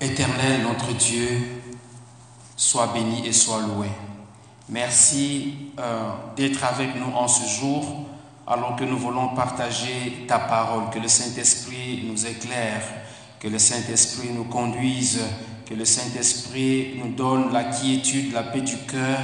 Éternel, 0.00 0.62
notre 0.62 0.92
Dieu, 0.92 1.60
sois 2.56 2.86
béni 2.94 3.26
et 3.26 3.32
sois 3.32 3.60
loué. 3.62 3.88
Merci 4.68 5.72
euh, 5.80 6.10
d'être 6.36 6.62
avec 6.62 6.94
nous 6.94 7.12
en 7.16 7.26
ce 7.26 7.60
jour, 7.60 8.06
alors 8.46 8.76
que 8.76 8.84
nous 8.84 8.96
voulons 8.96 9.30
partager 9.34 10.24
ta 10.28 10.38
parole. 10.38 10.90
Que 10.92 11.00
le 11.00 11.08
Saint-Esprit 11.08 12.04
nous 12.08 12.26
éclaire, 12.26 12.82
que 13.40 13.48
le 13.48 13.58
Saint-Esprit 13.58 14.28
nous 14.32 14.44
conduise, 14.44 15.20
que 15.66 15.74
le 15.74 15.84
Saint-Esprit 15.84 17.00
nous 17.02 17.14
donne 17.14 17.52
la 17.52 17.64
quiétude, 17.64 18.32
la 18.32 18.44
paix 18.44 18.60
du 18.60 18.76
cœur 18.76 19.18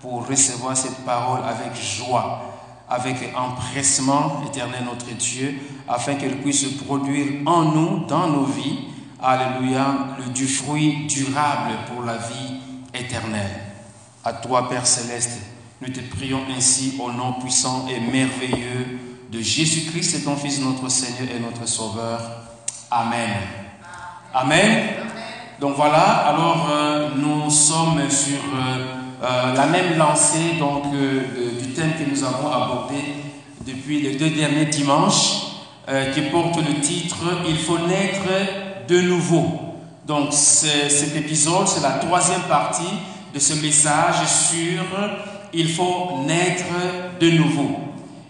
pour 0.00 0.26
recevoir 0.26 0.76
cette 0.76 1.04
parole 1.04 1.42
avec 1.44 1.80
joie, 1.80 2.52
avec 2.88 3.16
empressement, 3.36 4.42
éternel 4.44 4.82
notre 4.84 5.14
Dieu, 5.14 5.54
afin 5.86 6.16
qu'elle 6.16 6.38
puisse 6.38 6.64
produire 6.84 7.42
en 7.46 7.62
nous, 7.62 8.06
dans 8.06 8.26
nos 8.26 8.44
vies, 8.44 8.86
Alléluia, 9.22 10.16
le, 10.18 10.32
du 10.32 10.46
fruit 10.46 11.06
durable 11.06 11.72
pour 11.88 12.04
la 12.04 12.18
vie 12.18 12.60
éternelle. 12.92 13.60
À 14.24 14.34
toi, 14.34 14.68
Père 14.68 14.86
céleste, 14.86 15.40
nous 15.80 15.88
te 15.88 16.00
prions 16.00 16.42
ainsi 16.54 16.94
au 17.00 17.10
nom 17.10 17.34
puissant 17.34 17.86
et 17.88 17.98
merveilleux 17.98 18.98
de 19.30 19.40
Jésus-Christ, 19.40 20.24
ton 20.24 20.36
Fils, 20.36 20.60
notre 20.60 20.88
Seigneur 20.90 21.34
et 21.34 21.40
notre 21.40 21.66
Sauveur. 21.66 22.20
Amen. 22.90 23.38
Amen. 24.34 24.88
Donc 25.60 25.76
voilà, 25.76 26.26
alors 26.28 26.68
euh, 26.70 27.08
nous 27.16 27.48
sommes 27.48 28.10
sur 28.10 28.38
euh, 28.54 28.94
euh, 29.22 29.54
la 29.54 29.66
même 29.66 29.96
lancée 29.96 30.56
donc, 30.58 30.90
du 30.92 31.68
thème 31.72 31.92
que 31.98 32.10
nous 32.10 32.22
avons 32.22 32.52
abordé 32.52 32.96
depuis 33.66 34.02
les 34.02 34.16
deux 34.16 34.30
derniers 34.30 34.66
dimanches, 34.66 35.42
qui 36.14 36.20
porte 36.32 36.56
le 36.56 36.80
titre 36.80 37.16
Il 37.48 37.56
faut 37.58 37.78
naître 37.78 38.28
de 38.88 39.00
nouveau. 39.00 39.74
Donc 40.06 40.32
cet 40.32 41.16
épisode, 41.16 41.66
c'est 41.66 41.82
la 41.82 41.92
troisième 41.92 42.42
partie 42.42 42.84
de 43.34 43.38
ce 43.38 43.54
message 43.54 44.26
sur 44.26 44.84
il 45.52 45.70
faut 45.70 46.22
naître 46.26 46.64
de 47.20 47.30
nouveau. 47.30 47.78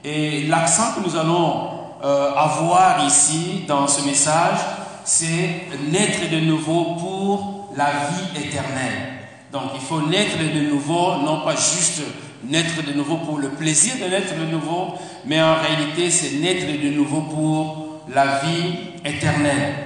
Et 0.05 0.45
l'accent 0.47 0.95
que 0.95 1.07
nous 1.07 1.17
allons 1.17 1.71
euh, 2.05 2.35
avoir 2.35 3.05
ici 3.05 3.65
dans 3.67 3.87
ce 3.89 4.07
message, 4.07 4.59
c'est 5.05 5.67
naître 5.91 6.31
de 6.31 6.41
nouveau 6.41 6.97
pour 6.99 7.71
la 7.77 7.91
vie 7.91 8.45
éternelle. 8.45 9.15
Donc 9.53 9.71
il 9.75 9.81
faut 9.81 10.01
naître 10.03 10.39
de 10.39 10.71
nouveau, 10.71 11.17
non 11.25 11.41
pas 11.41 11.57
juste 11.57 12.03
naître 12.45 12.85
de 12.87 12.93
nouveau 12.93 13.17
pour 13.19 13.39
le 13.39 13.49
plaisir 13.51 13.95
de 13.97 14.09
naître 14.11 14.35
de 14.35 14.51
nouveau, 14.51 14.95
mais 15.25 15.43
en 15.43 15.55
réalité 15.55 16.11
c'est 16.11 16.39
naître 16.39 16.67
de 16.67 16.91
nouveau 16.91 17.23
pour 17.23 18.03
la 18.15 18.41
vie 18.41 18.75
éternelle. 19.05 19.86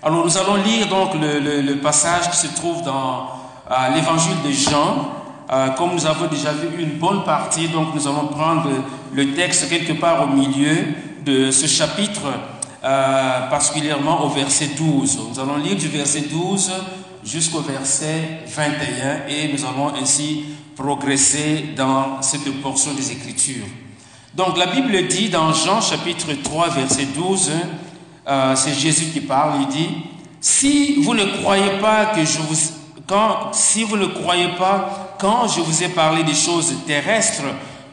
Alors 0.00 0.24
nous 0.24 0.38
allons 0.38 0.54
lire 0.62 0.86
donc 0.86 1.10
le, 1.14 1.74
passage 1.80 2.30
qui 2.30 2.36
se 2.36 2.54
trouve 2.54 2.84
dans 2.84 3.30
euh, 3.68 3.88
l'évangile 3.94 4.36
de 4.46 4.52
Jean. 4.52 5.10
Euh, 5.50 5.70
comme 5.70 5.94
nous 5.94 6.06
avons 6.06 6.26
déjà 6.26 6.52
vu 6.52 6.68
une 6.80 6.98
bonne 6.98 7.24
partie, 7.24 7.66
donc 7.66 7.88
nous 7.94 8.06
allons 8.06 8.28
prendre 8.28 8.68
le 9.12 9.32
texte 9.34 9.68
quelque 9.68 9.94
part 9.94 10.22
au 10.22 10.26
milieu 10.28 10.76
de 11.24 11.50
ce 11.50 11.66
chapitre, 11.66 12.22
euh, 12.84 13.48
particulièrement 13.48 14.24
au 14.24 14.28
verset 14.28 14.70
12. 14.78 15.18
Nous 15.30 15.40
allons 15.40 15.56
lire 15.56 15.76
du 15.76 15.88
verset 15.88 16.26
12 16.30 16.70
jusqu'au 17.24 17.60
verset 17.60 18.42
21 18.46 19.26
et 19.28 19.52
nous 19.52 19.64
allons 19.64 19.92
ainsi 20.00 20.44
progresser 20.76 21.70
dans 21.76 22.22
cette 22.22 22.62
portion 22.62 22.94
des 22.94 23.10
Écritures. 23.10 23.66
Donc 24.34 24.56
la 24.56 24.66
Bible 24.66 25.08
dit 25.08 25.28
dans 25.28 25.52
Jean 25.52 25.80
chapitre 25.80 26.28
3 26.44 26.68
verset 26.68 27.06
12, 27.16 27.50
euh, 28.28 28.54
c'est 28.54 28.74
Jésus 28.74 29.06
qui 29.06 29.20
parle, 29.20 29.62
il 29.62 29.68
dit, 29.68 29.88
si 30.40 31.02
vous 31.02 31.14
ne 31.14 31.24
croyez 31.40 31.78
pas 31.80 32.06
que 32.06 32.20
si 33.52 33.84
vous 33.84 33.96
ne 33.96 34.06
croyez 34.06 34.48
pas 34.58 35.16
quand 35.18 35.48
je 35.48 35.60
vous 35.60 35.82
ai 35.82 35.88
parlé 35.88 36.22
des 36.24 36.34
choses 36.34 36.74
terrestres, 36.86 37.42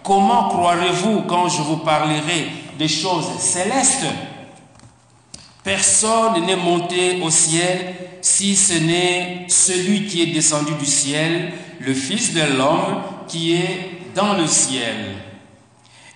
comment 0.03 0.49
croirez-vous 0.49 1.21
quand 1.21 1.47
je 1.49 1.61
vous 1.61 1.77
parlerai 1.77 2.47
des 2.77 2.87
choses 2.87 3.27
célestes? 3.39 4.05
Personne 5.63 6.45
n'est 6.45 6.55
monté 6.55 7.21
au 7.23 7.29
ciel 7.29 7.95
si 8.21 8.55
ce 8.55 8.73
n'est 8.73 9.45
celui 9.47 10.05
qui 10.05 10.21
est 10.21 10.33
descendu 10.33 10.73
du 10.73 10.85
ciel, 10.85 11.53
le 11.79 11.93
Fils 11.93 12.33
de 12.33 12.41
l'homme 12.57 13.01
qui 13.27 13.55
est 13.55 14.01
dans 14.13 14.33
le 14.33 14.47
ciel. 14.47 15.15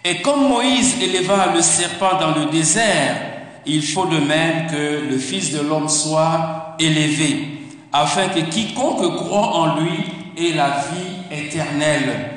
Et 0.03 0.21
comme 0.21 0.47
Moïse 0.47 0.95
éleva 1.01 1.53
le 1.53 1.61
serpent 1.61 2.19
dans 2.19 2.31
le 2.31 2.45
désert, 2.45 3.28
il 3.65 3.83
faut 3.83 4.05
de 4.05 4.19
même 4.19 4.67
que 4.67 5.09
le 5.09 5.17
Fils 5.17 5.51
de 5.51 5.61
l'homme 5.61 5.89
soit 5.89 6.75
élevé, 6.79 7.59
afin 7.91 8.29
que 8.29 8.39
quiconque 8.39 9.15
croit 9.17 9.55
en 9.55 9.79
lui 9.79 10.03
ait 10.37 10.53
la 10.53 10.69
vie 10.69 11.37
éternelle. 11.37 12.31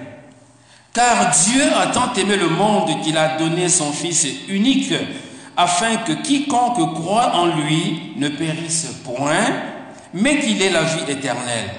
Car 0.92 1.30
Dieu 1.30 1.62
a 1.74 1.86
tant 1.86 2.12
aimé 2.14 2.36
le 2.36 2.48
monde 2.48 3.00
qu'il 3.02 3.16
a 3.16 3.36
donné 3.38 3.68
son 3.68 3.92
Fils 3.92 4.26
unique, 4.48 4.92
afin 5.56 5.96
que 5.98 6.12
quiconque 6.12 6.94
croit 6.94 7.34
en 7.34 7.46
lui 7.46 8.14
ne 8.16 8.28
périsse 8.28 8.88
point, 9.04 9.46
mais 10.12 10.40
qu'il 10.40 10.60
ait 10.60 10.70
la 10.70 10.82
vie 10.82 11.10
éternelle. 11.10 11.70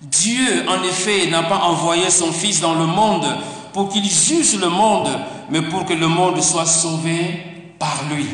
Dieu, 0.00 0.64
en 0.66 0.82
effet, 0.82 1.26
n'a 1.26 1.42
pas 1.42 1.58
envoyé 1.58 2.08
son 2.08 2.32
Fils 2.32 2.60
dans 2.60 2.74
le 2.74 2.86
monde 2.86 3.26
pour 3.72 3.90
qu'il 3.90 4.04
juge 4.04 4.58
le 4.58 4.68
monde, 4.68 5.08
mais 5.50 5.62
pour 5.62 5.84
que 5.84 5.92
le 5.92 6.08
monde 6.08 6.40
soit 6.40 6.66
sauvé 6.66 7.42
par 7.78 8.04
lui. 8.10 8.26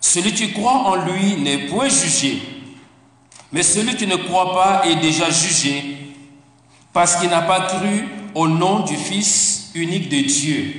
Celui 0.00 0.32
qui 0.32 0.52
croit 0.52 0.72
en 0.72 0.96
lui 0.96 1.36
n'est 1.36 1.68
point 1.68 1.88
jugé, 1.88 2.40
mais 3.52 3.62
celui 3.62 3.96
qui 3.96 4.06
ne 4.06 4.16
croit 4.16 4.54
pas 4.54 4.82
est 4.88 4.96
déjà 4.96 5.30
jugé, 5.30 5.98
parce 6.92 7.16
qu'il 7.16 7.28
n'a 7.30 7.42
pas 7.42 7.60
cru 7.62 8.08
au 8.34 8.48
nom 8.48 8.80
du 8.80 8.96
Fils 8.96 9.70
unique 9.74 10.08
de 10.08 10.20
Dieu. 10.26 10.74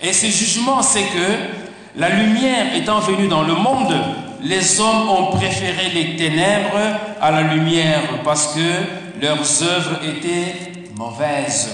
Et 0.00 0.12
ce 0.12 0.26
jugement, 0.26 0.82
c'est 0.82 1.04
que 1.04 1.96
la 1.96 2.08
lumière 2.08 2.74
étant 2.74 3.00
venue 3.00 3.28
dans 3.28 3.42
le 3.42 3.54
monde, 3.54 3.94
les 4.42 4.80
hommes 4.80 5.08
ont 5.08 5.36
préféré 5.36 5.90
les 5.94 6.16
ténèbres 6.16 6.98
à 7.20 7.30
la 7.30 7.42
lumière 7.42 8.00
parce 8.24 8.54
que 8.54 9.20
leurs 9.20 9.62
œuvres 9.62 10.00
étaient 10.04 10.72
mauvaises. 10.96 11.70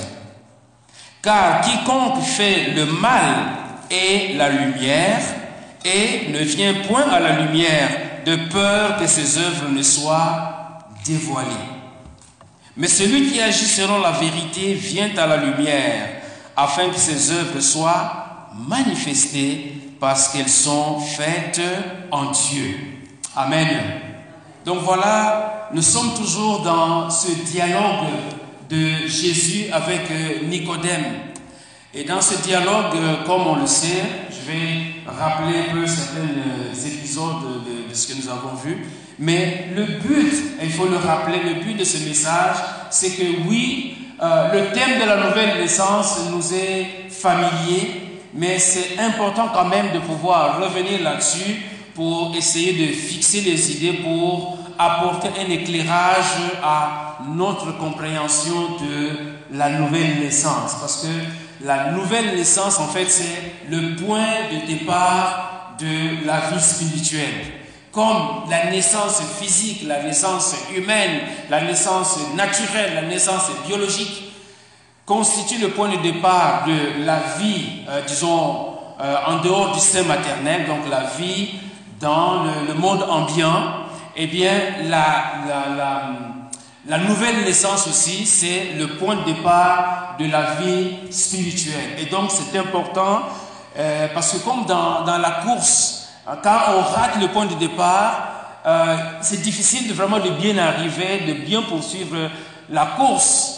Car 1.22 1.62
quiconque 1.62 2.22
fait 2.22 2.72
le 2.74 2.84
mal 2.84 3.34
est 3.90 4.36
la 4.36 4.50
lumière, 4.50 5.20
et 5.84 6.30
ne 6.30 6.38
vient 6.38 6.74
point 6.86 7.08
à 7.08 7.20
la 7.20 7.40
lumière 7.40 7.90
de 8.26 8.36
peur 8.50 8.98
que 8.98 9.06
ses 9.06 9.38
œuvres 9.38 9.68
ne 9.70 9.82
soient 9.82 10.78
dévoilées. 11.04 11.46
Mais 12.76 12.88
celui 12.88 13.30
qui 13.30 13.40
agit 13.40 13.64
selon 13.64 14.00
la 14.00 14.12
vérité 14.12 14.74
vient 14.74 15.10
à 15.16 15.26
la 15.26 15.36
lumière 15.36 16.08
afin 16.56 16.88
que 16.90 16.98
ses 16.98 17.32
œuvres 17.32 17.60
soient 17.60 18.48
manifestées 18.68 19.72
parce 20.00 20.28
qu'elles 20.28 20.48
sont 20.48 21.00
faites 21.00 21.60
en 22.10 22.30
Dieu. 22.30 22.76
Amen. 23.34 23.68
Donc 24.64 24.80
voilà, 24.82 25.68
nous 25.72 25.82
sommes 25.82 26.14
toujours 26.14 26.60
dans 26.60 27.10
ce 27.10 27.30
dialogue 27.32 28.06
de 28.68 29.06
Jésus 29.06 29.66
avec 29.72 30.10
euh, 30.10 30.46
Nicodème. 30.46 31.04
Et 31.94 32.04
dans 32.04 32.20
ce 32.20 32.36
dialogue, 32.42 32.94
euh, 32.96 33.24
comme 33.24 33.46
on 33.46 33.56
le 33.56 33.66
sait, 33.66 34.02
vais 34.50 35.02
rappeler 35.06 35.58
un 35.68 35.74
peu 35.74 35.86
certains 35.86 36.20
euh, 36.20 36.86
épisodes 36.86 37.64
de, 37.66 37.94
ce 37.94 38.08
que 38.12 38.22
nous 38.22 38.28
avons 38.28 38.54
vu. 38.56 38.86
Mais 39.18 39.68
le 39.74 39.84
but, 39.84 40.32
il 40.62 40.70
faut 40.70 40.86
le 40.86 40.96
rappeler, 40.96 41.40
le 41.42 41.60
but 41.62 41.76
de 41.76 41.84
ce 41.84 41.98
message, 42.06 42.56
c'est 42.90 43.10
que 43.10 43.48
oui, 43.48 43.96
euh, 44.22 44.52
le 44.52 44.72
thème 44.72 45.00
de 45.00 45.06
la 45.06 45.28
nouvelle 45.28 45.60
naissance 45.60 46.20
nous 46.32 46.54
est 46.54 47.10
familier, 47.10 48.20
mais 48.34 48.58
c'est 48.58 48.98
important 48.98 49.48
quand 49.52 49.66
même 49.66 49.92
de 49.92 49.98
pouvoir 49.98 50.60
revenir 50.60 51.02
là-dessus 51.02 51.56
pour 51.94 52.34
essayer 52.36 52.86
de 52.86 52.92
fixer 52.92 53.40
les 53.40 53.72
idées, 53.72 53.98
pour 53.98 54.58
apporter 54.78 55.28
un 55.44 55.50
éclairage 55.50 56.38
à 56.62 57.18
notre 57.28 57.76
compréhension 57.76 58.76
de 58.80 59.56
la 59.56 59.70
nouvelle 59.70 60.20
naissance. 60.20 60.76
Parce 60.80 61.02
que 61.02 61.08
la 61.64 61.90
nouvelle 61.92 62.36
naissance, 62.36 62.78
en 62.78 62.88
fait, 62.88 63.06
c'est 63.08 63.68
le 63.68 63.96
point 63.96 64.26
de 64.52 64.66
départ 64.66 65.74
de 65.78 66.26
la 66.26 66.50
vie 66.50 66.60
spirituelle. 66.60 67.44
Comme 67.92 68.48
la 68.50 68.70
naissance 68.70 69.20
physique, 69.40 69.82
la 69.86 70.02
naissance 70.02 70.54
humaine, 70.76 71.20
la 71.50 71.62
naissance 71.62 72.18
naturelle, 72.36 72.94
la 72.94 73.02
naissance 73.02 73.50
biologique 73.66 74.32
constitue 75.06 75.58
le 75.58 75.70
point 75.70 75.88
de 75.88 76.02
départ 76.02 76.64
de 76.66 77.04
la 77.04 77.20
vie, 77.38 77.80
euh, 77.88 78.02
disons, 78.06 78.74
euh, 79.00 79.16
en 79.26 79.38
dehors 79.38 79.72
du 79.72 79.80
sein 79.80 80.02
maternel, 80.02 80.66
donc 80.66 80.80
la 80.90 81.04
vie 81.18 81.54
dans 81.98 82.44
le, 82.44 82.74
monde 82.74 83.02
ambiant, 83.08 83.86
eh 84.16 84.26
bien, 84.26 84.52
la, 84.84 86.10
la 86.88 86.98
nouvelle 86.98 87.44
naissance 87.44 87.86
aussi, 87.86 88.24
c'est 88.24 88.72
le 88.78 88.96
point 88.96 89.16
de 89.16 89.24
départ 89.24 90.16
de 90.18 90.24
la 90.26 90.54
vie 90.54 91.12
spirituelle. 91.12 91.98
Et 91.98 92.06
donc 92.06 92.30
c'est 92.30 92.58
important 92.58 93.20
euh, 93.76 94.08
parce 94.14 94.32
que 94.32 94.38
comme 94.38 94.64
dans, 94.64 95.04
la 95.04 95.30
course, 95.44 96.08
quand 96.42 96.58
on 96.74 96.80
rate 96.80 97.20
le 97.20 97.28
point 97.28 97.44
de 97.44 97.54
départ, 97.54 98.62
euh, 98.66 98.96
c'est 99.20 99.42
difficile 99.42 99.86
de 99.88 99.92
vraiment 99.92 100.18
de 100.18 100.30
bien 100.30 100.56
arriver, 100.56 101.20
de 101.26 101.34
bien 101.34 101.62
poursuivre 101.62 102.30
la 102.70 102.86
course. 102.86 103.54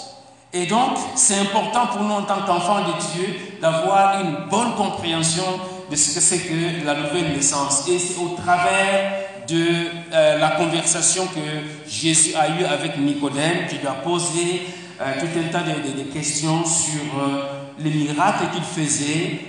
Et 0.53 0.67
donc, 0.67 0.99
c'est 1.15 1.39
important 1.39 1.87
pour 1.87 2.03
nous 2.03 2.15
en 2.15 2.23
tant 2.23 2.43
qu'enfants 2.45 2.81
de 2.81 2.93
Dieu 3.15 3.37
d'avoir 3.63 4.21
une 4.21 4.49
bonne 4.51 4.75
compréhension 4.75 5.45
de 5.89 5.95
ce 5.95 6.15
que 6.15 6.21
c'est 6.21 6.39
que 6.41 6.85
la 6.85 6.95
nouvelle 6.95 7.33
naissance. 7.33 7.89
Et 7.89 7.99
c'est 8.01 8.21
au 8.21 8.37
travers 8.37 9.20
de 9.51 9.67
euh, 10.13 10.39
la 10.39 10.51
conversation 10.51 11.27
que 11.27 11.89
Jésus 11.91 12.35
a 12.35 12.49
eue 12.49 12.65
avec 12.65 12.99
Nicodème 12.99 13.67
qui 13.69 13.77
lui 13.77 13.87
a 13.87 13.93
posé 13.93 14.63
euh, 15.01 15.15
tout 15.19 15.39
un 15.39 15.51
tas 15.51 15.63
de, 15.63 16.03
questions 16.13 16.65
sur 16.65 17.03
les 17.79 17.91
miracles 17.91 18.45
qu'il 18.53 18.63
faisait, 18.63 19.41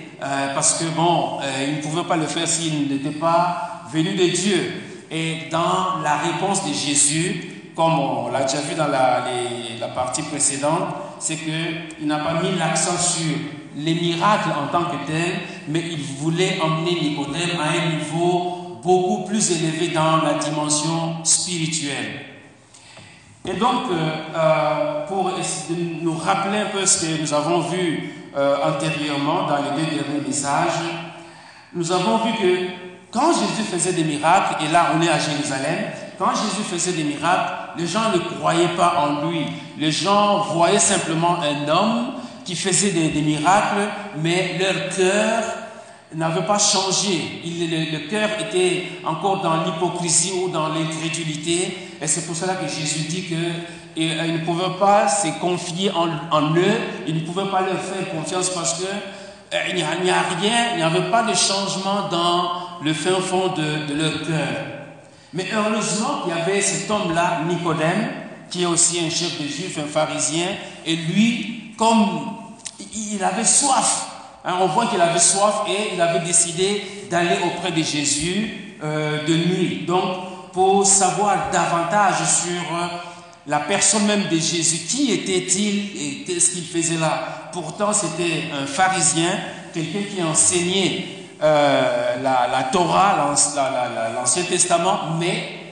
parce 0.54 0.78
que 0.78 0.84
bon, 0.84 1.38
il 1.66 1.76
ne 1.76 1.82
pouvait 1.82 2.04
pas 2.04 2.16
le 2.16 2.26
faire 2.26 2.46
s'il 2.46 2.88
n'était 2.88 3.18
pas 3.18 3.82
venu 3.92 4.14
de 4.14 4.26
Dieu. 4.28 4.72
Et 5.10 5.48
dans 5.50 6.00
la 6.02 6.16
réponse 6.16 6.66
de 6.66 6.72
Jésus, 6.72 7.52
comme 7.76 7.98
on 7.98 8.30
l'a 8.30 8.44
déjà 8.44 8.60
vu 8.62 8.74
dans 8.74 8.88
la, 8.88 9.24
partie 9.94 10.22
précédente, 10.22 10.88
c'est 11.18 11.36
qu'il 11.36 12.06
n'a 12.06 12.18
pas 12.18 12.40
mis 12.42 12.56
l'accent 12.58 12.96
sur 12.96 13.34
les 13.76 13.94
miracles 13.94 14.50
en 14.50 14.68
tant 14.68 14.84
que 14.84 15.06
tels, 15.06 15.40
mais 15.68 15.82
il 15.90 16.02
voulait 16.18 16.58
emmener 16.62 16.94
Nicodème 17.00 17.58
à 17.60 17.70
un 17.70 17.98
niveau 17.98 18.61
beaucoup 18.82 19.24
plus 19.24 19.50
élevé 19.52 19.88
dans 19.88 20.18
la 20.18 20.34
dimension 20.34 21.24
spirituelle. 21.24 22.26
Et 23.44 23.54
donc, 23.54 23.90
euh, 23.90 24.10
euh, 24.36 25.06
pour 25.06 25.32
nous 26.02 26.16
rappeler 26.16 26.58
un 26.58 26.66
peu 26.66 26.86
ce 26.86 27.06
que 27.06 27.20
nous 27.20 27.34
avons 27.34 27.60
vu 27.60 28.12
euh, 28.36 28.56
antérieurement 28.64 29.46
dans 29.48 29.56
les 29.56 29.82
deux 29.82 29.90
derniers 29.90 30.26
messages, 30.26 30.80
nous 31.74 31.90
avons 31.90 32.18
vu 32.18 32.32
que 32.32 32.66
quand 33.10 33.32
Jésus 33.32 33.68
faisait 33.68 33.92
des 33.92 34.04
miracles, 34.04 34.64
et 34.64 34.68
là 34.68 34.92
on 34.96 35.02
est 35.02 35.08
à 35.08 35.18
Jérusalem, 35.18 35.90
quand 36.18 36.30
Jésus 36.30 36.62
faisait 36.62 36.92
des 36.92 37.04
miracles, 37.04 37.52
les 37.76 37.86
gens 37.86 38.12
ne 38.12 38.18
croyaient 38.18 38.76
pas 38.76 38.94
en 38.98 39.28
lui. 39.28 39.46
Les 39.76 39.90
gens 39.90 40.38
voyaient 40.54 40.78
simplement 40.78 41.38
un 41.40 41.68
homme 41.68 42.12
qui 42.44 42.54
faisait 42.54 42.90
des, 42.90 43.22
miracles, 43.22 43.88
mais 44.18 44.58
leur 44.58 44.94
cœur 44.94 45.42
n'avait 46.14 46.46
pas 46.46 46.58
changé. 46.58 47.42
le, 47.44 48.08
cœur 48.08 48.28
était 48.40 48.84
encore 49.04 49.40
dans 49.40 49.64
l'hypocrisie 49.64 50.32
ou 50.32 50.48
dans 50.48 50.68
l'incrédulité. 50.68 51.76
Et 52.00 52.06
c'est 52.06 52.26
pour 52.26 52.36
cela 52.36 52.54
que 52.54 52.68
Jésus 52.68 53.08
dit 53.08 53.22
qu'il 53.22 53.38
euh, 53.98 54.32
ne 54.32 54.44
pouvait 54.44 54.78
pas 54.78 55.08
se 55.08 55.28
confier 55.40 55.90
en, 55.90 56.08
en, 56.30 56.54
eux, 56.54 56.80
il 57.06 57.14
ne 57.14 57.20
pouvait 57.20 57.50
pas 57.50 57.60
leur 57.60 57.80
faire 57.80 58.10
confiance 58.10 58.50
parce 58.50 58.80
que 58.80 58.86
euh, 59.54 59.58
il 59.68 59.74
n'y 59.74 59.82
a, 59.82 59.90
rien, 60.40 60.70
il 60.72 60.76
n'y 60.78 60.82
avait 60.82 61.10
pas 61.10 61.22
de 61.24 61.34
changement 61.34 62.08
dans 62.10 62.82
le 62.82 62.92
fin 62.94 63.20
fond 63.20 63.48
de, 63.48 63.94
leur 63.94 64.22
cœur. 64.22 64.66
Mais 65.34 65.46
heureusement 65.54 66.22
qu'il 66.22 66.34
y 66.34 66.40
avait 66.40 66.60
cet 66.60 66.90
homme-là, 66.90 67.42
Nicodème, 67.46 68.08
qui 68.50 68.62
est 68.62 68.66
aussi 68.66 69.00
un 69.00 69.10
chef 69.10 69.40
de 69.40 69.46
juifs, 69.46 69.78
un 69.78 69.86
pharisien, 69.86 70.46
et 70.84 70.96
lui, 70.96 71.74
comme 71.76 72.32
il 72.94 73.22
avait 73.22 73.44
soif, 73.44 74.11
hein, 74.44 74.54
on 74.60 74.66
voit 74.66 74.86
qu'il 74.86 75.00
avait 75.00 75.18
soif 75.18 75.62
et 75.68 75.94
il 75.94 76.00
avait 76.00 76.20
décidé 76.20 77.06
d'aller 77.10 77.36
auprès 77.44 77.72
de 77.72 77.82
Jésus 77.82 78.76
euh, 78.82 79.24
de 79.26 79.34
nuit. 79.34 79.84
Donc, 79.86 80.50
pour 80.52 80.86
savoir 80.86 81.50
davantage 81.52 82.16
sur 82.16 82.76
euh, 82.76 82.86
la 83.46 83.60
personne 83.60 84.06
même 84.06 84.24
de 84.28 84.36
Jésus, 84.36 84.86
qui 84.88 85.12
était-il 85.12 85.96
et 85.96 86.24
qu'est-ce 86.24 86.50
qu'il 86.50 86.64
faisait 86.64 86.98
là 86.98 87.50
Pourtant, 87.52 87.92
c'était 87.92 88.44
un 88.60 88.66
pharisien, 88.66 89.30
quelqu'un 89.72 90.00
qui 90.14 90.22
enseignait 90.22 91.06
euh, 91.42 92.22
la, 92.22 92.68
Torah, 92.72 93.34
l'Ancien 94.14 94.44
Testament, 94.44 95.16
mais 95.18 95.62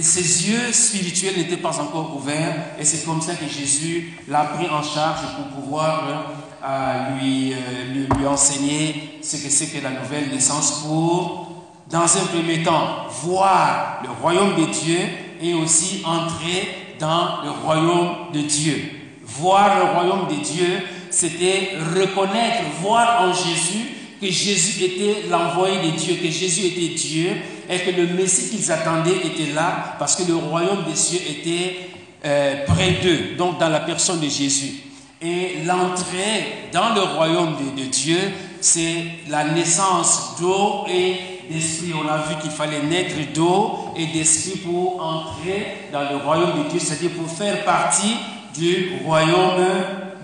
ses 0.00 0.48
yeux 0.48 0.72
spirituels 0.72 1.36
n'étaient 1.36 1.56
pas 1.56 1.78
encore 1.80 2.16
ouverts 2.16 2.54
et 2.78 2.84
c'est 2.84 3.04
comme 3.04 3.20
ça 3.20 3.34
que 3.34 3.46
Jésus 3.46 4.18
l'a 4.28 4.44
pris 4.44 4.68
en 4.68 4.82
charge 4.82 5.20
pour 5.36 5.62
pouvoir 5.62 6.24
euh, 6.64 7.18
lui, 7.18 7.54
lui, 7.92 8.06
lui, 8.16 8.26
enseigner 8.26 9.18
ce 9.22 9.36
que 9.36 9.50
c'est 9.50 9.66
que 9.66 9.82
la 9.82 9.90
nouvelle 9.90 10.30
naissance 10.30 10.82
pour, 10.82 11.64
dans 11.90 12.02
un 12.02 12.26
premier 12.32 12.62
temps, 12.62 13.06
voir 13.22 14.02
le 14.02 14.10
royaume 14.10 14.54
de 14.54 14.72
Dieu 14.72 14.98
et 15.40 15.54
aussi 15.54 16.02
entrer 16.04 16.96
dans 16.98 17.42
le 17.42 17.50
royaume 17.50 18.32
de 18.32 18.40
Dieu. 18.42 18.90
Voir 19.24 19.78
le 19.78 19.92
royaume 19.92 20.28
de 20.28 20.42
Dieu, 20.42 20.82
c'était 21.10 21.70
reconnaître, 21.96 22.62
voir 22.80 23.22
en 23.22 23.32
Jésus 23.32 23.88
que 24.20 24.30
Jésus 24.30 24.84
était 24.84 25.28
l'envoyé 25.28 25.90
de 25.90 25.96
Dieu, 25.96 26.14
que 26.14 26.30
Jésus 26.30 26.66
était 26.66 26.94
Dieu 26.94 27.30
et 27.68 27.78
que 27.80 27.90
le 27.90 28.06
Messie 28.06 28.50
qu'ils 28.50 28.70
attendaient 28.70 29.16
était 29.24 29.52
là 29.52 29.96
parce 29.98 30.14
que 30.14 30.22
le 30.22 30.36
royaume 30.36 30.84
des 30.88 30.94
cieux 30.94 31.20
était 31.28 31.90
euh, 32.24 32.64
près 32.66 33.00
d'eux, 33.02 33.36
donc 33.36 33.58
dans 33.58 33.68
la 33.68 33.80
personne 33.80 34.20
de 34.20 34.28
Jésus. 34.28 34.91
Et 35.24 35.62
l'entrée 35.64 36.68
dans 36.72 36.94
le 36.94 37.02
royaume 37.02 37.54
de, 37.76 37.84
Dieu, 37.84 38.18
c'est 38.60 39.04
la 39.28 39.44
naissance 39.44 40.36
d'eau 40.40 40.84
et 40.88 41.16
d'esprit. 41.48 41.92
On 41.94 42.08
a 42.08 42.18
vu 42.18 42.34
qu'il 42.40 42.50
fallait 42.50 42.82
naître 42.82 43.14
d'eau 43.32 43.92
et 43.96 44.06
d'esprit 44.06 44.58
pour 44.58 45.00
entrer 45.00 45.88
dans 45.92 46.10
le 46.10 46.16
royaume 46.16 46.64
de 46.64 46.70
Dieu, 46.70 46.80
c'est-à-dire 46.80 47.10
pour 47.10 47.30
faire 47.30 47.64
partie 47.64 48.16
du 48.54 48.94
royaume 49.04 49.64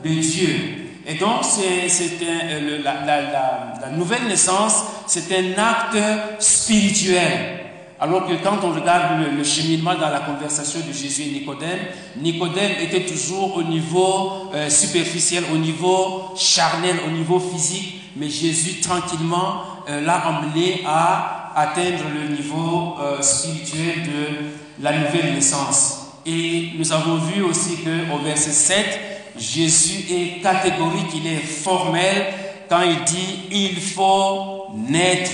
de 0.04 0.10
Dieu. 0.10 0.88
Et 1.10 1.14
donc, 1.14 1.42
c'est 1.42 1.88
euh, 2.22 2.82
la, 2.82 3.90
nouvelle 3.96 4.26
naissance, 4.26 4.82
c'est 5.06 5.32
un 5.32 5.52
acte 5.56 5.96
spirituel. 6.38 7.57
Alors 8.00 8.26
que 8.26 8.34
quand 8.34 8.58
on 8.62 8.72
regarde 8.72 9.20
le, 9.36 9.42
cheminement 9.42 9.94
dans 9.94 10.10
la 10.10 10.20
conversation 10.20 10.80
de 10.86 10.92
Jésus 10.92 11.22
et 11.22 11.40
Nicodème, 11.40 11.78
Nicodème 12.16 12.72
était 12.80 13.04
toujours 13.04 13.56
au 13.56 13.62
niveau 13.62 14.50
euh, 14.54 14.70
superficiel, 14.70 15.44
au 15.52 15.56
niveau 15.56 16.32
charnel, 16.36 16.96
au 17.06 17.10
niveau 17.10 17.40
physique, 17.40 17.94
mais 18.16 18.28
Jésus 18.28 18.80
tranquillement 18.80 19.62
euh, 19.88 20.00
l'a 20.00 20.22
emmené 20.28 20.82
à 20.86 21.52
atteindre 21.56 22.04
le 22.14 22.36
niveau 22.36 22.94
spirituel 23.20 24.02
de 24.04 24.82
la 24.84 24.92
nouvelle 24.96 25.34
naissance. 25.34 26.08
Et 26.24 26.70
nous 26.78 26.92
avons 26.92 27.16
vu 27.16 27.42
aussi 27.42 27.78
qu'au 27.78 28.18
verset 28.18 28.52
7, 28.52 29.00
Jésus 29.38 30.04
est 30.12 30.40
catégorique, 30.40 31.08
il 31.14 31.26
est 31.26 31.38
formel 31.38 32.26
quand 32.68 32.82
il 32.82 33.02
dit 33.04 33.38
il 33.50 33.80
faut 33.80 34.66
naître 34.74 35.32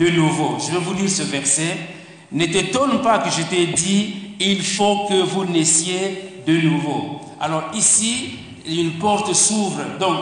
de 0.00 0.08
nouveau. 0.08 0.56
Je 0.58 0.72
vais 0.72 0.78
vous 0.78 0.94
lire 0.94 1.10
ce 1.10 1.22
verset. 1.22 1.76
Ne 2.32 2.46
t'étonne 2.46 3.02
pas 3.02 3.18
que 3.18 3.30
je 3.30 3.42
t'ai 3.42 3.66
dit 3.66 4.14
il 4.40 4.62
faut 4.62 5.06
que 5.06 5.22
vous 5.22 5.44
naissiez 5.44 6.42
de 6.46 6.56
nouveau. 6.56 7.20
Alors 7.38 7.64
ici, 7.74 8.38
une 8.66 8.92
porte 8.92 9.34
s'ouvre. 9.34 9.82
Donc 10.00 10.16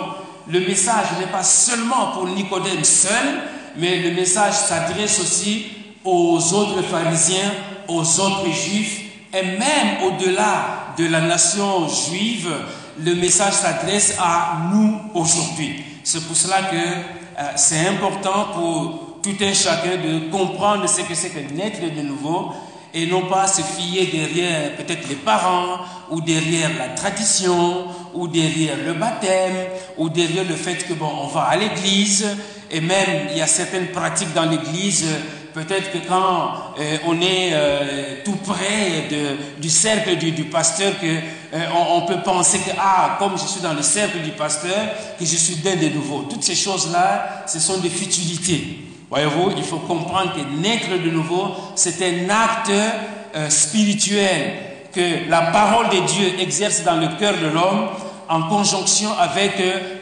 le 0.49 0.61
message 0.61 1.07
n'est 1.21 1.29
pas 1.29 1.45
seulement 1.45 2.09
pour 2.13 2.27
Nicodème 2.27 2.83
seul, 2.83 3.43
mais 3.77 4.01
le 4.01 4.17
message 4.17 4.55
s'adresse 4.55 5.21
aussi 5.21 5.67
aux 6.05 6.39
autres 6.55 6.83
pharisiens, 6.83 7.53
aux 7.87 8.21
autres 8.21 8.47
juifs, 8.47 9.03
et 9.33 9.43
même 9.43 10.03
au-delà 10.07 10.95
de 10.99 11.07
la 11.07 11.21
nation 11.21 11.87
juive, 11.89 12.51
le 12.99 13.15
message 13.15 13.53
s'adresse 13.53 14.17
à 14.19 14.71
nous 14.73 14.99
aujourd'hui. 15.15 15.85
C'est 16.03 16.27
pour 16.27 16.35
cela 16.35 16.63
que 16.63 16.77
euh, 16.77 17.43
c'est 17.55 17.87
important 17.87 18.49
pour 18.55 19.08
tout 19.23 19.37
un 19.41 19.53
chacun 19.53 19.97
de 19.97 20.31
comprendre 20.31 20.89
ce 20.89 21.03
que 21.03 21.15
c'est 21.15 21.31
que 21.31 21.55
naître 21.55 21.81
de 21.81 22.03
nouveau 22.03 22.53
et 22.95 23.07
non 23.07 23.27
pas 23.27 23.47
se 23.47 23.63
fier 23.63 24.07
derrière 24.07 24.77
peut-être 24.77 25.09
les 25.09 25.17
parents 25.17 25.79
ou 26.11 26.21
derrière 26.21 26.71
la 26.79 26.89
tradition 26.89 27.87
ou 28.15 28.29
derrière 28.29 28.77
le 28.85 28.95
baptême 28.95 29.57
ou 29.99 30.09
derrière 30.09 30.45
le 30.45 30.55
fait 30.55 30.87
que 30.87 30.95
bon 30.95 31.11
on 31.23 31.27
va 31.27 31.43
à 31.43 31.57
l'église 31.57 32.27
et 32.71 32.81
même 32.81 33.29
il 33.31 33.39
y 33.39 33.43
a 33.43 33.47
certaines 33.47 33.89
pratiques 33.89 34.33
dans 34.35 34.47
l'église 34.47 35.07
Peut-être 35.59 35.91
que 35.91 36.07
quand 36.07 36.53
euh, 36.79 36.99
on 37.07 37.21
est 37.21 37.51
euh, 37.53 38.17
tout 38.25 38.37
près 38.37 39.09
de, 39.11 39.61
du 39.61 39.69
cercle 39.69 40.17
du, 40.17 40.45
pasteur, 40.45 40.93
que 41.01 41.07
euh, 41.07 41.65
on, 41.91 42.03
peut 42.03 42.21
penser 42.23 42.59
que 42.59 42.71
ah, 42.79 43.17
comme 43.19 43.33
je 43.37 43.45
suis 43.45 43.61
dans 43.61 43.75
le 43.75 43.83
cercle 43.83 44.21
du 44.21 44.31
pasteur, 44.31 44.79
que 45.19 45.25
je 45.25 45.37
suis 45.37 45.57
d'un 45.57 45.75
de 45.75 45.89
nouveau. 45.89 46.27
Toutes 46.31 46.45
ces 46.45 46.55
choses-là, 46.55 47.45
ce 47.49 47.59
sont 47.59 47.79
des 47.79 47.89
futilités. 47.89 48.88
Voyez-vous, 49.11 49.53
il 49.57 49.63
faut 49.63 49.79
comprendre 49.79 50.35
que 50.35 50.61
naître 50.61 50.91
de 50.91 51.11
nouveau, 51.11 51.49
c'est 51.75 52.03
un 52.03 52.29
acte 52.29 52.73
spirituel 53.51 54.55
que 54.93 55.29
la 55.31 55.43
parole 55.43 55.89
de 55.89 56.07
Dieu 56.07 56.41
exerce 56.41 56.83
dans 56.85 56.97
le 56.97 57.09
cœur 57.19 57.35
de 57.39 57.47
l'homme 57.47 57.89
en 58.29 58.43
conjonction 58.49 59.11
avec 59.19 59.53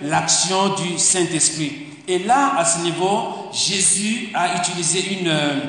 l'action 0.02 0.75
du 0.75 0.98
Saint-Esprit. 0.98 1.86
Et 2.08 2.20
là, 2.20 2.54
à 2.56 2.64
ce 2.64 2.80
niveau, 2.82 3.48
Jésus 3.52 4.30
a 4.34 4.58
utilisé 4.58 5.18
une, 5.20 5.28
euh, 5.28 5.60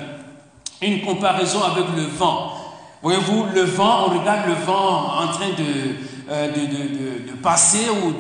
une 0.81 1.01
comparaison 1.01 1.63
avec 1.63 1.85
le 1.95 2.03
vent. 2.03 2.53
Voyez-vous, 3.01 3.47
le 3.53 3.63
vent, 3.63 4.07
on 4.07 4.19
regarde 4.19 4.47
le 4.47 4.53
vent 4.53 5.19
en 5.19 5.27
train 5.29 5.49
de, 5.49 5.95
euh, 6.29 6.51
de, 6.51 6.59
de, 6.59 7.31
de 7.31 7.37
passer 7.41 7.87
ou 7.89 8.13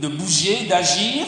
de, 0.00 0.08
bouger, 0.08 0.66
d'agir. 0.68 1.24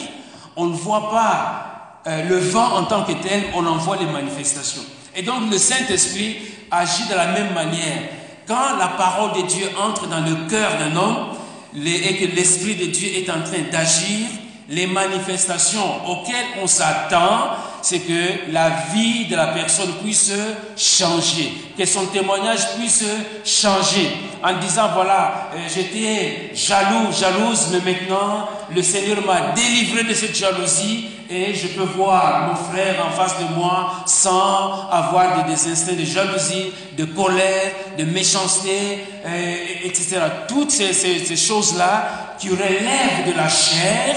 On 0.55 0.65
ne 0.65 0.75
voit 0.75 1.09
pas 1.09 1.76
euh, 2.07 2.23
le 2.29 2.37
vent 2.37 2.75
en 2.75 2.83
tant 2.85 3.03
que 3.03 3.11
tel, 3.11 3.43
on 3.53 3.65
en 3.65 3.77
voit 3.77 3.97
les 3.97 4.05
manifestations. 4.05 4.83
Et 5.15 5.23
donc 5.23 5.51
le 5.51 5.57
Saint-Esprit 5.57 6.37
agit 6.71 7.07
de 7.09 7.15
la 7.15 7.27
même 7.27 7.53
manière. 7.53 7.99
Quand 8.47 8.77
la 8.79 8.87
parole 8.87 9.41
de 9.41 9.47
Dieu 9.47 9.69
entre 9.77 10.07
dans 10.07 10.21
le 10.21 10.49
cœur 10.49 10.77
d'un 10.79 10.95
homme 10.95 11.27
et 11.75 12.15
que 12.15 12.35
l'Esprit 12.35 12.75
de 12.75 12.85
Dieu 12.85 13.09
est 13.15 13.29
en 13.29 13.41
train 13.41 13.63
d'agir, 13.71 14.27
les 14.69 14.87
manifestations 14.87 16.07
auxquelles 16.07 16.45
on 16.61 16.67
s'attend, 16.67 17.51
c'est 17.81 17.99
que 17.99 18.51
la 18.51 18.69
vie 18.93 19.25
de 19.25 19.35
la 19.35 19.47
personne 19.47 19.93
puisse 20.03 20.31
changer, 20.75 21.53
que 21.77 21.85
son 21.85 22.05
témoignage 22.07 22.75
puisse 22.77 23.03
changer, 23.45 24.11
en 24.43 24.53
disant, 24.59 24.89
voilà, 24.93 25.49
euh, 25.53 25.57
j'étais 25.73 26.51
jaloux, 26.53 27.11
jalouse, 27.11 27.67
mais 27.71 27.93
maintenant, 27.93 28.49
le 28.73 28.81
Seigneur 28.81 29.25
m'a 29.25 29.53
délivré 29.53 30.03
de 30.03 30.13
cette 30.13 30.35
jalousie 30.35 31.05
et 31.29 31.53
je 31.53 31.67
peux 31.67 31.83
voir 31.83 32.47
mon 32.47 32.55
frère 32.55 33.05
en 33.05 33.11
face 33.11 33.35
de 33.39 33.55
moi 33.55 33.91
sans 34.05 34.89
avoir 34.89 35.45
des, 35.45 35.69
instincts 35.69 35.93
de 35.93 36.05
jalousie, 36.05 36.71
de 36.97 37.05
colère, 37.05 37.71
de 37.97 38.03
méchanceté, 38.05 39.05
euh, 39.25 39.55
etc. 39.83 40.21
Toutes 40.47 40.71
ces, 40.71 41.35
choses-là 41.35 42.35
qui 42.39 42.49
relèvent 42.49 43.27
de 43.27 43.35
la 43.35 43.49
chair, 43.49 44.15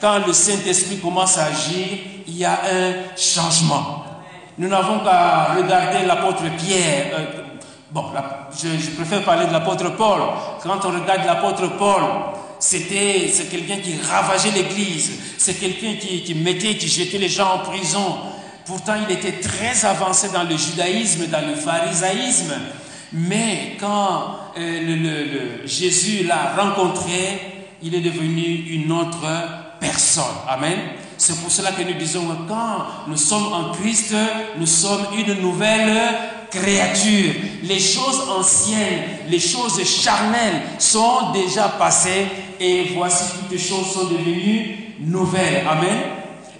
quand 0.00 0.26
le 0.26 0.32
Saint-Esprit 0.32 0.98
commence 0.98 1.38
à 1.38 1.46
agir, 1.46 1.86
il 2.26 2.36
y 2.36 2.44
a 2.44 2.52
un 2.52 3.16
changement. 3.16 4.04
Nous 4.58 4.68
n'avons 4.68 5.00
qu'à 5.00 5.54
regarder 5.54 6.06
l'apôtre 6.06 6.42
Pierre. 6.58 7.06
Euh, 7.14 7.24
bon, 7.90 8.04
je, 8.62 8.90
préfère 8.90 9.22
parler 9.22 9.46
de 9.46 9.52
l'apôtre 9.52 9.96
Paul. 9.96 10.20
Quand 10.62 10.84
on 10.84 11.00
regarde 11.00 11.24
l'apôtre 11.26 11.68
Paul, 11.78 12.02
c'était 12.62 13.28
quelqu'un 13.50 13.78
qui 13.78 13.96
ravageait 14.08 14.52
l'église. 14.52 15.10
C'est 15.36 15.54
quelqu'un 15.54 15.94
qui, 15.96 16.32
mettait, 16.36 16.76
qui 16.76 16.86
jetait 16.86 17.18
les 17.18 17.28
gens 17.28 17.54
en 17.56 17.58
prison. 17.58 18.18
Pourtant, 18.64 18.92
il 19.04 19.12
était 19.12 19.40
très 19.40 19.84
avancé 19.84 20.28
dans 20.28 20.44
le 20.44 20.56
judaïsme, 20.56 21.26
dans 21.26 21.44
le 21.44 21.56
pharisaïsme. 21.56 22.54
Mais 23.14 23.76
quand 23.80 24.36
euh, 24.56 24.80
le, 24.80 25.66
Jésus 25.66 26.22
l'a 26.22 26.54
rencontré, 26.56 27.64
il 27.82 27.96
est 27.96 28.00
devenu 28.00 28.44
une 28.70 28.92
autre 28.92 29.26
personne. 29.80 30.22
Amen. 30.48 30.78
C'est 31.18 31.40
pour 31.40 31.50
cela 31.50 31.72
que 31.72 31.82
nous 31.82 31.98
disons 31.98 32.28
quand 32.46 33.08
nous 33.08 33.16
sommes 33.16 33.52
en 33.52 33.72
Christ, 33.72 34.14
nous 34.56 34.66
sommes 34.66 35.06
une 35.18 35.40
nouvelle 35.40 36.00
créature. 36.48 37.34
Les 37.64 37.80
choses 37.80 38.28
anciennes, 38.28 39.02
les 39.28 39.40
choses 39.40 39.82
charnelles 39.84 40.62
sont 40.78 41.32
déjà 41.32 41.68
passées 41.68 42.26
et 42.62 42.92
voici 42.94 43.24
toutes 43.38 43.50
les 43.50 43.58
choses 43.58 43.92
sont 43.92 44.04
devenues 44.04 44.94
nouvelles. 45.00 45.66
Amen. 45.68 45.98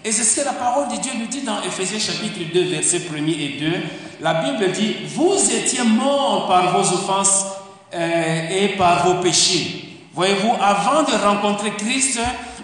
Et 0.05 0.11
c'est 0.11 0.25
ce 0.25 0.41
que 0.41 0.45
la 0.45 0.53
parole 0.53 0.89
de 0.89 1.01
Dieu 1.01 1.13
nous 1.17 1.27
dit 1.27 1.43
dans 1.43 1.63
Ephésiens 1.63 2.01
chapitre 2.01 2.41
2, 2.53 2.65
versets 2.65 3.03
1 3.09 3.27
et 3.27 3.57
2. 3.61 3.73
La 4.21 4.35
Bible 4.35 4.73
dit, 4.73 4.97
vous 5.15 5.35
étiez 5.55 5.85
morts 5.85 6.49
par 6.49 6.77
vos 6.77 6.95
offenses 6.95 7.47
euh, 7.95 8.49
et 8.51 8.77
par 8.77 9.07
vos 9.07 9.23
péchés. 9.23 10.01
Voyez-vous, 10.13 10.53
avant 10.61 11.05
de 11.05 11.25
rencontrer 11.25 11.71
Christ, 11.77 12.19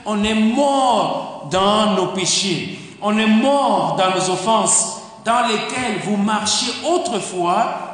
on 0.04 0.24
est 0.24 0.34
mort 0.34 1.48
dans 1.50 1.94
nos 1.94 2.08
péchés. 2.08 2.76
On 3.00 3.16
est 3.16 3.26
mort 3.26 3.96
dans 3.96 4.14
nos 4.16 4.30
offenses 4.32 4.96
dans 5.24 5.46
lesquelles 5.46 6.00
vous 6.04 6.16
marchiez 6.16 6.72
autrefois 6.84 7.88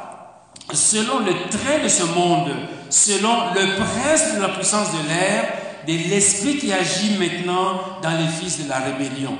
selon 0.73 1.19
le 1.19 1.33
trait 1.49 1.81
de 1.83 1.87
ce 1.87 2.03
monde, 2.03 2.49
selon 2.89 3.53
le 3.53 3.75
prince 3.75 4.35
de 4.35 4.41
la 4.41 4.49
puissance 4.49 4.89
de 4.91 5.07
l'air, 5.07 5.53
de 5.87 6.09
l'esprit 6.09 6.57
qui 6.57 6.73
agit 6.73 7.17
maintenant 7.17 7.79
dans 8.01 8.17
les 8.17 8.27
fils 8.27 8.63
de 8.63 8.69
la 8.69 8.79
rébellion. 8.79 9.37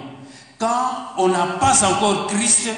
Quand 0.58 1.14
on 1.18 1.28
n'a 1.28 1.46
pas 1.60 1.76
encore 1.86 2.28
Christ, 2.28 2.70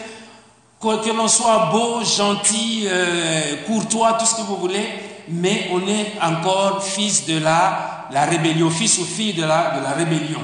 que 0.80 1.16
l'on 1.16 1.28
soit 1.28 1.70
beau, 1.72 2.04
gentil, 2.04 2.84
euh, 2.86 3.64
courtois, 3.66 4.14
tout 4.14 4.26
ce 4.26 4.36
que 4.36 4.42
vous 4.42 4.58
voulez, 4.58 4.88
mais 5.30 5.70
on 5.72 5.88
est 5.88 6.14
encore 6.22 6.84
fils 6.84 7.26
de 7.26 7.40
la, 7.40 8.08
la 8.12 8.26
rébellion, 8.26 8.70
fils 8.70 8.98
ou 9.00 9.06
fille 9.06 9.34
de 9.34 9.44
la, 9.44 9.78
de 9.78 9.84
la 9.84 9.92
rébellion. 9.92 10.42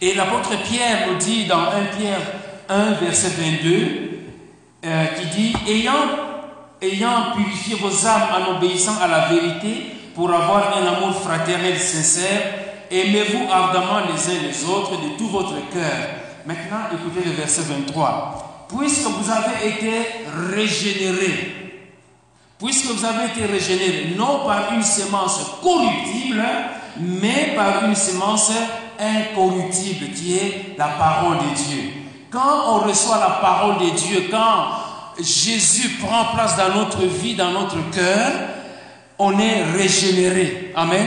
Et 0.00 0.14
l'apôtre 0.14 0.50
Pierre 0.62 1.08
nous 1.08 1.18
dit 1.18 1.44
dans 1.46 1.62
1 1.62 1.68
Pierre 1.98 2.20
1, 2.68 2.92
verset 2.92 3.30
22, 3.38 4.10
euh, 4.84 5.06
qui 5.06 5.26
dit, 5.26 5.56
ayant, 5.68 6.25
ayant 6.82 7.32
purifié 7.34 7.76
vos 7.76 8.06
âmes 8.06 8.28
en 8.32 8.56
obéissant 8.56 8.96
à 9.00 9.08
la 9.08 9.28
vérité, 9.28 9.92
pour 10.14 10.32
avoir 10.32 10.76
un 10.76 10.86
amour 10.86 11.14
fraternel 11.14 11.78
sincère, 11.78 12.40
aimez-vous 12.90 13.50
ardemment 13.52 14.00
les 14.08 14.34
uns 14.34 14.42
les 14.42 14.64
autres 14.64 14.92
de 14.92 15.16
tout 15.18 15.28
votre 15.28 15.54
cœur. 15.70 16.08
Maintenant, 16.46 16.88
écoutez 16.92 17.26
le 17.26 17.32
verset 17.32 17.62
23. 17.62 18.66
Puisque 18.68 19.06
vous 19.06 19.30
avez 19.30 19.68
été 19.68 20.02
régénérés 20.54 21.66
Puisque 22.58 22.86
vous 22.86 23.04
avez 23.04 23.26
été 23.26 23.44
régénérés, 23.44 24.14
non 24.16 24.46
par 24.46 24.72
une 24.72 24.82
semence 24.82 25.40
corruptible, 25.62 26.42
mais 26.98 27.52
par 27.54 27.84
une 27.84 27.94
semence 27.94 28.50
incorruptible 28.98 30.10
qui 30.14 30.38
est 30.38 30.74
la 30.78 30.86
parole 30.86 31.36
de 31.36 31.54
Dieu. 31.54 31.92
Quand 32.30 32.62
on 32.68 32.78
reçoit 32.78 33.18
la 33.18 33.38
parole 33.42 33.76
de 33.78 33.90
Dieu, 33.90 34.28
quand 34.30 34.68
Jésus 35.18 35.88
prend 36.00 36.34
place 36.34 36.56
dans 36.56 36.74
notre 36.74 37.04
vie, 37.04 37.34
dans 37.34 37.50
notre 37.50 37.90
cœur, 37.90 38.32
on 39.18 39.38
est 39.38 39.62
régénéré. 39.76 40.72
Amen. 40.76 41.06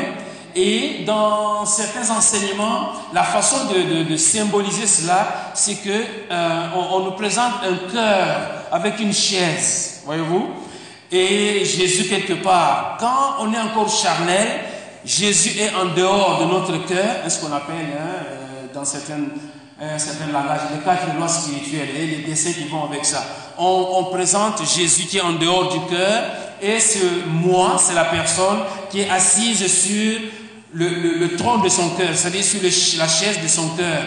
Et 0.56 1.04
dans 1.06 1.64
certains 1.66 2.10
enseignements, 2.10 2.90
la 3.14 3.24
façon 3.24 3.58
de, 3.72 4.18
symboliser 4.18 4.88
cela, 4.88 5.52
c'est 5.54 5.76
que 5.76 5.90
euh, 6.32 6.68
on, 6.92 7.02
nous 7.02 7.12
présente 7.12 7.54
un 7.64 7.92
cœur 7.92 8.66
avec 8.72 9.00
une 9.00 9.14
chaise, 9.14 10.02
voyez-vous? 10.06 10.50
Et 11.12 11.64
Jésus, 11.66 12.06
quelque 12.06 12.34
part, 12.34 12.98
quand 13.00 13.44
on 13.44 13.54
est 13.54 13.60
encore 13.60 13.90
charnel, 13.90 14.48
Jésus 15.06 15.58
est 15.60 15.74
en 15.76 15.96
dehors 15.96 16.40
de 16.42 16.46
notre 16.46 16.86
cœur, 16.86 17.30
ce 17.30 17.40
qu'on 17.40 17.54
appelle 17.54 17.76
hein, 17.98 18.26
euh, 18.28 18.74
dans 18.74 18.82
euh, 18.82 19.98
certains 19.98 20.32
langages 20.32 20.62
les 20.76 20.84
quatre 20.84 21.16
lois 21.18 21.28
spirituelles 21.28 21.90
et 21.96 22.08
les 22.08 22.24
dessins 22.24 22.52
qui 22.52 22.68
vont 22.68 22.86
avec 22.86 23.06
ça. 23.06 23.24
On, 23.60 24.06
présente 24.06 24.66
Jésus 24.66 25.06
qui 25.06 25.18
est 25.18 25.22
en 25.22 25.34
dehors 25.34 25.70
du 25.70 25.94
cœur 25.94 26.24
et 26.62 26.80
ce 26.80 27.26
moi, 27.28 27.78
c'est 27.78 27.94
la 27.94 28.06
personne 28.06 28.60
qui 28.90 29.02
est 29.02 29.10
assise 29.10 29.66
sur 29.68 30.20
le, 30.74 31.36
trône 31.36 31.62
de 31.62 31.70
son 31.70 31.90
cœur, 31.92 32.10
c'est-à-dire 32.16 32.44
sur 32.44 32.62
la 33.00 33.08
chaise 33.08 33.42
de 33.42 33.48
son 33.48 33.70
cœur. 33.70 34.04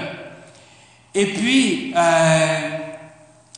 Et 1.15 1.27
puis, 1.27 1.93
euh, 1.95 2.69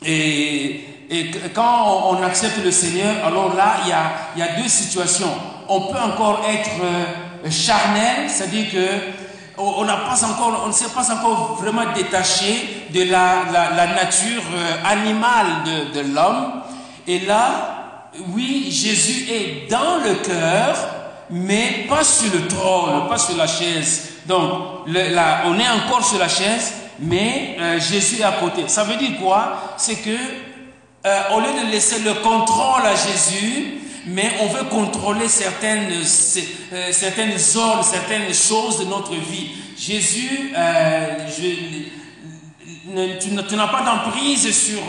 et 0.05 1.31
quand 1.53 2.09
on 2.09 2.23
accepte 2.23 2.63
le 2.63 2.71
Seigneur, 2.71 3.25
alors 3.25 3.55
là, 3.55 3.77
il 3.83 3.89
y 3.89 3.93
a, 3.93 4.11
il 4.35 4.39
y 4.39 4.43
a 4.43 4.61
deux 4.61 4.67
situations. 4.67 5.31
On 5.67 5.81
peut 5.81 5.99
encore 5.99 6.43
être 6.49 6.69
euh, 6.83 7.49
charnel, 7.49 8.29
c'est-à-dire 8.29 8.71
que 8.71 9.24
on 9.57 9.83
n'a 9.85 9.97
pas 9.97 10.23
encore, 10.25 10.63
on 10.65 10.67
ne 10.67 10.73
s'est 10.73 10.89
pas 10.89 11.11
encore 11.11 11.57
vraiment 11.59 11.93
détaché 11.95 12.87
de 12.93 13.03
la, 13.03 13.87
nature 13.95 14.43
euh, 14.53 14.75
animale 14.85 15.47
de, 15.93 16.01
l'homme. 16.13 16.61
Et 17.07 17.19
là, 17.19 18.11
oui, 18.33 18.67
Jésus 18.71 19.31
est 19.31 19.69
dans 19.69 19.97
le 20.03 20.15
cœur, 20.15 20.75
mais 21.29 21.85
pas 21.87 22.03
sur 22.03 22.33
le 22.33 22.47
trône, 22.47 23.07
pas 23.07 23.17
sur 23.17 23.37
la 23.37 23.47
chaise. 23.47 24.13
Donc, 24.25 24.85
on 24.87 25.59
est 25.59 25.69
encore 25.69 26.05
sur 26.05 26.19
la 26.19 26.27
chaise, 26.27 26.73
mais 26.99 27.57
euh, 27.59 27.79
Jésus 27.79 28.21
est 28.21 28.25
à 28.25 28.33
côté. 28.33 28.67
Ça 28.67 28.83
veut 28.83 28.95
dire 28.95 29.17
quoi? 29.21 29.75
C'est 29.77 29.95
que 29.95 30.17
euh, 31.05 31.21
au 31.35 31.39
lieu 31.39 31.65
de 31.65 31.71
laisser 31.71 31.99
le 31.99 32.15
contrôle 32.15 32.81
à 32.83 32.95
Jésus, 32.95 33.79
mais 34.07 34.31
on 34.41 34.47
veut 34.47 34.65
contrôler 34.65 35.27
certaines, 35.27 35.91
euh, 35.91 36.91
certaines 36.91 37.37
zones, 37.37 37.83
certaines 37.83 38.33
choses 38.33 38.79
de 38.79 38.85
notre 38.85 39.13
vie. 39.13 39.51
Jésus, 39.77 40.53
euh, 40.57 41.27
tu, 43.19 43.55
n'as 43.55 43.67
pas 43.67 43.83
d'emprise 43.83 44.51
sur, 44.55 44.79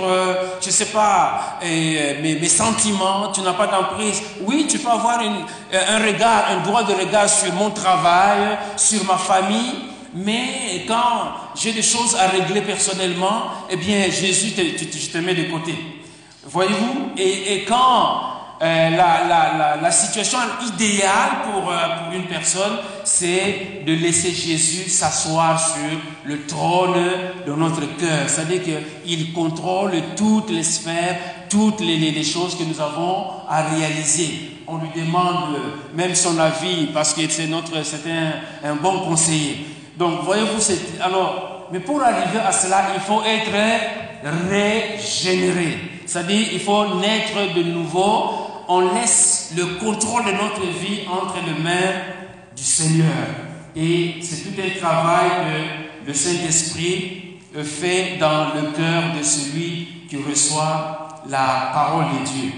je 0.60 0.66
ne 0.66 0.72
sais 0.72 0.86
pas, 0.86 1.58
mes, 1.62 2.36
mes, 2.40 2.48
sentiments, 2.48 3.32
tu 3.32 3.40
n'as 3.40 3.54
pas 3.54 3.66
d'emprise. 3.66 4.22
Oui, 4.42 4.66
tu 4.68 4.78
peux 4.78 4.90
avoir 4.90 5.18
un 5.20 6.06
regard, 6.06 6.50
un 6.50 6.62
droit 6.62 6.84
de 6.84 6.92
regard 6.92 7.28
sur 7.28 7.52
mon 7.54 7.70
travail, 7.70 8.58
sur 8.76 9.04
ma 9.04 9.16
famille, 9.16 9.74
mais 10.16 10.84
quand 10.88 11.32
j'ai 11.54 11.72
des 11.72 11.82
choses 11.82 12.16
à 12.16 12.28
régler 12.28 12.62
personnellement, 12.62 13.50
eh 13.68 13.76
bien, 13.76 14.04
Jésus, 14.10 14.52
tu 14.52 14.86
te 14.86 15.18
mets 15.18 15.34
de 15.34 15.50
côté. 15.50 15.74
Voyez-vous? 16.46 17.12
Et, 17.18 17.64
quand 17.68 18.35
euh, 18.62 18.90
la, 19.82 19.90
situation 19.90 20.38
idéale 20.66 21.42
pour, 21.44 21.70
euh, 21.70 21.76
pour 22.04 22.14
une 22.14 22.26
personne, 22.26 22.78
c'est 23.04 23.82
de 23.86 23.92
laisser 23.92 24.32
Jésus 24.32 24.88
s'asseoir 24.88 25.60
sur 25.60 25.98
le 26.24 26.46
trône 26.46 26.94
de 27.46 27.52
notre 27.52 27.82
cœur. 27.98 28.28
C'est-à-dire 28.28 28.62
qu'il 29.04 29.32
contrôle 29.34 29.92
toutes 30.16 30.50
les 30.50 30.62
sphères, 30.62 31.18
toutes 31.50 31.80
les, 31.80 32.24
choses 32.24 32.56
que 32.56 32.64
nous 32.64 32.80
avons 32.80 33.26
à 33.48 33.62
réaliser. 33.62 34.52
On 34.66 34.78
lui 34.78 34.88
demande 34.96 35.56
même 35.94 36.14
son 36.14 36.38
avis 36.38 36.86
parce 36.94 37.12
que 37.12 37.28
c'est 37.28 37.46
notre, 37.46 37.84
c'est 37.84 38.10
un, 38.10 38.70
un 38.70 38.74
bon 38.76 39.00
conseiller. 39.00 39.66
Donc, 39.98 40.24
voyez-vous, 40.24 40.60
alors, 41.02 41.68
mais 41.72 41.80
pour 41.80 42.02
arriver 42.02 42.38
à 42.38 42.52
cela, 42.52 42.88
il 42.94 43.00
faut 43.00 43.22
être 43.22 43.52
régénéré. 44.50 45.78
C'est-à-dire, 46.06 46.48
il 46.52 46.60
faut 46.60 46.94
naître 46.96 47.54
de 47.54 47.62
nouveau. 47.62 48.45
On 48.68 48.94
laisse 48.94 49.52
le 49.56 49.78
contrôle 49.78 50.24
de 50.24 50.32
notre 50.32 50.62
vie 50.62 51.02
entre 51.08 51.36
les 51.46 51.62
mains 51.62 52.00
du 52.56 52.62
Seigneur. 52.62 53.06
Et 53.76 54.16
c'est 54.22 54.42
tout 54.42 54.60
un 54.60 54.78
travail 54.80 55.30
que 56.04 56.08
le 56.08 56.14
Saint-Esprit 56.14 57.38
fait 57.62 58.16
dans 58.18 58.54
le 58.54 58.72
cœur 58.72 59.14
de 59.16 59.22
celui 59.22 60.06
qui 60.08 60.16
reçoit 60.16 61.08
la 61.28 61.70
parole 61.72 62.06
de 62.18 62.24
Dieu. 62.24 62.52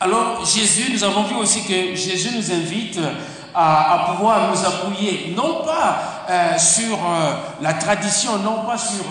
Alors 0.00 0.44
Jésus, 0.46 0.92
nous 0.92 1.02
avons 1.02 1.24
vu 1.24 1.34
aussi 1.34 1.64
que 1.64 1.94
Jésus 1.96 2.30
nous 2.36 2.52
invite 2.52 3.00
à, 3.54 4.12
pouvoir 4.12 4.50
nous 4.50 4.64
appuyer, 4.64 5.34
non 5.36 5.64
pas 5.64 6.24
euh, 6.30 6.58
sur 6.58 6.94
euh, 6.94 7.32
la 7.60 7.74
tradition, 7.74 8.38
non 8.38 8.64
pas 8.64 8.78
sur 8.78 9.04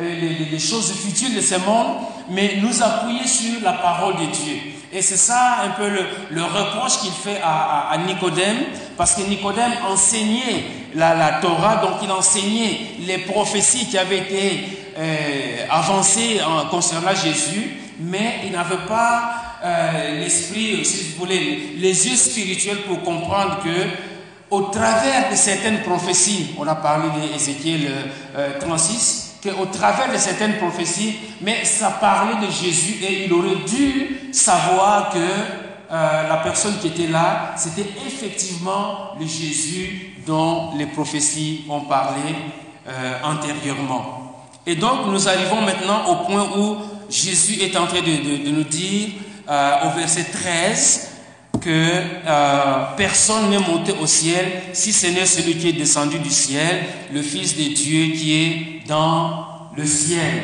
euh, 0.00 0.48
les, 0.50 0.58
choses 0.58 0.92
futiles 0.92 1.36
de 1.36 1.40
ce 1.40 1.54
monde, 1.56 1.98
mais 2.28 2.58
nous 2.62 2.82
appuyer 2.82 3.26
sur 3.26 3.62
la 3.62 3.72
parole 3.72 4.14
de 4.14 4.26
Dieu. 4.26 4.56
Et 4.92 5.02
c'est 5.02 5.16
ça 5.16 5.58
un 5.64 5.70
peu 5.70 5.88
le, 5.88 6.42
reproche 6.42 7.00
qu'il 7.00 7.10
fait 7.10 7.40
à, 7.42 7.96
Nicodème, 8.06 8.58
parce 8.96 9.14
que 9.14 9.22
Nicodème 9.22 9.72
enseignait 9.88 10.64
la, 10.94 11.40
Torah, 11.42 11.76
donc 11.76 11.94
il 12.02 12.10
enseignait 12.10 12.78
les 13.00 13.18
prophéties 13.18 13.86
qui 13.86 13.98
avaient 13.98 14.18
été 14.18 14.86
avancées 15.68 16.40
concernant 16.70 17.14
Jésus, 17.14 17.80
mais 17.98 18.40
il 18.44 18.52
n'avait 18.52 18.86
pas 18.88 19.44
euh, 19.64 20.20
l'esprit, 20.20 20.84
si 20.84 21.04
vous 21.04 21.20
voulez, 21.20 21.74
les 21.78 22.06
yeux 22.06 22.16
spirituels 22.16 22.82
pour 22.82 23.02
comprendre 23.02 23.60
que 23.64 24.50
au 24.50 24.62
travers 24.64 25.30
de 25.30 25.36
certaines 25.36 25.80
prophéties, 25.80 26.54
on 26.58 26.68
a 26.68 26.74
parlé 26.74 27.08
d'Ézéchiel 27.32 27.90
36, 28.60 29.33
euh, 29.33 29.33
qu'au 29.44 29.66
travers 29.66 30.10
de 30.12 30.16
certaines 30.16 30.56
prophéties, 30.56 31.16
mais 31.40 31.64
ça 31.64 31.90
parlait 32.00 32.46
de 32.46 32.50
Jésus 32.50 33.04
et 33.04 33.26
il 33.26 33.32
aurait 33.32 33.64
dû 33.66 34.32
savoir 34.32 35.10
que 35.10 35.18
euh, 35.18 36.28
la 36.28 36.36
personne 36.38 36.78
qui 36.80 36.88
était 36.88 37.06
là, 37.06 37.54
c'était 37.56 37.86
effectivement 38.06 39.12
le 39.20 39.26
Jésus 39.26 40.14
dont 40.26 40.72
les 40.76 40.86
prophéties 40.86 41.64
ont 41.68 41.82
parlé 41.82 42.34
antérieurement. 43.22 44.24
Et 44.66 44.76
donc 44.76 45.06
nous 45.06 45.28
arrivons 45.28 45.60
maintenant 45.60 46.06
au 46.08 46.26
point 46.26 46.48
où 46.56 46.76
Jésus 47.10 47.60
est 47.62 47.76
en 47.76 47.86
train 47.86 48.00
de 48.00 48.50
nous 48.50 48.64
dire 48.64 49.10
euh, 49.48 49.86
au 49.86 49.90
verset 49.90 50.24
13 50.24 51.10
que 51.64 51.70
euh, 52.26 52.84
personne 52.96 53.48
n'est 53.48 53.58
monté 53.58 53.92
au 53.98 54.06
ciel 54.06 54.44
si 54.74 54.92
ce 54.92 55.06
n'est 55.06 55.24
celui 55.24 55.56
qui 55.56 55.70
est 55.70 55.72
descendu 55.72 56.18
du 56.18 56.28
ciel, 56.28 56.84
le 57.12 57.22
Fils 57.22 57.56
de 57.56 57.74
Dieu 57.74 58.14
qui 58.14 58.34
est 58.34 58.86
dans 58.86 59.46
le 59.74 59.86
ciel. 59.86 60.42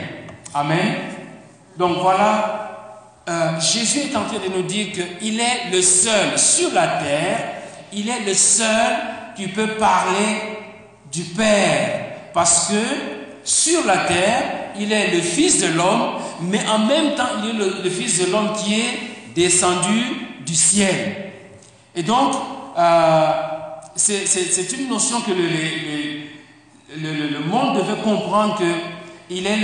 Amen. 0.54 0.94
Donc 1.76 1.98
voilà, 2.00 3.22
euh, 3.28 3.60
Jésus 3.60 4.10
est 4.10 4.16
en 4.16 4.24
train 4.24 4.38
de 4.38 4.56
nous 4.56 4.62
dire 4.62 4.88
qu'il 4.92 5.38
est 5.38 5.70
le 5.70 5.82
seul 5.82 6.38
sur 6.38 6.72
la 6.72 6.86
terre, 6.86 7.54
il 7.92 8.08
est 8.08 8.24
le 8.26 8.34
seul 8.34 8.96
qui 9.36 9.48
peut 9.48 9.74
parler 9.78 10.58
du 11.12 11.22
Père. 11.22 12.06
Parce 12.32 12.68
que 12.68 12.74
sur 13.44 13.84
la 13.84 13.98
terre, 13.98 14.42
il 14.78 14.90
est 14.90 15.14
le 15.14 15.20
Fils 15.20 15.60
de 15.60 15.66
l'homme, 15.68 16.14
mais 16.42 16.60
en 16.66 16.78
même 16.78 17.14
temps, 17.14 17.24
il 17.44 17.50
est 17.50 17.82
le, 17.84 17.90
Fils 17.90 18.26
de 18.26 18.32
l'homme 18.32 18.52
qui 18.54 18.74
est 18.74 19.34
descendu 19.34 20.29
du 20.44 20.54
ciel. 20.54 21.32
Et 21.94 22.02
donc, 22.02 22.34
euh, 22.78 23.32
c'est 23.96 24.72
une 24.78 24.88
notion 24.88 25.20
que 25.20 25.32
le, 26.96 27.38
monde 27.46 27.76
devait 27.76 28.00
comprendre 28.02 28.58
qu'il 29.28 29.46
est 29.46 29.56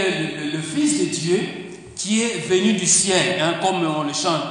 le, 0.52 0.60
Fils 0.60 1.00
de 1.00 1.04
Dieu 1.06 1.40
qui 1.94 2.22
est 2.22 2.46
venu 2.46 2.74
du 2.74 2.86
ciel, 2.86 3.40
hein, 3.40 3.54
comme 3.62 3.86
on 3.86 4.02
le 4.02 4.12
chante. 4.12 4.42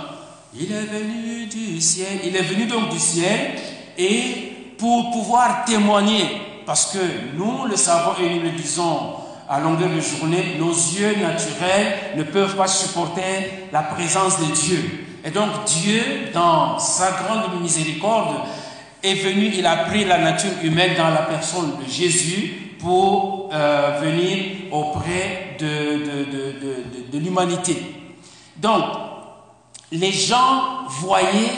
Il 0.57 0.71
est 0.71 0.85
venu 0.85 1.45
du 1.45 1.79
ciel, 1.81 2.19
il 2.23 2.35
est 2.35 2.41
venu 2.41 2.65
donc 2.65 2.89
du 2.89 2.99
ciel, 2.99 3.51
et 3.97 4.53
pour 4.77 5.11
pouvoir 5.11 5.65
témoigner, 5.65 6.25
parce 6.65 6.93
que 6.93 6.99
nous 7.37 7.65
le 7.65 7.75
savons 7.75 8.13
et 8.23 8.29
nous 8.35 8.41
le 8.41 8.51
disons 8.51 9.15
à 9.47 9.59
longueur 9.59 9.89
de 9.89 9.99
journée, 9.99 10.55
nos 10.57 10.71
yeux 10.71 11.15
naturels 11.21 11.97
ne 12.15 12.23
peuvent 12.23 12.55
pas 12.55 12.67
supporter 12.67 13.67
la 13.71 13.83
présence 13.83 14.39
de 14.39 14.45
Dieu. 14.45 15.04
Et 15.25 15.31
donc 15.31 15.49
Dieu, 15.65 16.29
dans 16.33 16.77
sa 16.77 17.11
grande 17.11 17.61
miséricorde, 17.61 18.45
est 19.03 19.15
venu, 19.15 19.51
il 19.55 19.65
a 19.65 19.77
pris 19.77 20.05
la 20.05 20.19
nature 20.19 20.51
humaine 20.63 20.95
dans 20.97 21.09
la 21.09 21.23
personne 21.23 21.71
de 21.83 21.91
Jésus 21.91 22.75
pour 22.79 23.49
euh, 23.51 23.99
venir 24.01 24.45
auprès 24.71 25.57
de, 25.59 27.17
l'humanité. 27.17 27.77
Donc, 28.57 28.83
les 29.91 30.11
gens 30.11 30.85
voyaient 30.89 31.51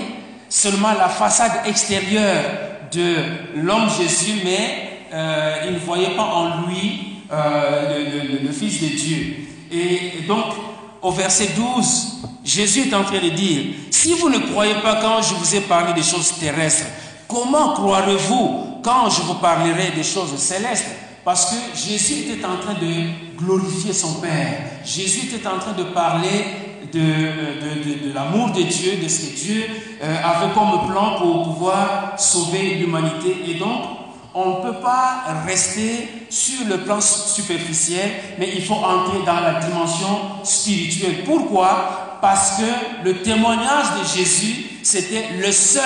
seulement 0.49 0.93
la 0.93 1.09
façade 1.09 1.65
extérieure 1.65 2.43
de 2.91 3.15
l'homme 3.55 3.89
Jésus, 3.89 4.41
mais 4.43 5.05
euh, 5.13 5.65
ils 5.67 5.73
ne 5.73 5.79
voyaient 5.79 6.15
pas 6.15 6.23
en 6.23 6.67
lui 6.67 7.23
euh, 7.31 8.43
le, 8.43 8.51
Fils 8.51 8.81
de 8.81 8.95
Dieu. 8.95 9.35
Et, 9.71 10.21
donc, 10.27 10.53
au 11.01 11.11
verset 11.11 11.49
12, 11.55 12.07
Jésus 12.43 12.87
est 12.89 12.93
en 12.93 13.03
train 13.03 13.19
de 13.19 13.29
dire, 13.29 13.73
si 13.91 14.13
vous 14.13 14.29
ne 14.29 14.39
croyez 14.39 14.75
pas 14.75 15.01
quand 15.01 15.21
je 15.21 15.33
vous 15.33 15.55
ai 15.55 15.61
parlé 15.61 15.93
des 15.93 16.03
choses 16.03 16.33
terrestres, 16.39 16.87
comment 17.27 17.73
croirez-vous 17.73 18.79
quand 18.83 19.09
je 19.09 19.21
vous 19.21 19.35
parlerai 19.35 19.91
des 19.95 20.03
choses 20.03 20.35
célestes? 20.37 20.87
Parce 21.25 21.45
que 21.51 21.55
Jésus 21.77 22.31
était 22.31 22.45
en 22.45 22.57
train 22.57 22.75
de 22.75 23.37
glorifier 23.37 23.91
son 23.91 24.21
Père. 24.21 24.61
Jésus 24.85 25.27
était 25.27 25.45
en 25.45 25.59
train 25.59 25.73
de 25.73 25.83
parler 25.83 26.45
de, 26.93 26.99
de, 26.99 28.07
de, 28.07 28.13
l'amour 28.13 28.51
de 28.51 28.61
Dieu, 28.61 28.93
de 29.03 29.07
ce 29.09 29.25
que 29.27 29.35
Dieu 29.35 29.65
euh, 30.01 30.15
avait 30.23 30.53
comme 30.53 30.89
plan 30.89 31.17
pour 31.19 31.43
pouvoir 31.43 32.13
sauver 32.17 32.75
l'humanité. 32.75 33.35
Et 33.45 33.55
donc, 33.55 33.96
on 34.39 34.59
ne 34.59 34.71
peut 34.71 34.79
pas 34.79 35.23
rester 35.47 36.07
sur 36.29 36.67
le 36.67 36.77
plan 36.77 37.01
superficiel, 37.01 38.11
mais 38.37 38.51
il 38.55 38.63
faut 38.63 38.75
entrer 38.75 39.25
dans 39.25 39.39
la 39.39 39.55
dimension 39.55 40.43
spirituelle. 40.43 41.23
Pourquoi? 41.25 42.19
Parce 42.21 42.57
que 42.57 43.03
le 43.03 43.23
témoignage 43.23 43.87
de 43.99 44.17
Jésus, 44.17 44.65
c'était 44.83 45.29
le 45.39 45.51
seul 45.51 45.81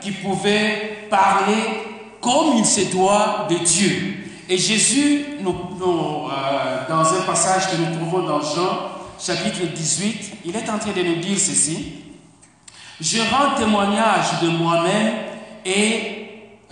qui 0.00 0.12
pouvait 0.12 1.08
parler 1.10 1.64
comme 2.20 2.58
il 2.58 2.64
se 2.64 2.92
doit 2.92 3.48
de 3.50 3.56
Dieu. 3.56 4.18
Et 4.48 4.56
Jésus, 4.56 5.24
nous, 5.40 5.50
euh, 5.50 6.88
dans 6.88 7.12
un 7.12 7.22
passage 7.22 7.70
que 7.72 7.76
nous 7.76 7.96
trouvons 7.96 8.24
dans 8.24 8.40
Jean, 8.40 8.92
chapitre 9.18 9.66
18, 9.74 10.32
il 10.44 10.54
est 10.54 10.70
en 10.70 10.78
train 10.78 10.92
de 10.92 11.02
nous 11.02 11.16
dire 11.16 11.38
ceci. 11.38 11.94
Je 13.00 13.18
rends 13.18 13.56
témoignage 13.58 14.40
de 14.42 14.48
moi-même 14.48 15.12
et 15.64 16.19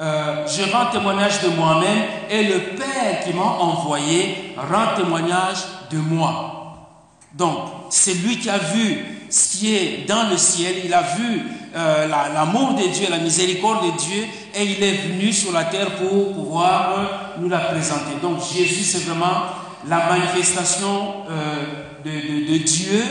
euh, 0.01 0.47
je 0.47 0.71
rends 0.71 0.93
témoignage 0.93 1.43
de 1.43 1.49
moi-même 1.49 2.05
et 2.31 2.45
le 2.45 2.77
Père 2.77 3.25
qui 3.25 3.33
m'a 3.33 3.43
envoyé 3.43 4.55
rend 4.57 4.95
témoignage 4.97 5.59
de 5.91 5.99
moi. 5.99 6.89
Donc, 7.35 7.59
c'est 7.91 8.15
lui 8.15 8.39
qui 8.39 8.49
a 8.49 8.59
vu 8.59 9.05
ce 9.29 9.59
qui 9.59 9.75
est 9.75 10.07
dans 10.07 10.31
le 10.31 10.37
ciel, 10.37 10.77
il 10.85 10.95
a 10.95 11.03
vu 11.03 11.43
euh, 11.75 12.07
l'amour 12.07 12.75
de 12.75 12.87
Dieu, 12.87 13.09
la 13.11 13.19
miséricorde 13.19 13.87
de 13.87 13.99
Dieu, 13.99 14.25
et 14.55 14.63
il 14.63 14.83
est 14.83 15.09
venu 15.09 15.33
sur 15.33 15.53
la 15.53 15.65
terre 15.65 15.91
pour 15.97 16.33
pouvoir 16.33 17.35
nous 17.41 17.49
la 17.49 17.59
présenter. 17.59 18.13
Donc 18.23 18.39
Jésus, 18.55 18.85
c'est 18.85 19.05
vraiment 19.05 19.47
la 19.89 20.07
manifestation 20.07 21.25
euh, 21.29 21.65
de, 22.05 22.59
Dieu 22.59 23.03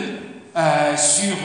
sur 0.95 1.36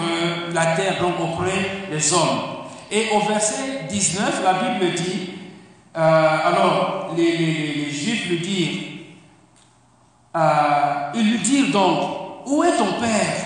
la 0.55 0.66
terre, 0.76 1.02
donc 1.02 1.14
auprès 1.20 1.88
des 1.90 2.12
hommes. 2.12 2.62
Et 2.92 3.07
au 3.14 3.20
verset 3.26 3.87
19, 3.90 4.42
la 4.44 4.52
Bible 4.52 4.94
dit, 4.94 5.31
euh, 5.94 6.38
alors 6.44 7.14
les, 7.16 7.90
Juifs 7.90 8.28
lui 8.28 8.38
dirent, 8.38 8.83
euh, 10.35 11.11
ils 11.14 11.31
lui 11.31 11.38
dirent 11.38 11.70
donc, 11.70 12.46
où 12.46 12.64
est 12.64 12.76
ton 12.76 13.00
Père? 13.00 13.37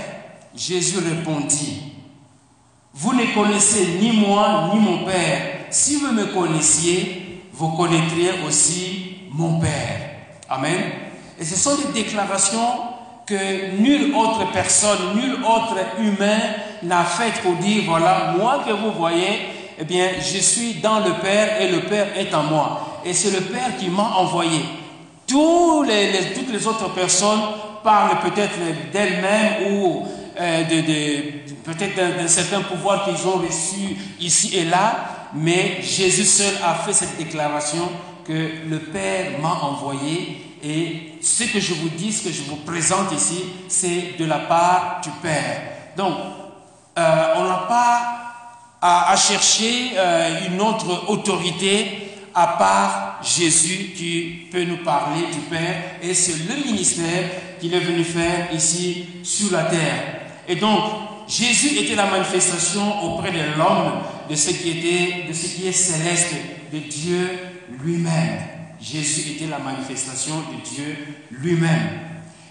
Jésus 0.55 0.99
répondit, 0.99 1.93
vous 2.95 3.13
ne 3.13 3.35
connaissez 3.35 3.99
ni 4.01 4.13
moi 4.13 4.71
ni 4.73 4.81
mon 4.81 5.05
Père. 5.05 5.67
Si 5.71 5.97
vous 5.97 6.13
me 6.13 6.27
connaissiez, 6.27 7.43
vous 7.53 7.71
connaîtriez 7.71 8.31
aussi 8.47 9.19
mon 9.33 9.59
Père. 9.61 10.11
Amen. 10.49 10.81
Et 11.39 11.45
ce 11.45 11.57
sont 11.57 11.77
des 11.77 12.03
déclarations 12.03 12.97
que 13.27 13.77
nulle 13.77 14.15
autre 14.15 14.51
personne, 14.53 15.17
nul 15.17 15.35
autre 15.45 15.77
humain 15.99 16.39
n'a 16.85 17.05
faites 17.05 17.43
pour 17.43 17.55
dire, 17.57 17.83
voilà, 17.87 18.35
moi 18.39 18.63
que 18.67 18.73
vous 18.73 18.93
voyez, 18.93 19.41
eh 19.79 19.85
bien, 19.85 20.09
je 20.19 20.39
suis 20.39 20.75
dans 20.75 21.01
le 21.01 21.13
Père 21.21 21.61
et 21.61 21.71
le 21.71 21.81
Père 21.81 22.09
est 22.17 22.35
en 22.35 22.45
moi. 22.45 23.01
Et 23.05 23.13
c'est 23.13 23.31
le 23.31 23.41
Père 23.41 23.77
qui 23.79 23.89
m'a 23.89 24.15
envoyé. 24.17 24.61
Toutes 25.27 25.89
les 25.89 26.67
autres 26.67 26.93
personnes 26.95 27.41
parlent 27.83 28.19
peut-être 28.21 28.59
d'elles-mêmes 28.93 29.73
ou 29.73 30.07
euh, 30.39 30.65
de, 30.65 31.63
peut-être 31.65 31.97
d'un 31.97 32.29
certain 32.29 32.61
pouvoir 32.61 33.05
qu'ils 33.05 33.27
ont 33.27 33.39
reçu 33.39 33.97
ici 34.21 34.57
et 34.57 34.65
là, 34.65 35.31
mais 35.35 35.79
Jésus 35.83 36.25
seul 36.25 36.55
a 36.65 36.75
fait 36.75 36.93
cette 36.93 37.17
déclaration 37.17 37.89
que 38.27 38.51
le 38.69 38.79
Père 38.79 39.39
m'a 39.41 39.53
envoyé 39.63 40.57
et 40.63 41.13
ce 41.21 41.45
que 41.45 41.61
je 41.61 41.75
vous 41.75 41.89
dis, 41.91 42.13
ce 42.13 42.25
que 42.25 42.33
je 42.33 42.43
vous 42.43 42.57
présente 42.57 43.13
ici, 43.13 43.45
c'est 43.69 44.19
de 44.19 44.25
la 44.25 44.39
part 44.41 45.01
du 45.03 45.11
Père. 45.23 45.63
Donc, 45.97 46.15
euh, 46.99 47.35
on 47.37 47.45
n'a 47.45 47.67
pas 47.69 48.16
à, 48.81 49.17
chercher 49.17 49.93
euh, 49.97 50.49
une 50.49 50.61
autre 50.61 51.09
autorité 51.09 52.11
à 52.35 52.47
part 52.59 53.21
Jésus 53.23 53.93
qui 53.97 54.47
peut 54.51 54.65
nous 54.65 54.85
parler 54.85 55.23
du 55.33 55.41
Père 55.51 55.97
et 56.03 56.13
c'est 56.13 56.49
le 56.49 56.65
ministère 56.65 57.25
qu'il 57.59 57.73
est 57.75 57.81
venu 57.81 58.05
faire 58.05 58.53
ici 58.53 59.07
sur 59.23 59.53
la 59.53 59.65
terre. 59.65 60.21
Et 60.47 60.57
donc, 60.57 60.83
Jésus 61.27 61.79
était 61.79 61.97
la 61.97 62.07
manifestation 62.07 63.03
auprès 63.05 63.33
de 63.33 63.59
l'homme 63.59 64.03
de 64.29 64.35
ce 64.35 64.51
qui 64.51 64.71
était, 64.71 65.29
de 65.29 65.33
ce 65.33 65.47
qui 65.49 65.67
est 65.67 65.73
céleste, 65.73 66.35
de 66.73 66.79
Dieu 66.79 67.31
lui-même. 67.83 68.39
Jésus 68.81 69.33
était 69.33 69.47
la 69.47 69.59
manifestation 69.59 70.35
de 70.53 70.69
Dieu 70.69 70.97
lui-même. 71.31 72.01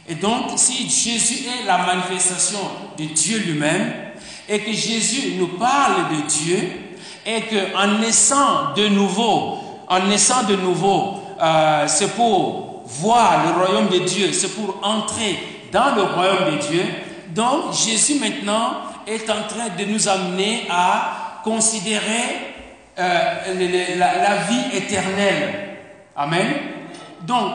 Et 0.07 0.15
donc, 0.15 0.51
si 0.57 0.89
Jésus 0.89 1.45
est 1.47 1.65
la 1.65 1.77
manifestation 1.77 2.59
de 2.97 3.05
Dieu 3.05 3.39
lui-même, 3.39 3.91
et 4.47 4.59
que 4.59 4.71
Jésus 4.71 5.33
nous 5.37 5.57
parle 5.57 6.15
de 6.15 6.27
Dieu, 6.27 6.85
et 7.25 7.41
qu'en 7.41 7.99
naissant 7.99 8.73
de 8.75 8.87
nouveau, 8.87 9.59
en 9.87 9.99
naissant 10.07 10.43
de 10.43 10.55
nouveau, 10.55 11.21
euh, 11.41 11.85
c'est 11.87 12.15
pour 12.15 12.83
voir 12.85 13.45
le 13.45 13.63
royaume 13.63 13.89
de 13.89 13.99
Dieu, 13.99 14.31
c'est 14.31 14.53
pour 14.55 14.79
entrer 14.83 15.39
dans 15.71 15.95
le 15.95 16.03
royaume 16.03 16.55
de 16.55 16.67
Dieu. 16.67 16.83
Donc 17.29 17.73
Jésus 17.73 18.19
maintenant 18.19 18.73
est 19.07 19.29
en 19.29 19.43
train 19.47 19.69
de 19.77 19.85
nous 19.85 20.07
amener 20.07 20.67
à 20.69 21.41
considérer 21.43 22.53
euh, 22.97 23.97
la, 23.97 24.35
vie 24.47 24.77
éternelle. 24.77 25.77
Amen. 26.15 26.53
Donc 27.21 27.51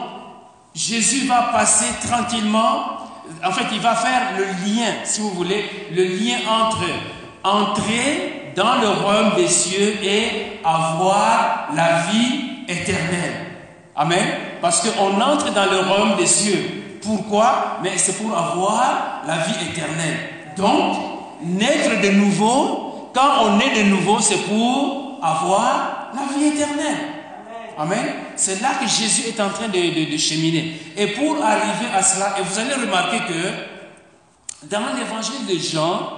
Jésus 0.75 1.27
va 1.27 1.49
passer 1.53 1.87
tranquillement, 2.07 3.00
en 3.45 3.51
fait 3.51 3.65
il 3.71 3.79
va 3.79 3.95
faire 3.95 4.37
le 4.37 4.43
lien, 4.43 4.91
si 5.03 5.21
vous 5.21 5.31
voulez, 5.31 5.65
le 5.91 6.03
lien 6.03 6.37
entre 6.49 6.85
entrer 7.43 8.53
dans 8.55 8.75
le 8.75 8.87
royaume 8.89 9.35
des 9.35 9.47
cieux 9.47 9.95
et 10.03 10.59
avoir 10.63 11.69
la 11.75 12.03
vie 12.11 12.63
éternelle. 12.67 13.47
Amen. 13.95 14.25
Parce 14.61 14.81
qu'on 14.81 15.19
entre 15.19 15.51
dans 15.53 15.65
le 15.65 15.79
royaume 15.79 16.17
des 16.17 16.27
cieux. 16.27 16.99
Pourquoi? 17.01 17.77
Mais 17.81 17.97
c'est 17.97 18.17
pour 18.17 18.37
avoir 18.37 19.21
la 19.25 19.37
vie 19.37 19.69
éternelle. 19.69 20.17
Donc, 20.55 20.95
naître 21.43 22.01
de 22.01 22.09
nouveau, 22.09 23.09
quand 23.13 23.45
on 23.45 23.59
est 23.59 23.83
de 23.83 23.89
nouveau, 23.89 24.19
c'est 24.19 24.43
pour 24.47 25.19
avoir 25.21 26.11
la 26.13 26.37
vie 26.37 26.47
éternelle. 26.47 26.97
Amen. 27.81 28.05
C'est 28.35 28.61
là 28.61 28.75
que 28.79 28.87
Jésus 28.87 29.23
est 29.29 29.39
en 29.39 29.49
train 29.49 29.67
de, 29.67 30.17
cheminer. 30.17 30.79
Et 30.95 31.07
pour 31.07 31.43
arriver 31.43 31.87
à 31.95 32.03
cela, 32.03 32.35
et 32.37 32.43
vous 32.43 32.59
allez 32.59 32.75
remarquer 32.75 33.17
que 33.21 34.67
dans 34.67 34.93
l'évangile 34.95 35.47
de 35.49 35.57
Jean, 35.57 36.11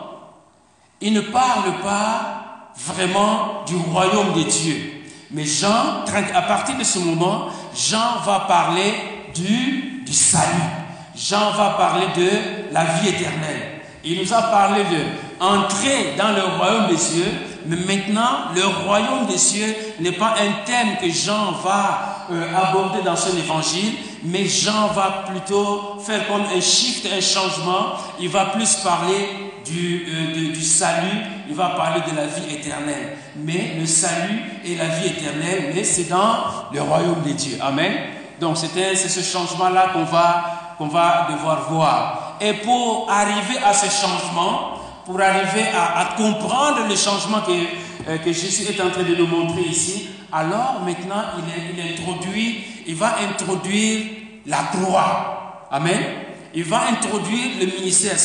il 0.99 1.13
ne 1.13 1.21
parle 1.21 1.79
pas 1.81 2.73
vraiment 2.75 3.63
du 3.65 3.77
royaume 3.77 4.33
de 4.33 4.43
Dieu. 4.43 5.03
Mais 5.31 5.45
Jean, 5.45 6.03
à 6.35 6.41
partir 6.41 6.77
de 6.77 6.83
ce 6.83 6.99
moment, 6.99 7.47
Jean 7.73 8.19
va 8.25 8.41
parler 8.41 8.93
du, 9.33 10.03
du 10.05 10.13
salut. 10.13 10.69
Jean 11.15 11.51
va 11.51 11.75
parler 11.77 12.07
de 12.17 12.73
la 12.73 12.83
vie 12.83 13.07
éternelle. 13.07 13.79
Il 14.03 14.19
nous 14.19 14.33
a 14.33 14.41
parlé 14.41 14.83
de 14.83 14.99
entrer 15.39 16.15
dans 16.17 16.31
le 16.31 16.43
royaume 16.57 16.89
des 16.89 16.97
cieux, 16.97 17.31
mais 17.65 17.77
maintenant, 17.77 18.51
le 18.55 18.65
royaume 18.85 19.25
des 19.27 19.37
cieux 19.37 19.75
n'est 19.99 20.11
pas 20.11 20.35
un 20.39 20.65
thème 20.65 20.97
que 21.01 21.09
Jean 21.09 21.51
va 21.63 22.27
euh, 22.31 22.47
aborder 22.55 23.01
dans 23.03 23.15
son 23.15 23.37
évangile, 23.37 23.93
mais 24.23 24.45
Jean 24.45 24.87
va 24.87 25.23
plutôt 25.29 25.99
faire 26.05 26.27
comme 26.27 26.43
un 26.43 26.61
shift, 26.61 27.07
un 27.11 27.21
changement. 27.21 27.93
Il 28.19 28.29
va 28.29 28.45
plus 28.47 28.75
parler 28.77 29.29
du, 29.65 30.05
euh, 30.09 30.53
du 30.53 30.61
salut, 30.61 31.21
il 31.47 31.55
va 31.55 31.69
parler 31.69 32.01
de 32.09 32.15
la 32.15 32.27
vie 32.27 32.53
éternelle. 32.53 33.17
Mais 33.35 33.75
le 33.79 33.85
salut 33.85 34.41
et 34.65 34.75
la 34.75 34.87
vie 34.87 35.07
éternelle, 35.07 35.71
mais 35.73 35.83
c'est 35.83 36.09
dans 36.09 36.37
le 36.71 36.81
royaume 36.81 37.21
des 37.23 37.33
dieux. 37.33 37.57
Amen. 37.61 37.93
Donc 38.39 38.57
c'est 38.57 38.95
ce 38.95 39.21
changement-là 39.21 39.89
qu'on 39.93 40.03
va, 40.03 40.75
qu'on 40.77 40.87
va 40.87 41.27
devoir 41.31 41.69
voir. 41.69 42.37
Et 42.41 42.53
pour 42.53 43.09
arriver 43.09 43.57
à 43.65 43.73
ce 43.73 43.85
changement, 43.85 44.72
pour 45.05 45.19
arriver 45.19 45.65
à, 45.73 46.15
comprendre 46.17 46.87
le 46.87 46.95
changement 46.95 47.41
que, 47.41 48.09
euh, 48.09 48.17
que 48.17 48.31
Jésus 48.31 48.63
est 48.71 48.81
en 48.81 48.89
train 48.89 49.03
de 49.03 49.15
nous 49.15 49.27
montrer 49.27 49.61
ici, 49.61 50.09
alors 50.31 50.81
maintenant 50.85 51.23
il, 51.37 51.81
introduit, 51.81 52.63
il 52.87 52.95
va 52.95 53.15
introduire 53.29 54.01
la 54.45 54.63
croix. 54.71 55.67
Amen 55.71 56.01
il 56.55 56.63
va 56.63 56.87
introduire 56.87 57.57
le 57.59 57.65
ministère. 57.65 58.15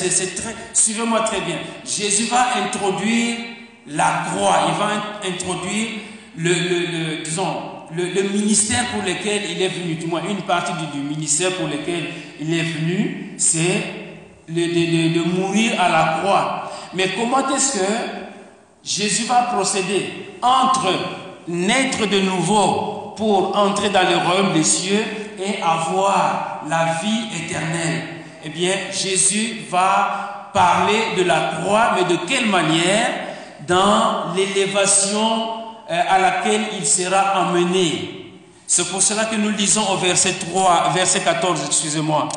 Suivez-moi 0.74 1.20
très 1.20 1.40
bien. 1.40 1.56
Jésus 1.84 2.26
va 2.26 2.56
introduire 2.62 3.38
la 3.86 4.26
croix. 4.28 4.66
Il 4.68 4.78
va 4.78 5.34
introduire 5.34 5.88
le, 6.36 6.50
le, 6.50 7.22
disons, 7.24 7.56
le, 7.96 8.22
ministère 8.28 8.84
pour 8.88 9.02
lequel 9.02 9.42
il 9.50 9.62
est 9.62 9.68
venu. 9.68 9.94
Du 9.94 10.06
moins, 10.06 10.22
une 10.28 10.42
partie 10.42 10.72
du, 10.92 11.00
ministère 11.00 11.52
pour 11.52 11.68
lequel 11.68 12.04
il 12.40 12.52
est 12.52 12.62
venu, 12.62 13.34
c'est 13.38 14.07
de, 14.48 15.40
mourir 15.40 15.80
à 15.80 15.88
la 15.88 16.18
croix. 16.18 16.70
Mais 16.94 17.10
comment 17.16 17.48
est-ce 17.54 17.78
que 17.78 17.84
Jésus 18.84 19.24
va 19.24 19.42
procéder 19.54 20.34
entre 20.42 20.92
naître 21.46 22.06
de 22.06 22.20
nouveau 22.20 23.14
pour 23.16 23.56
entrer 23.56 23.90
dans 23.90 24.08
le 24.08 24.16
royaume 24.16 24.52
des 24.52 24.64
cieux 24.64 25.04
et 25.38 25.62
avoir 25.62 26.62
la 26.68 26.98
vie 27.02 27.44
éternelle? 27.44 28.02
Eh 28.44 28.48
bien, 28.50 28.74
Jésus 28.92 29.62
va 29.70 30.50
parler 30.54 31.16
de 31.16 31.24
la 31.24 31.52
croix, 31.60 31.90
mais 31.96 32.04
de 32.04 32.18
quelle 32.26 32.46
manière? 32.46 33.26
Dans 33.66 34.32
l'élévation 34.34 35.48
euh, 35.90 36.00
à 36.08 36.18
laquelle 36.18 36.62
il 36.78 36.86
sera 36.86 37.18
amené. 37.18 38.18
C'est 38.66 38.88
pour 38.90 39.02
cela 39.02 39.24
que 39.24 39.36
nous 39.36 39.50
lisons 39.50 39.90
au 39.90 39.96
verset 39.96 40.34
3, 40.52 40.92
verset 40.94 41.20
14, 41.20 41.64
excusez-moi. 41.66 42.28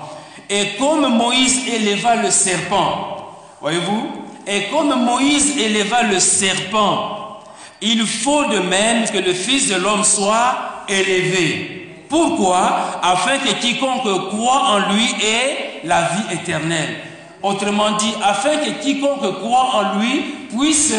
Et 0.53 0.75
comme 0.77 1.07
Moïse 1.15 1.65
éleva 1.65 2.17
le 2.17 2.29
serpent, 2.29 3.37
voyez-vous, 3.61 4.05
et 4.45 4.65
comme 4.65 4.93
Moïse 5.05 5.57
éleva 5.57 6.03
le 6.03 6.19
serpent, 6.19 7.39
il 7.79 8.05
faut 8.05 8.43
de 8.47 8.59
même 8.59 9.05
que 9.05 9.17
le 9.17 9.33
Fils 9.33 9.69
de 9.69 9.75
l'homme 9.75 10.03
soit 10.03 10.83
élevé. 10.89 12.03
Pourquoi? 12.09 12.99
Afin 13.01 13.37
que 13.37 13.53
quiconque 13.61 14.27
croit 14.27 14.63
en 14.71 14.93
lui 14.93 15.05
ait 15.23 15.79
la 15.85 16.01
vie 16.01 16.33
éternelle. 16.33 16.97
Autrement 17.41 17.91
dit, 17.91 18.13
afin 18.21 18.57
que 18.57 18.81
quiconque 18.81 19.39
croit 19.39 19.69
en 19.73 19.99
lui 19.99 20.19
puisse 20.53 20.93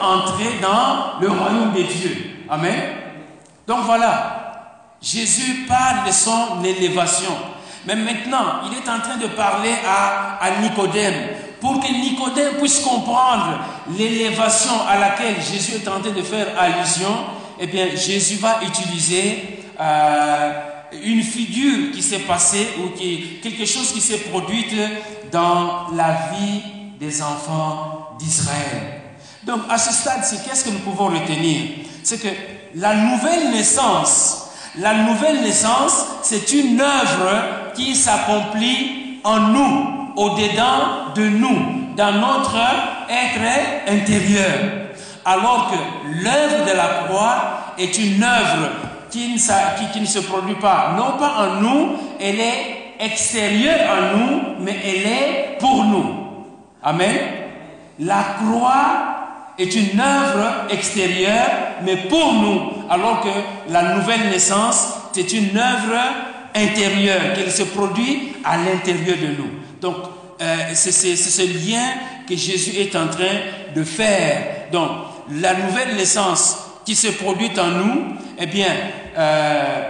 entrer 0.00 0.58
dans 0.60 1.20
le 1.20 1.30
royaume 1.30 1.72
de 1.76 1.82
Dieu. 1.82 2.44
Amen. 2.50 2.82
Donc 3.68 3.84
voilà, 3.84 4.72
Jésus 5.00 5.64
parle 5.68 6.08
de 6.08 6.12
son 6.12 6.64
élévation. 6.64 7.30
Mais 7.86 7.94
maintenant, 7.94 8.62
il 8.66 8.76
est 8.76 8.88
en 8.88 9.00
train 9.00 9.16
de 9.16 9.28
parler 9.28 9.74
à, 9.86 10.60
Nicodème 10.60 11.14
pour 11.60 11.80
que 11.80 11.90
Nicodème 11.90 12.54
puisse 12.58 12.80
comprendre 12.80 13.60
l'élévation 13.96 14.72
à 14.88 14.98
laquelle 14.98 15.36
Jésus 15.40 15.76
est 15.76 15.88
en 15.88 16.00
train 16.00 16.10
de 16.10 16.22
faire 16.22 16.48
allusion. 16.58 17.14
Eh 17.58 17.66
bien, 17.66 17.88
Jésus 17.94 18.36
va 18.36 18.60
utiliser 18.62 19.60
euh, 19.80 20.52
une 21.02 21.22
figure 21.22 21.92
qui 21.92 22.02
s'est 22.02 22.20
passée 22.20 22.68
ou 22.78 22.96
qui, 22.96 23.38
quelque 23.42 23.64
chose 23.64 23.92
qui 23.92 24.00
s'est 24.00 24.18
produit 24.18 24.66
dans 25.32 25.88
la 25.94 26.30
vie 26.32 26.62
des 26.98 27.22
enfants 27.22 28.16
d'Israël. 28.18 29.02
Donc 29.44 29.60
à 29.70 29.78
ce 29.78 29.92
stade-ci, 29.92 30.36
qu'est-ce 30.44 30.64
que 30.64 30.70
nous 30.70 30.80
pouvons 30.80 31.06
retenir? 31.06 31.62
C'est 32.02 32.20
que 32.20 32.28
la 32.74 32.94
nouvelle 32.94 33.50
naissance, 33.52 34.45
la 34.78 34.94
nouvelle 34.94 35.42
naissance, 35.42 36.06
c'est 36.22 36.52
une 36.52 36.80
œuvre 36.80 37.72
qui 37.74 37.94
s'accomplit 37.94 39.20
en 39.24 39.40
nous, 39.40 40.12
au-dedans 40.16 41.12
de 41.14 41.28
nous, 41.28 41.58
dans 41.96 42.12
notre 42.12 42.56
être 43.08 43.88
intérieur. 43.88 44.86
Alors 45.24 45.70
que 45.70 46.24
l'œuvre 46.24 46.64
de 46.64 46.76
la 46.76 47.06
croix 47.06 47.36
est 47.78 47.98
une 47.98 48.22
œuvre 48.22 48.68
qui 49.10 49.32
ne, 49.32 50.06
se 50.06 50.18
produit 50.20 50.56
pas, 50.56 50.94
non 50.96 51.18
pas 51.18 51.34
en 51.38 51.60
nous, 51.60 51.96
elle 52.20 52.40
est 52.40 52.94
extérieure 53.00 53.80
en 53.90 54.18
nous, 54.18 54.40
mais 54.60 54.76
elle 54.84 55.06
est 55.06 55.58
pour 55.58 55.84
nous. 55.84 56.06
Amen. 56.82 57.16
La 57.98 58.22
croix 58.38 59.15
est 59.58 59.74
une 59.74 60.00
œuvre 60.00 60.66
extérieure, 60.70 61.50
mais 61.84 61.96
pour 62.08 62.34
nous, 62.34 62.60
alors 62.90 63.22
que 63.22 63.72
la 63.72 63.94
nouvelle 63.94 64.28
naissance, 64.30 64.88
c'est 65.12 65.32
une 65.32 65.56
œuvre 65.56 65.98
intérieure, 66.54 67.34
qu'elle 67.34 67.50
se 67.50 67.62
produit 67.62 68.34
à 68.44 68.56
l'intérieur 68.56 69.16
de 69.16 69.28
nous. 69.28 69.50
Donc, 69.80 69.96
euh, 70.40 70.56
c'est 70.74 70.92
ce 70.92 71.42
lien 71.42 71.86
que 72.28 72.36
Jésus 72.36 72.76
est 72.78 72.94
en 72.96 73.08
train 73.08 73.24
de 73.74 73.84
faire. 73.84 74.68
Donc, 74.72 74.88
la 75.30 75.54
nouvelle 75.54 75.96
naissance 75.96 76.58
qui 76.84 76.94
se 76.94 77.08
produit 77.08 77.50
en 77.58 77.68
nous, 77.68 78.02
eh 78.38 78.46
bien, 78.46 78.68
euh, 79.16 79.82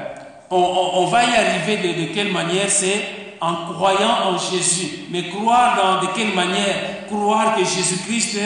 on, 0.51 1.07
va 1.07 1.25
y 1.25 1.35
arriver 1.35 1.77
de, 1.77 2.15
quelle 2.15 2.33
manière? 2.33 2.69
C'est 2.69 3.01
en 3.41 3.73
croyant 3.73 4.29
en 4.29 4.39
Jésus. 4.39 5.07
Mais 5.11 5.29
croire 5.29 5.77
dans 5.77 6.07
de 6.07 6.13
quelle 6.15 6.35
manière? 6.35 7.07
Croire 7.09 7.57
que 7.57 7.65
Jésus-Christ 7.65 8.39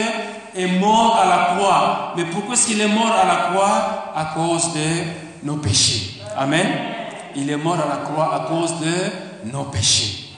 est 0.54 0.78
mort 0.78 1.18
à 1.20 1.28
la 1.28 1.54
croix. 1.54 2.12
Mais 2.16 2.24
pourquoi 2.24 2.54
est-ce 2.54 2.66
qu'il 2.66 2.80
est 2.80 2.88
mort 2.88 3.12
à 3.12 3.26
la 3.26 3.50
croix? 3.50 4.12
À 4.14 4.32
cause 4.34 4.72
de 4.74 5.46
nos 5.46 5.56
péchés. 5.56 6.20
Amen. 6.36 6.66
Il 7.36 7.50
est 7.50 7.56
mort 7.56 7.74
à 7.74 7.88
la 7.88 8.04
croix 8.04 8.34
à 8.34 8.48
cause 8.48 8.74
de 8.80 9.50
nos 9.52 9.64
péchés. 9.64 10.30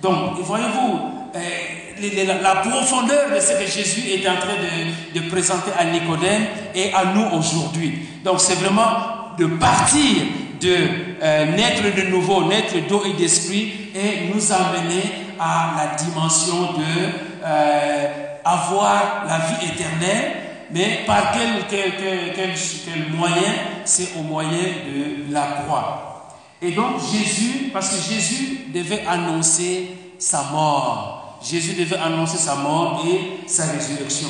Donc, 0.00 0.38
voyez-vous, 0.40 1.00
eh, 1.34 2.24
la, 2.24 2.56
profondeur 2.56 3.30
de 3.34 3.40
ce 3.40 3.52
que 3.52 3.70
Jésus 3.70 4.08
est 4.10 4.28
en 4.28 4.36
train 4.36 4.54
de, 4.54 5.20
de 5.20 5.28
présenter 5.28 5.72
à 5.76 5.84
Nicodème 5.84 6.44
et 6.74 6.92
à 6.92 7.06
nous 7.06 7.36
aujourd'hui. 7.36 8.06
Donc, 8.24 8.40
c'est 8.40 8.54
vraiment 8.54 9.34
de 9.38 9.46
partir 9.46 10.22
de 10.60 10.76
euh, 11.22 11.56
naître 11.56 11.82
de 11.96 12.08
nouveau, 12.10 12.44
naître 12.44 12.74
d'eau 12.88 13.02
et 13.04 13.12
d'esprit 13.12 13.72
et 13.94 14.32
nous 14.32 14.52
amener 14.52 15.02
à 15.38 15.74
la 15.76 16.04
dimension 16.04 16.72
de 16.72 17.44
euh, 17.44 18.27
avoir 18.44 19.24
la 19.26 19.38
vie 19.38 19.72
éternelle, 19.72 20.32
mais 20.70 21.04
par 21.06 21.32
quel, 21.32 21.66
quel, 21.68 21.96
quel, 22.34 22.54
quel 22.84 23.12
moyen? 23.12 23.52
C'est 23.84 24.10
au 24.18 24.22
moyen 24.22 24.50
de 24.58 25.32
la 25.32 25.62
croix. 25.62 26.34
Et 26.60 26.72
donc 26.72 26.96
Jésus, 27.12 27.70
parce 27.72 27.88
que 27.90 28.12
Jésus 28.12 28.66
devait 28.74 29.04
annoncer 29.06 29.90
sa 30.18 30.42
mort, 30.44 31.38
Jésus 31.42 31.74
devait 31.74 31.98
annoncer 31.98 32.38
sa 32.38 32.56
mort 32.56 33.04
et 33.06 33.48
sa 33.48 33.66
résurrection. 33.66 34.28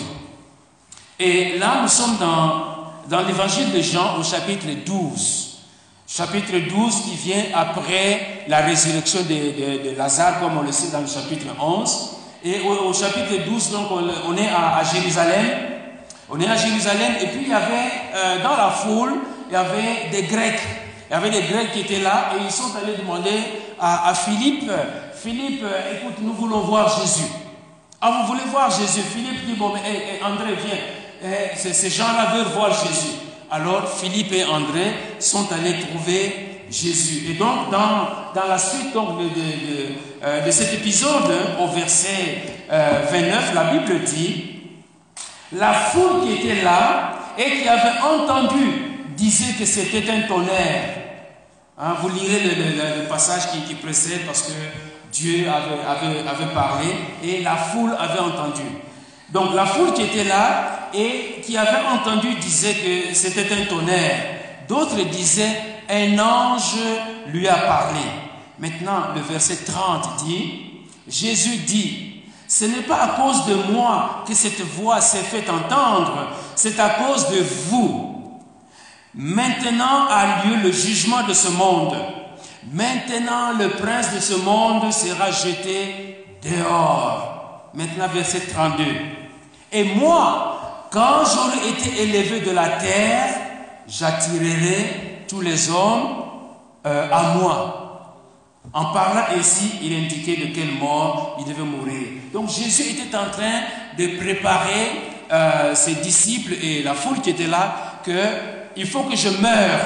Et 1.18 1.58
là, 1.58 1.80
nous 1.82 1.88
sommes 1.88 2.18
dans, 2.18 3.08
dans 3.08 3.26
l'évangile 3.26 3.72
de 3.72 3.80
Jean 3.80 4.18
au 4.18 4.22
chapitre 4.22 4.66
12 4.84 5.48
chapitre 6.08 6.58
12 6.58 7.02
qui 7.02 7.16
vient 7.16 7.44
après 7.54 8.44
la 8.48 8.62
résurrection 8.62 9.20
de, 9.22 9.96
Lazare, 9.96 10.40
comme 10.40 10.56
on 10.56 10.62
le 10.62 10.72
sait 10.72 10.90
dans 10.90 11.00
le 11.00 11.06
chapitre 11.06 11.46
11. 11.60 12.10
Et 12.44 12.60
au, 12.60 12.92
chapitre 12.92 13.44
12, 13.46 13.72
donc, 13.72 13.88
on, 13.90 14.36
est 14.36 14.48
à, 14.48 14.82
Jérusalem. 14.84 15.46
On 16.30 16.40
est 16.40 16.46
à 16.46 16.56
Jérusalem, 16.56 17.14
et 17.20 17.26
puis 17.26 17.42
il 17.42 17.48
y 17.48 17.54
avait, 17.54 17.90
euh, 18.14 18.42
dans 18.42 18.56
la 18.56 18.70
foule, 18.70 19.14
il 19.48 19.54
y 19.54 19.56
avait 19.56 20.10
des 20.12 20.22
Grecs. 20.22 20.60
Il 21.10 21.14
y 21.14 21.16
avait 21.16 21.30
des 21.30 21.42
Grecs 21.42 21.72
qui 21.72 21.80
étaient 21.80 22.00
là, 22.00 22.30
et 22.34 22.44
ils 22.44 22.50
sont 22.50 22.76
allés 22.76 22.96
demander 22.96 23.40
à, 23.80 24.12
Philippe, 24.14 24.70
Philippe, 25.14 25.62
euh, 25.64 25.96
écoute, 25.96 26.16
nous 26.20 26.34
voulons 26.34 26.60
voir 26.60 27.00
Jésus. 27.00 27.28
Ah, 28.00 28.20
vous 28.20 28.32
voulez 28.32 28.44
voir 28.50 28.70
Jésus 28.70 29.00
Philippe 29.00 29.46
dit, 29.46 29.54
bon, 29.54 29.72
mais 29.72 30.20
André, 30.22 30.54
viens. 30.54 31.28
ces 31.56 31.90
gens-là 31.90 32.36
veulent 32.36 32.52
voir 32.54 32.70
Jésus. 32.72 33.16
Alors 33.50 33.88
Philippe 33.88 34.32
et 34.32 34.44
André 34.44 34.92
sont 35.18 35.50
allés 35.52 35.80
trouver 35.80 36.47
Jésus. 36.70 37.30
Et 37.30 37.34
donc 37.34 37.70
dans, 37.70 38.08
dans 38.34 38.48
la 38.48 38.58
suite 38.58 38.92
donc, 38.92 39.18
de, 39.18 39.24
de, 39.24 39.94
euh, 40.22 40.44
de, 40.44 40.50
cet 40.50 40.74
épisode, 40.74 41.30
au 41.60 41.68
verset 41.68 42.42
29, 42.68 42.72
euh, 42.72 43.54
la 43.54 43.64
Bible 43.72 44.04
dit, 44.04 44.44
la 45.52 45.72
foule 45.72 46.22
qui 46.24 46.32
était 46.34 46.62
là 46.62 47.12
et 47.38 47.62
qui 47.62 47.68
avait 47.68 48.00
entendu 48.00 48.88
disait 49.16 49.54
que 49.58 49.64
c'était 49.64 50.10
un 50.10 50.22
tonnerre. 50.22 50.94
Hein, 51.78 51.94
vous 52.00 52.08
lirez 52.08 52.40
le, 52.40 53.02
le, 53.02 53.08
passage 53.08 53.50
qui, 53.50 53.60
qui, 53.62 53.74
précède 53.74 54.26
parce 54.26 54.42
que 54.42 54.52
Dieu 55.12 55.46
avait, 55.48 56.08
avait, 56.08 56.28
avait 56.28 56.52
parlé 56.52 56.86
et 57.22 57.40
la 57.42 57.56
foule 57.56 57.94
avait 57.98 58.18
entendu. 58.18 58.62
Donc 59.30 59.54
la 59.54 59.64
foule 59.64 59.92
qui 59.92 60.02
était 60.02 60.24
là 60.24 60.90
et 60.92 61.40
qui 61.42 61.56
avait 61.56 61.86
entendu 61.92 62.34
disait 62.34 62.74
que 62.74 63.14
c'était 63.14 63.46
un 63.52 63.64
tonnerre. 63.66 64.16
D'autres 64.68 65.02
disaient 65.04 65.67
un 65.88 66.18
ange 66.18 66.76
lui 67.28 67.48
a 67.48 67.56
parlé. 67.56 68.00
Maintenant, 68.58 69.14
le 69.14 69.20
verset 69.20 69.56
30 69.64 70.24
dit, 70.24 70.84
Jésus 71.06 71.58
dit, 71.58 72.22
ce 72.46 72.64
n'est 72.64 72.82
pas 72.82 73.02
à 73.02 73.08
cause 73.08 73.46
de 73.46 73.72
moi 73.72 74.24
que 74.26 74.34
cette 74.34 74.60
voix 74.60 75.00
s'est 75.00 75.18
fait 75.18 75.48
entendre, 75.50 76.28
c'est 76.54 76.78
à 76.80 76.90
cause 76.90 77.28
de 77.28 77.44
vous. 77.68 78.40
Maintenant 79.14 80.06
a 80.08 80.44
lieu 80.44 80.56
le 80.62 80.72
jugement 80.72 81.22
de 81.24 81.34
ce 81.34 81.48
monde. 81.48 81.96
Maintenant 82.72 83.52
le 83.58 83.70
prince 83.70 84.14
de 84.14 84.20
ce 84.20 84.34
monde 84.34 84.92
sera 84.92 85.30
jeté 85.30 86.26
dehors. 86.42 87.70
Maintenant 87.74 88.08
verset 88.08 88.40
32. 88.40 88.84
Et 89.72 89.84
moi, 89.84 90.88
quand 90.90 91.24
j'aurai 91.24 91.68
été 91.68 92.02
élevé 92.02 92.40
de 92.40 92.50
la 92.50 92.68
terre, 92.70 93.34
j'attirerai 93.86 95.07
tous 95.28 95.40
les 95.40 95.70
hommes 95.70 96.24
euh, 96.86 97.08
à 97.12 97.34
moi. 97.34 97.84
En 98.72 98.86
parlant 98.86 99.24
ainsi, 99.38 99.70
il 99.82 99.94
indiquait 99.94 100.36
de 100.36 100.54
quelle 100.54 100.72
mort 100.72 101.36
il 101.38 101.44
devait 101.46 101.62
mourir. 101.62 102.08
Donc 102.32 102.50
Jésus 102.50 102.90
était 102.90 103.16
en 103.16 103.30
train 103.30 103.62
de 103.98 104.18
préparer 104.18 104.90
euh, 105.32 105.74
ses 105.74 105.96
disciples 105.96 106.54
et 106.62 106.82
la 106.82 106.94
foule 106.94 107.20
qui 107.20 107.30
était 107.30 107.46
là 107.46 108.00
que 108.04 108.10
il 108.76 108.86
faut 108.86 109.02
que 109.02 109.16
je 109.16 109.28
meure 109.40 109.80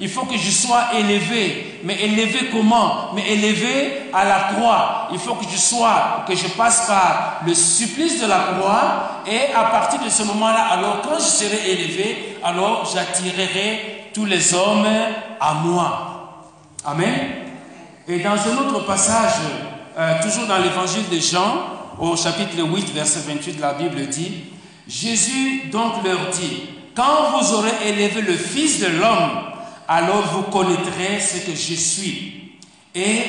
il 0.00 0.08
faut 0.08 0.24
que 0.24 0.36
je 0.36 0.50
sois 0.50 0.94
élevé. 0.94 1.80
Mais 1.82 2.00
élevé 2.02 2.50
comment? 2.52 3.12
Mais 3.14 3.32
élevé 3.32 4.10
à 4.12 4.24
la 4.24 4.54
croix. 4.54 5.08
Il 5.12 5.18
faut 5.18 5.34
que 5.34 5.44
je 5.50 5.56
sois, 5.56 6.24
que 6.26 6.36
je 6.36 6.46
passe 6.48 6.86
par 6.86 7.40
le 7.46 7.54
supplice 7.54 8.20
de 8.20 8.26
la 8.26 8.38
croix. 8.52 9.22
Et 9.26 9.52
à 9.54 9.64
partir 9.64 10.00
de 10.00 10.08
ce 10.08 10.22
moment-là, 10.22 10.68
alors 10.70 11.02
quand 11.02 11.18
je 11.18 11.24
serai 11.24 11.70
élevé, 11.70 12.36
alors 12.44 12.88
j'attirerai 12.92 13.97
tous 14.18 14.24
les 14.24 14.52
hommes 14.52 14.84
à 15.40 15.54
moi. 15.54 16.50
Amen. 16.84 17.14
Et 18.08 18.18
dans 18.18 18.32
un 18.32 18.66
autre 18.66 18.84
passage, 18.84 19.34
euh, 19.96 20.20
toujours 20.20 20.48
dans 20.48 20.58
l'évangile 20.58 21.08
de 21.08 21.20
Jean, 21.20 21.62
au 22.00 22.16
chapitre 22.16 22.60
8, 22.60 22.92
verset 22.92 23.20
28, 23.28 23.60
la 23.60 23.74
Bible 23.74 24.08
dit, 24.08 24.46
Jésus 24.88 25.68
donc 25.70 26.02
leur 26.04 26.30
dit, 26.30 26.62
quand 26.96 27.30
vous 27.30 27.54
aurez 27.54 27.70
élevé 27.86 28.22
le 28.22 28.32
Fils 28.32 28.80
de 28.80 28.86
l'homme, 28.86 29.30
alors 29.86 30.24
vous 30.32 30.42
connaîtrez 30.50 31.20
ce 31.20 31.46
que 31.46 31.52
je 31.52 31.74
suis 31.74 32.58
et, 32.96 33.20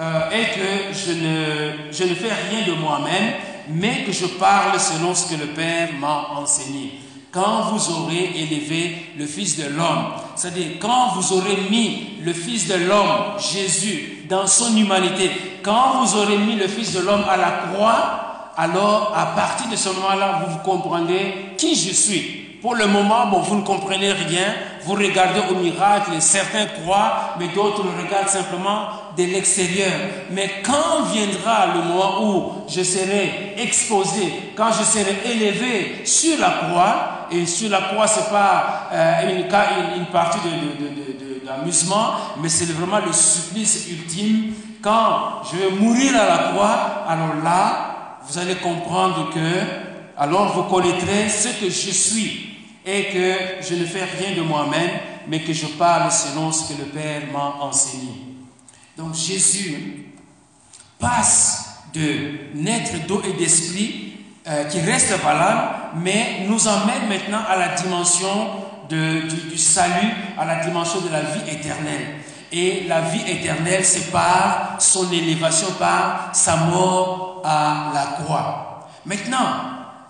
euh, 0.00 0.30
et 0.30 0.44
que 0.54 0.94
je 0.94 1.12
ne, 1.12 1.92
je 1.92 2.04
ne 2.04 2.14
fais 2.14 2.32
rien 2.50 2.66
de 2.66 2.72
moi-même, 2.72 3.34
mais 3.68 4.04
que 4.06 4.12
je 4.12 4.24
parle 4.24 4.80
selon 4.80 5.14
ce 5.14 5.34
que 5.34 5.38
le 5.38 5.48
Père 5.48 5.90
m'a 6.00 6.28
enseigné. 6.38 7.01
Quand 7.32 7.62
vous 7.72 7.90
aurez 7.94 8.30
élevé 8.36 9.14
le 9.16 9.26
Fils 9.26 9.58
de 9.58 9.64
l'homme, 9.64 10.12
c'est-à-dire 10.36 10.72
quand 10.78 11.14
vous 11.14 11.32
aurez 11.32 11.56
mis 11.70 12.18
le 12.22 12.34
Fils 12.34 12.68
de 12.68 12.74
l'homme, 12.74 13.38
Jésus, 13.38 14.26
dans 14.28 14.46
son 14.46 14.76
humanité, 14.76 15.30
quand 15.62 16.04
vous 16.04 16.18
aurez 16.18 16.36
mis 16.36 16.56
le 16.56 16.68
Fils 16.68 16.92
de 16.92 17.00
l'homme 17.00 17.24
à 17.26 17.38
la 17.38 17.50
croix, 17.50 18.50
alors 18.54 19.14
à 19.16 19.26
partir 19.34 19.70
de 19.70 19.76
ce 19.76 19.88
moment-là, 19.88 20.44
vous 20.46 20.58
comprendrez 20.58 21.54
qui 21.56 21.74
je 21.74 21.94
suis. 21.94 22.41
Pour 22.62 22.76
le 22.76 22.86
moment, 22.86 23.26
bon, 23.26 23.40
vous 23.40 23.56
ne 23.56 23.62
comprenez 23.62 24.12
rien, 24.12 24.54
vous 24.84 24.94
regardez 24.94 25.40
au 25.50 25.56
miracle, 25.56 26.12
certains 26.20 26.66
croient, 26.66 27.34
mais 27.40 27.48
d'autres 27.48 27.82
le 27.82 28.04
regardent 28.04 28.28
simplement 28.28 28.86
de 29.18 29.24
l'extérieur. 29.24 29.90
Mais 30.30 30.62
quand 30.64 31.02
viendra 31.12 31.74
le 31.74 31.82
moment 31.82 32.22
où 32.22 32.52
je 32.68 32.84
serai 32.84 33.54
exposé, 33.58 34.52
quand 34.56 34.70
je 34.78 34.84
serai 34.84 35.16
élevé 35.24 36.02
sur 36.04 36.38
la 36.38 36.50
croix, 36.50 37.08
et 37.32 37.46
sur 37.46 37.68
la 37.68 37.80
croix, 37.80 38.06
c'est 38.06 38.30
pas 38.30 38.88
euh, 38.92 39.22
une, 39.28 40.00
une, 40.00 40.06
partie 40.06 40.38
d'amusement, 41.44 42.12
mais 42.40 42.48
c'est 42.48 42.70
vraiment 42.72 43.04
le 43.04 43.12
supplice 43.12 43.88
ultime. 43.90 44.52
Quand 44.80 45.42
je 45.50 45.56
vais 45.56 45.70
mourir 45.80 46.12
à 46.14 46.26
la 46.26 46.38
croix, 46.52 47.04
alors 47.08 47.42
là, 47.42 48.18
vous 48.24 48.38
allez 48.38 48.54
comprendre 48.56 49.30
que, 49.34 49.40
alors 50.16 50.52
vous 50.52 50.62
connaîtrez 50.64 51.28
ce 51.28 51.48
que 51.60 51.64
je 51.68 51.90
suis 51.90 52.51
et 52.84 53.04
que 53.06 53.64
je 53.64 53.74
ne 53.74 53.84
fais 53.84 54.04
rien 54.04 54.36
de 54.36 54.42
moi-même, 54.42 54.90
mais 55.28 55.40
que 55.40 55.52
je 55.52 55.66
parle 55.66 56.10
selon 56.10 56.50
ce 56.50 56.72
que 56.72 56.78
le 56.78 56.86
Père 56.86 57.22
m'a 57.32 57.56
enseigné. 57.60 58.12
Donc 58.96 59.14
Jésus 59.14 60.06
passe 60.98 61.80
de 61.94 62.54
naître 62.54 63.06
d'eau 63.06 63.22
et 63.24 63.32
d'esprit 63.34 64.12
euh, 64.46 64.64
qui 64.64 64.80
reste 64.80 65.12
valable, 65.22 65.70
mais 65.96 66.46
nous 66.48 66.66
emmène 66.66 67.08
maintenant 67.08 67.42
à 67.48 67.56
la 67.56 67.68
dimension 67.68 68.50
de, 68.88 69.22
du, 69.50 69.56
salut, 69.56 70.10
à 70.38 70.44
la 70.44 70.64
dimension 70.64 71.00
de 71.00 71.08
la 71.10 71.20
vie 71.20 71.50
éternelle. 71.50 72.16
Et 72.50 72.84
la 72.86 73.00
vie 73.00 73.22
éternelle, 73.30 73.84
c'est 73.84 74.10
par 74.10 74.76
son 74.78 75.10
élévation, 75.10 75.68
par 75.78 76.30
sa 76.32 76.56
mort 76.56 77.40
à 77.44 77.92
la 77.94 78.22
croix. 78.22 78.88
Maintenant, 79.06 79.46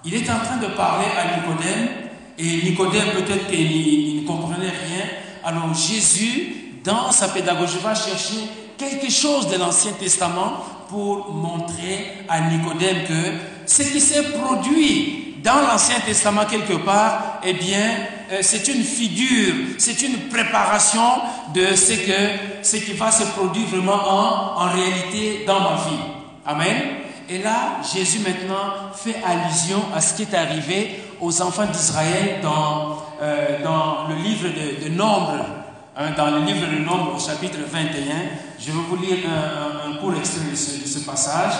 il 0.04 0.14
est 0.14 0.28
en 0.28 0.38
train 0.40 0.56
de 0.56 0.66
parler 0.66 1.06
à 1.16 1.36
Nicodème 1.36 1.88
et 2.38 2.62
Nicodème, 2.62 3.10
peut-être 3.14 3.48
qu'il 3.48 4.22
ne 4.22 4.26
comprenait 4.26 4.70
rien. 4.70 5.04
Alors 5.44 5.74
Jésus, 5.74 6.80
dans 6.84 7.12
sa 7.12 7.28
pédagogie, 7.28 7.78
va 7.82 7.94
chercher 7.94 8.48
quelque 8.78 9.10
chose 9.10 9.48
de 9.48 9.56
l'Ancien 9.56 9.92
Testament 9.92 10.64
pour 10.88 11.32
montrer 11.32 12.24
à 12.28 12.40
Nicodème 12.40 13.04
que 13.06 13.32
ce 13.66 13.82
qui 13.82 14.00
s'est 14.00 14.24
produit 14.24 15.36
dans 15.42 15.60
l'Ancien 15.62 15.98
Testament 16.00 16.44
quelque 16.44 16.74
part, 16.74 17.40
eh 17.44 17.54
bien, 17.54 17.90
euh, 18.30 18.38
c'est 18.42 18.68
une 18.68 18.82
figure, 18.82 19.54
c'est 19.78 20.00
une 20.02 20.28
préparation 20.28 21.00
de 21.54 21.74
ce, 21.74 21.92
que, 21.92 22.62
ce 22.62 22.76
qui 22.76 22.92
va 22.92 23.10
se 23.10 23.24
produire 23.24 23.66
vraiment 23.66 23.94
en, 23.94 24.62
en 24.62 24.72
réalité 24.72 25.44
dans 25.46 25.60
ma 25.60 25.76
vie. 25.76 26.02
Amen. 26.46 26.82
Et 27.28 27.38
là, 27.38 27.80
Jésus 27.94 28.20
maintenant 28.20 28.92
fait 28.94 29.16
allusion 29.24 29.82
à 29.94 30.00
ce 30.00 30.14
qui 30.14 30.22
est 30.22 30.34
arrivé 30.34 31.00
aux 31.22 31.40
enfants 31.40 31.66
d'Israël 31.66 32.40
dans, 32.42 32.98
euh, 33.22 33.62
dans 33.62 34.08
le 34.08 34.16
livre 34.16 34.48
de, 34.48 34.88
Nombre. 34.88 35.46
Hein, 35.96 36.10
dans 36.16 36.30
le 36.30 36.40
livre 36.44 36.66
de 36.66 36.84
Nombre, 36.84 37.14
au 37.16 37.18
chapitre 37.18 37.58
21, 37.70 37.90
je 38.58 38.66
vais 38.66 38.78
vous 38.88 38.96
lire 38.96 39.18
un, 39.28 39.96
court 39.96 40.14
extrait 40.16 40.50
de 40.50 40.56
ce, 40.56 40.98
passage. 41.06 41.52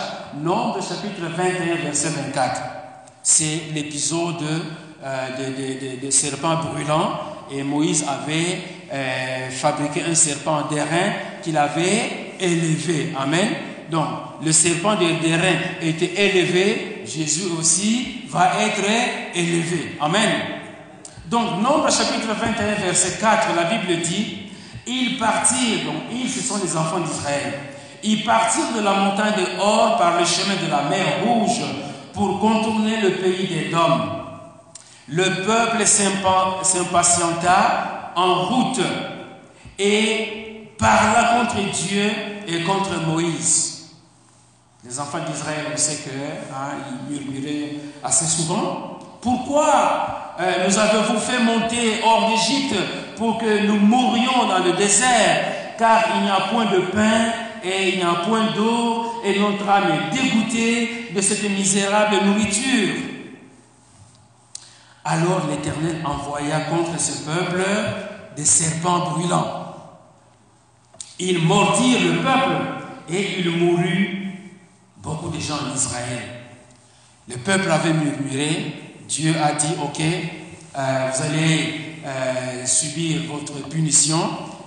Nombre, 0.43 0.81
chapitre 0.83 1.21
21, 1.21 1.77
verset 1.85 2.09
24. 2.09 2.61
C'est 3.23 3.63
l'épisode 3.73 4.43
euh, 5.05 5.27
des 5.37 5.97
de, 5.97 6.07
de, 6.07 6.11
serpents 6.11 6.57
brûlants. 6.57 7.13
Et 7.51 7.63
Moïse 7.63 8.05
avait 8.09 8.59
euh, 8.93 9.51
fabriqué 9.51 10.03
un 10.03 10.15
serpent 10.15 10.63
d'airain 10.71 11.13
qu'il 11.43 11.57
avait 11.57 12.33
élevé. 12.41 13.13
Amen. 13.17 13.49
Donc, 13.91 14.07
le 14.45 14.51
serpent 14.53 14.97
d'airain 14.97 15.55
était 15.83 16.15
élevé, 16.17 16.92
Jésus 17.15 17.49
aussi 17.59 18.23
va 18.29 18.53
être 18.61 18.85
élevé. 19.35 19.97
Amen. 20.01 20.31
Donc, 21.27 21.61
Nombre 21.63 21.91
chapitre 21.91 22.29
21, 22.29 22.87
verset 22.87 23.19
4, 23.21 23.49
la 23.57 23.65
Bible 23.65 24.01
dit, 24.03 24.43
ils 24.87 25.19
partirent, 25.19 25.85
donc 25.85 26.03
ils, 26.13 26.29
ce 26.29 26.41
sont 26.41 26.61
les 26.63 26.77
enfants 26.77 27.01
d'Israël, 27.01 27.55
ils 28.03 28.23
partirent 28.25 28.75
de 28.77 28.83
la 28.83 28.93
montagne 28.95 29.35
de 29.37 29.47
Hor 29.61 29.97
par 29.97 30.19
le 30.19 30.27
chemin 30.27 30.57
de 30.63 30.67
la 30.71 30.83
mer 30.89 31.25
Rouge 31.25 31.63
pour 32.13 32.41
contourner 32.41 33.01
le 33.01 33.13
pays 33.13 33.47
des 33.47 33.71
Dômes. 33.71 34.11
Le 35.09 35.45
peuple 35.45 35.87
s'impatienta 35.87 38.13
en 38.17 38.45
route 38.45 38.81
et 39.79 40.69
parla 40.79 41.39
contre 41.39 41.57
Dieu 41.73 42.11
et 42.47 42.63
contre 42.63 43.01
Moïse. 43.07 43.72
Les 44.85 44.99
enfants 44.99 45.21
d'Israël, 45.25 45.67
on 45.73 45.77
sait 45.77 46.03
qu'ils 46.03 46.13
hein, 46.13 46.75
murmuraient 47.09 47.77
assez 48.03 48.25
souvent. 48.25 48.99
Pourquoi 49.21 50.35
euh, 50.41 50.67
nous 50.67 50.77
avez-vous 50.77 51.21
fait 51.21 51.39
monter 51.39 52.01
hors 52.05 52.29
d'Égypte 52.29 52.75
pour 53.17 53.39
que 53.39 53.65
nous 53.65 53.77
mourions 53.79 54.49
dans 54.49 54.59
le 54.59 54.73
désert? 54.73 55.77
Car 55.79 56.03
il 56.17 56.23
n'y 56.25 56.31
a 56.31 56.49
point 56.51 56.65
de 56.65 56.81
pain 56.91 57.33
et 57.63 57.91
il 57.91 57.97
n'y 57.99 58.03
a 58.03 58.25
point 58.27 58.51
d'eau 58.57 59.23
et 59.25 59.39
notre 59.39 59.69
âme 59.69 59.85
est 59.85 60.17
dégoûtée 60.17 61.13
de 61.15 61.21
cette 61.21 61.49
misérable 61.49 62.17
nourriture. 62.25 62.97
Alors 65.05 65.43
l'Éternel 65.49 66.05
envoya 66.05 66.61
contre 66.63 66.99
ce 66.99 67.23
peuple 67.25 67.65
des 68.37 68.45
serpents 68.45 69.11
brûlants. 69.11 69.77
Ils 71.21 71.41
mordirent 71.41 72.01
le 72.01 72.19
peuple 72.21 73.13
et 73.13 73.39
il 73.39 73.51
mourut 73.51 74.22
beaucoup 75.03 75.29
de 75.29 75.41
gens 75.41 75.57
en 75.71 75.75
Israël. 75.75 76.23
Le 77.29 77.37
peuple 77.37 77.71
avait 77.71 77.93
murmuré, 77.93 78.75
Dieu 79.09 79.35
a 79.43 79.53
dit, 79.53 79.75
ok, 79.83 80.01
euh, 80.79 81.11
vous 81.13 81.23
allez 81.23 81.75
euh, 82.05 82.67
subir 82.67 83.23
votre 83.31 83.69
punition, 83.69 84.19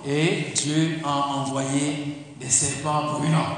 et 0.06 0.52
Dieu 0.54 1.00
a 1.04 1.38
envoyé 1.38 2.16
des 2.38 2.48
serpents 2.50 3.12
brûlants. 3.12 3.56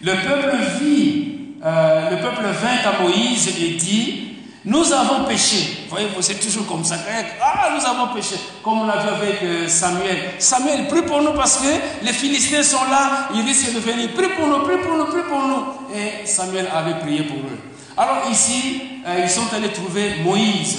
Le 0.00 0.12
peuple 0.12 0.56
vit, 0.80 1.38
euh, 1.64 2.10
le 2.10 2.16
peuple 2.20 2.42
vint 2.42 2.90
à 2.90 3.02
Moïse 3.02 3.48
et 3.60 3.74
dit, 3.74 4.33
nous 4.66 4.92
avons 4.92 5.24
péché. 5.24 5.84
Vous 5.84 5.90
voyez, 5.90 6.08
c'est 6.20 6.40
toujours 6.40 6.66
comme 6.66 6.84
ça. 6.84 6.96
Ah, 7.42 7.70
nous 7.76 7.84
avons 7.84 8.14
péché. 8.14 8.36
Comme 8.62 8.80
on 8.80 8.86
l'a 8.86 8.96
vu 8.96 9.08
avec 9.10 9.42
euh, 9.42 9.68
Samuel. 9.68 10.32
Samuel, 10.38 10.88
prie 10.88 11.02
pour 11.02 11.20
nous 11.20 11.32
parce 11.32 11.58
que 11.58 12.04
les 12.04 12.12
Philistins 12.14 12.62
sont 12.62 12.84
là. 12.90 13.28
Ils 13.34 13.42
risquent 13.42 13.74
de 13.74 13.80
venir. 13.80 14.12
Prie 14.14 14.28
pour 14.28 14.46
nous, 14.46 14.60
prie 14.60 14.78
pour 14.78 14.96
nous, 14.96 15.04
prie 15.04 15.22
pour 15.28 15.42
nous. 15.42 15.94
Et 15.94 16.26
Samuel 16.26 16.66
avait 16.74 16.98
prié 17.00 17.24
pour 17.24 17.36
eux. 17.36 17.58
Alors 17.96 18.22
ici, 18.30 18.80
euh, 19.06 19.20
ils 19.22 19.30
sont 19.30 19.52
allés 19.54 19.68
trouver 19.68 20.22
Moïse. 20.24 20.78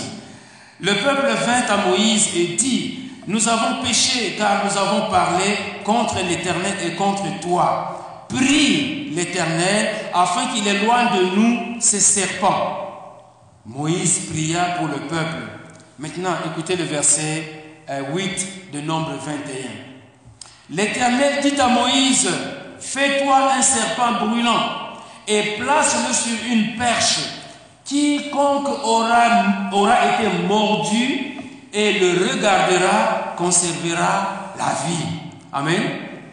Le 0.82 0.94
peuple 0.94 1.28
vint 1.46 1.74
à 1.74 1.88
Moïse 1.88 2.30
et 2.36 2.56
dit, 2.56 3.12
nous 3.28 3.48
avons 3.48 3.84
péché 3.84 4.36
car 4.36 4.64
nous 4.66 4.76
avons 4.78 5.12
parlé 5.12 5.46
contre 5.84 6.16
l'Éternel 6.28 6.74
et 6.84 6.96
contre 6.96 7.24
toi. 7.40 8.26
Prie 8.30 9.12
l'Éternel 9.12 9.90
afin 10.12 10.48
qu'il 10.48 10.68
éloigne 10.68 11.20
de 11.20 11.36
nous 11.36 11.80
ces 11.80 12.00
serpents. 12.00 12.85
Moïse 13.66 14.28
pria 14.32 14.76
pour 14.78 14.88
le 14.88 15.08
peuple. 15.08 15.42
Maintenant, 15.98 16.36
écoutez 16.46 16.76
le 16.76 16.84
verset 16.84 17.64
8 17.88 17.88
euh, 17.90 18.78
de 18.78 18.82
Nombre 18.82 19.14
21. 19.14 19.36
L'Éternel 20.70 21.42
dit 21.42 21.60
à 21.60 21.68
Moïse, 21.68 22.30
fais-toi 22.80 23.54
un 23.58 23.62
serpent 23.62 24.26
brûlant 24.26 24.60
et 25.28 25.58
place-le 25.58 26.14
sur 26.14 26.52
une 26.52 26.78
perche. 26.78 27.20
Quiconque 27.84 28.68
aura, 28.84 29.70
aura 29.72 30.14
été 30.14 30.30
mordu 30.48 31.38
et 31.74 31.94
le 31.94 32.32
regardera 32.32 33.34
conservera 33.36 34.54
la 34.58 34.76
vie. 34.88 35.06
Amen. 35.52 35.82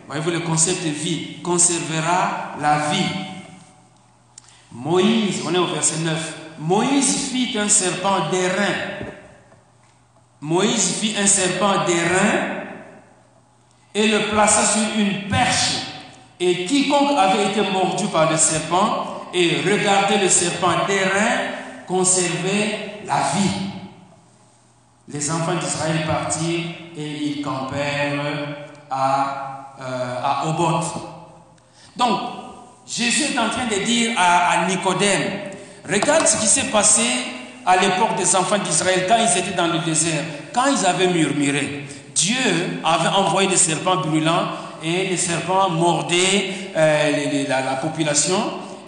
Voyez-vous 0.07 0.31
le 0.31 0.41
concept 0.41 0.85
de 0.85 0.91
vie, 0.91 1.41
conservera 1.43 2.57
la 2.61 2.91
vie. 2.91 3.07
Moïse, 4.71 5.43
on 5.47 5.55
est 5.55 5.59
au 5.59 5.67
verset 5.67 5.99
9. 6.01 6.42
Moïse 6.59 7.31
fit 7.31 7.57
un 7.59 7.69
serpent 7.69 8.31
d'airain. 8.31 8.75
Moïse 10.41 10.99
fit 11.01 11.15
un 11.19 11.27
serpent 11.27 11.85
d'airain 11.87 12.63
et 13.95 14.09
le 14.09 14.31
plaça 14.31 14.65
sur 14.65 14.99
une 14.99 15.29
perche. 15.29 15.83
Et 16.41 16.65
quiconque 16.65 17.17
avait 17.17 17.51
été 17.51 17.63
mordu 17.71 18.07
par 18.07 18.31
le 18.31 18.37
serpent 18.37 19.29
et 19.33 19.63
regardait 19.65 20.19
le 20.19 20.29
serpent 20.29 20.87
d'airain 20.87 21.53
conservait 21.87 23.03
la 23.07 23.23
vie. 23.35 23.71
Les 25.09 25.31
enfants 25.31 25.55
d'Israël 25.55 26.07
partirent 26.07 26.71
et 26.97 27.17
ils 27.23 27.43
campèrent 27.43 28.21
à, 28.91 29.75
euh. 29.81 30.81
Donc, 31.97 32.21
Jésus 32.87 33.35
est 33.35 33.39
en 33.39 33.49
train 33.51 33.67
de 33.67 33.85
dire 33.85 34.15
à 34.19 34.67
Nicodème, 34.67 35.52
Regarde 35.89 36.27
ce 36.27 36.37
qui 36.37 36.47
s'est 36.47 36.71
passé 36.71 37.03
à 37.67 37.77
l'époque 37.77 38.17
des 38.17 38.37
enfants 38.37 38.59
d'Israël 38.59 39.05
quand 39.09 39.17
ils 39.17 39.39
étaient 39.39 39.57
dans 39.57 39.67
le 39.67 39.79
désert, 39.81 40.23
quand 40.53 40.65
ils 40.67 40.87
avaient 40.87 41.09
murmuré. 41.09 41.85
Dieu 42.15 42.37
avait 42.85 43.09
envoyé 43.09 43.49
des 43.49 43.57
serpents 43.57 43.97
brûlants 43.97 44.47
et 44.85 45.09
les 45.09 45.17
serpents 45.17 45.71
mordaient 45.71 46.51
euh, 46.77 47.45
la, 47.49 47.77
population. 47.77 48.39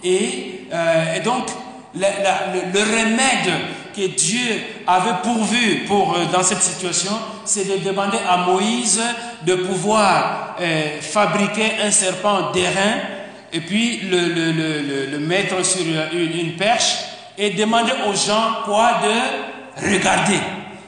Et, 0.03 0.67
euh, 0.73 1.21
donc, 1.23 1.47
le, 1.95 2.79
remède 2.79 3.53
que 3.95 4.07
Dieu 4.15 4.61
avait 4.87 5.21
pourvu 5.23 5.85
pour, 5.87 6.13
euh, 6.13 6.25
dans 6.31 6.43
cette 6.43 6.61
situation, 6.61 7.13
c'est 7.45 7.65
de 7.65 7.83
demander 7.85 8.17
à 8.29 8.37
Moïse 8.37 9.01
de 9.45 9.55
pouvoir 9.55 10.55
fabriquer 11.01 11.73
un 11.83 11.91
serpent 11.91 12.51
d'airain 12.51 13.14
et 13.55 13.61
puis 13.61 14.01
le, 14.01 15.17
mettre 15.17 15.65
sur 15.65 15.81
une, 16.11 16.57
perche 16.57 16.97
et 17.37 17.51
demander 17.51 17.93
aux 18.05 18.13
gens 18.13 18.63
quoi 18.65 18.99
de 19.01 19.89
regarder. 19.89 20.39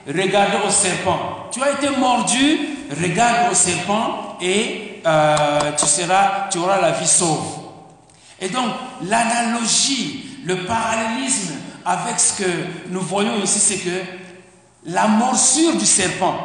Regarder 0.06 0.58
au 0.67 0.69
serpent. 0.69 1.47
Tu 1.49 1.63
as 1.63 1.71
été 1.71 1.89
mordu, 1.97 2.60
regarde 3.01 3.51
au 3.51 3.56
serpent 3.56 4.38
et 4.41 5.01
euh, 5.06 5.71
tu, 5.77 5.86
seras, 5.86 6.49
tu 6.51 6.58
auras 6.58 6.82
la 6.82 6.91
vie 6.91 7.08
sauve. 7.08 7.45
Et 8.41 8.49
donc, 8.49 8.67
l'analogie, 9.03 10.25
le 10.45 10.65
parallélisme 10.65 11.53
avec 11.86 12.19
ce 12.19 12.43
que 12.43 12.49
nous 12.89 13.01
voyons 13.01 13.41
ici, 13.41 13.60
c'est 13.60 13.77
que 13.77 14.01
la 14.86 15.08
morsure 15.08 15.77
du 15.77 15.86
serpent, 15.86 16.36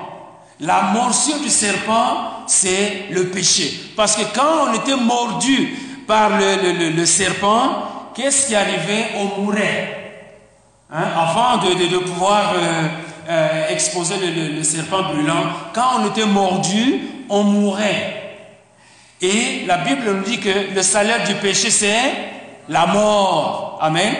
la 0.60 0.82
morsure 0.94 1.40
du 1.40 1.50
serpent, 1.50 2.44
c'est 2.46 3.06
le 3.10 3.28
péché. 3.30 3.90
Parce 3.96 4.14
que 4.14 4.22
quand 4.32 4.68
on 4.68 4.74
était 4.74 4.96
mordu 4.96 5.76
par 6.06 6.30
le, 6.38 7.06
serpent, 7.06 8.10
qu'est-ce 8.14 8.48
qui 8.48 8.54
arrivait 8.54 9.06
On 9.16 9.40
mourait. 9.40 10.24
Hein? 10.90 11.04
Avant 11.16 11.58
de, 11.58 11.98
pouvoir 11.98 12.52
euh, 12.54 12.88
euh, 13.28 13.68
exposer 13.70 14.14
le, 14.18 14.62
serpent 14.62 15.02
brûlant, 15.02 15.44
quand 15.72 16.00
on 16.00 16.08
était 16.08 16.26
mordu, 16.26 17.00
on 17.28 17.44
mourait. 17.44 18.18
Et 19.20 19.64
la 19.66 19.78
Bible 19.78 20.02
nous 20.04 20.24
dit 20.24 20.40
que 20.40 20.74
le 20.74 20.82
salaire 20.82 21.24
du 21.26 21.34
péché, 21.36 21.70
c'est 21.70 22.12
la 22.68 22.86
mort. 22.86 23.78
Amen. 23.80 24.14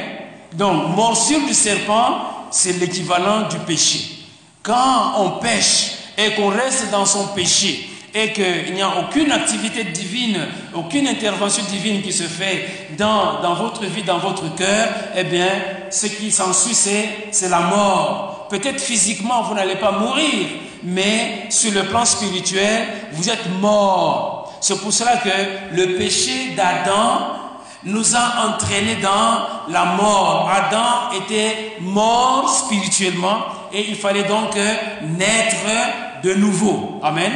Donc, 0.54 0.94
morsure 0.94 1.44
du 1.46 1.54
serpent, 1.54 2.18
c'est 2.50 2.78
l'équivalent 2.78 3.48
du 3.48 3.58
péché. 3.58 4.18
Quand 4.62 5.14
on 5.18 5.30
pêche 5.40 5.92
et 6.16 6.34
qu'on 6.34 6.48
reste 6.48 6.90
dans 6.90 7.06
son 7.06 7.28
péché, 7.28 7.88
et 8.14 8.32
qu'il 8.32 8.74
n'y 8.74 8.82
a 8.82 8.98
aucune 8.98 9.32
activité 9.32 9.84
divine, 9.84 10.38
aucune 10.74 11.08
intervention 11.08 11.64
divine 11.70 12.02
qui 12.02 12.12
se 12.12 12.24
fait 12.24 12.88
dans, 12.98 13.40
dans 13.40 13.54
votre 13.54 13.84
vie, 13.84 14.02
dans 14.02 14.18
votre 14.18 14.54
cœur, 14.54 14.88
eh 15.16 15.24
bien, 15.24 15.48
ce 15.90 16.06
qui 16.06 16.30
s'ensuit, 16.30 16.74
c'est, 16.74 17.08
c'est 17.30 17.48
la 17.48 17.60
mort. 17.60 18.46
peut-être 18.50 18.80
physiquement, 18.80 19.42
vous 19.42 19.54
n'allez 19.54 19.76
pas 19.76 19.92
mourir, 19.92 20.46
mais 20.82 21.46
sur 21.48 21.72
le 21.72 21.84
plan 21.84 22.04
spirituel, 22.04 22.86
vous 23.12 23.30
êtes 23.30 23.48
mort. 23.60 24.58
C'est 24.60 24.78
pour 24.80 24.92
cela 24.92 25.16
que 25.16 25.74
le 25.74 25.96
péché 25.96 26.54
d'Adam 26.54 27.42
nous 27.84 28.14
a 28.14 28.46
entraînés 28.46 28.96
dans 28.96 29.72
la 29.72 29.84
mort. 29.96 30.50
Adam 30.50 31.16
était 31.24 31.76
mort 31.80 32.48
spirituellement 32.48 33.38
et 33.72 33.88
il 33.88 33.96
fallait 33.96 34.24
donc 34.24 34.54
naître 35.02 36.22
de 36.22 36.34
nouveau. 36.34 37.00
Amen. 37.02 37.32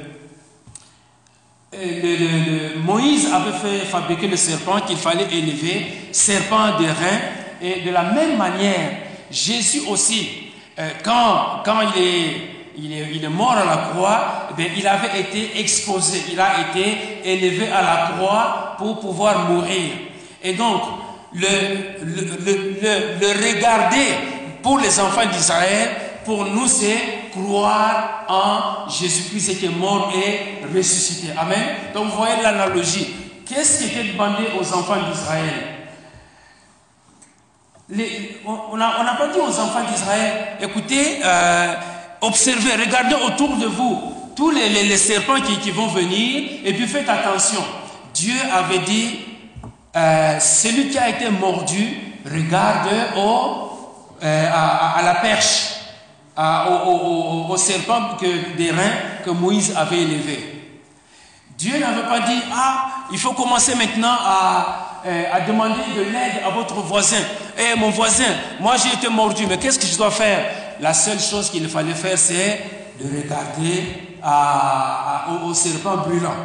le, 1.73 2.79
Moïse 2.79 3.27
avait 3.31 3.57
fait 3.57 3.85
fabriquer 3.85 4.27
le 4.27 4.37
serpent 4.37 4.81
qu'il 4.81 4.97
fallait 4.97 5.27
élever, 5.31 5.87
serpent 6.11 6.79
de 6.79 6.85
rein. 6.85 7.19
Et 7.61 7.81
de 7.81 7.91
la 7.91 8.03
même 8.03 8.37
manière, 8.37 8.91
Jésus 9.31 9.83
aussi, 9.87 10.51
euh, 10.77 10.89
quand, 11.03 11.63
quand 11.63 11.79
il 11.95 12.01
est 12.01 12.53
il 12.75 13.23
est, 13.23 13.29
mort 13.29 13.51
à 13.51 13.65
la 13.65 13.77
croix, 13.93 14.47
eh 14.57 14.71
il 14.75 14.87
avait 14.87 15.19
été 15.19 15.59
exposé, 15.59 16.23
il 16.31 16.39
a 16.39 16.53
été 16.61 16.97
élevé 17.23 17.67
à 17.67 17.81
la 17.81 18.11
croix 18.15 18.75
pour 18.77 18.99
pouvoir 18.99 19.49
mourir. 19.49 19.91
Et 20.43 20.53
donc, 20.53 20.81
le, 21.33 21.47
le, 22.01 23.55
regarder 23.55 24.07
pour 24.61 24.79
les 24.79 24.99
enfants 24.99 25.25
d'Israël, 25.31 25.89
pour 26.25 26.45
nous, 26.45 26.67
c'est 26.67 27.22
croire 27.33 28.25
en 28.27 28.89
Jésus-Christ 28.89 29.59
qui 29.59 29.65
est 29.65 29.69
mort 29.69 30.11
et 30.15 30.65
ressuscité. 30.75 31.33
Amen. 31.37 31.75
Donc, 31.93 32.05
vous 32.09 32.17
voyez 32.17 32.41
l'analogie. 32.41 33.13
Qu'est-ce 33.45 33.83
qui 33.83 33.85
était 33.89 34.11
demandé 34.11 34.43
aux 34.59 34.73
enfants 34.73 34.97
d'Israël? 35.09 35.69
On 38.45 38.77
n'a 38.77 39.15
pas 39.17 39.27
dit 39.27 39.39
aux 39.39 39.59
enfants 39.59 39.83
d'Israël, 39.91 40.57
écoutez, 40.61 41.19
euh, 41.23 41.75
Observez, 42.23 42.75
regardez 42.81 43.15
autour 43.15 43.57
de 43.57 43.65
vous 43.65 44.01
tous 44.33 44.49
les, 44.49 44.95
serpents 44.95 45.41
qui, 45.41 45.71
vont 45.71 45.87
venir 45.87 46.61
et 46.63 46.73
puis 46.73 46.87
faites 46.87 47.09
attention. 47.09 47.59
Dieu 48.13 48.33
avait 48.49 48.79
dit, 48.79 49.19
euh, 49.93 50.39
celui 50.39 50.89
qui 50.89 50.97
a 50.97 51.09
été 51.09 51.29
mordu, 51.29 51.97
regarde 52.25 52.87
au, 53.17 54.17
euh, 54.23 54.49
à, 54.49 55.01
la 55.03 55.15
perche, 55.15 55.72
au, 56.37 57.55
serpent 57.57 58.15
que, 58.19 58.55
des 58.57 58.71
reins 58.71 59.21
que 59.23 59.29
Moïse 59.29 59.73
avait 59.75 60.01
élevé. 60.01 60.49
Dieu 61.57 61.79
n'avait 61.79 62.07
pas 62.07 62.21
dit, 62.21 62.39
ah, 62.53 62.87
il 63.11 63.19
faut 63.19 63.33
commencer 63.33 63.75
maintenant 63.75 64.15
à, 64.19 65.01
euh, 65.05 65.23
à 65.31 65.41
demander 65.41 65.81
de 65.95 66.01
l'aide 66.01 66.41
à 66.45 66.49
votre 66.49 66.75
voisin. 66.75 67.21
Eh, 67.57 67.77
mon 67.77 67.89
voisin, 67.89 68.25
moi 68.59 68.75
j'ai 68.77 68.93
été 68.93 69.09
mordu, 69.09 69.45
mais 69.47 69.57
qu'est-ce 69.57 69.77
que 69.77 69.85
je 69.85 69.97
dois 69.97 70.11
faire? 70.11 70.45
La 70.79 70.93
seule 70.93 71.19
chose 71.19 71.49
qu'il 71.49 71.67
fallait 71.69 71.93
faire, 71.93 72.17
c'est 72.17 72.61
de 72.99 73.21
regarder 73.21 73.83
au, 75.45 75.53
serpent 75.53 75.97
brûlant. 75.97 76.35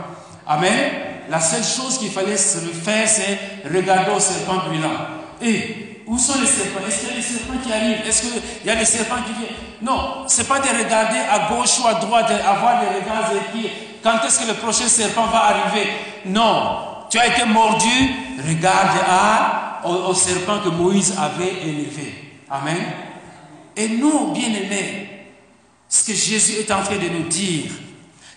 Amen. 0.46 0.90
La 1.30 1.40
seule 1.40 1.64
chose 1.64 1.98
qu'il 1.98 2.10
fallait 2.10 2.36
faire, 2.36 3.08
c'est 3.08 3.38
regarder 3.72 4.10
au 4.10 4.20
serpent 4.20 4.56
brûlant. 4.66 4.96
Et 5.40 5.87
où 6.08 6.18
sont 6.18 6.40
les 6.40 6.46
serpents? 6.46 6.80
Est-ce 6.86 7.00
qu'il 7.00 7.08
y 7.08 7.12
a 7.12 7.16
des 7.16 7.22
serpents 7.22 7.58
qui 7.62 7.72
arrivent? 7.72 8.06
Est-ce 8.06 8.22
qu'il 8.22 8.42
y 8.64 8.70
a 8.70 8.76
des 8.76 8.84
serpents 8.84 9.22
qui 9.26 9.32
viennent? 9.34 9.56
Non, 9.82 10.26
ce 10.26 10.38
n'est 10.38 10.48
pas 10.48 10.58
de 10.58 10.68
regarder 10.68 11.18
à 11.18 11.50
gauche 11.50 11.78
ou 11.80 11.86
à 11.86 11.94
droite, 11.94 12.30
avoir 12.30 12.80
des 12.80 12.86
regards 12.98 13.30
et 13.32 13.70
quand 14.02 14.24
est-ce 14.24 14.40
que 14.40 14.46
le 14.46 14.54
prochain 14.54 14.88
serpent 14.88 15.26
va 15.26 15.44
arriver? 15.46 15.90
Non, 16.24 16.78
tu 17.10 17.18
as 17.18 17.26
été 17.26 17.44
mordu, 17.44 17.88
regarde 18.46 18.90
au 19.84 20.14
serpent 20.14 20.60
que 20.60 20.68
Moïse 20.68 21.14
avait 21.18 21.62
élevé. 21.62 22.40
Amen. 22.50 22.76
Et 23.76 23.88
nous, 23.88 24.32
bien-aimés, 24.32 25.26
ce 25.88 26.04
que 26.04 26.14
Jésus 26.14 26.54
est 26.60 26.70
en 26.70 26.82
train 26.82 26.96
de 26.96 27.08
nous 27.08 27.28
dire, 27.28 27.70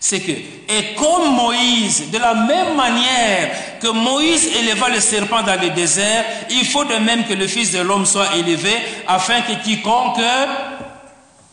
c'est 0.04 0.20
que, 0.20 0.32
et 0.32 0.96
comme 0.98 1.36
Moïse, 1.36 2.10
de 2.10 2.18
la 2.18 2.34
même 2.34 2.76
manière 2.76 3.52
que 3.80 3.88
Moïse 3.88 4.48
éleva 4.48 4.90
le 4.90 5.00
serpent 5.00 5.44
dans 5.44 5.62
le 5.62 5.70
désert, 5.70 6.26
il 6.50 6.66
faut 6.66 6.84
de 6.86 6.96
même 6.96 7.24
que 7.26 7.36
le 7.36 7.46
Fils 7.46 7.72
de 7.72 7.82
l'homme 7.82 8.08
soit 8.08 8.36
élevé, 8.36 8.74
afin 9.08 9.42
que 9.42 9.54
quiconque 9.64 10.20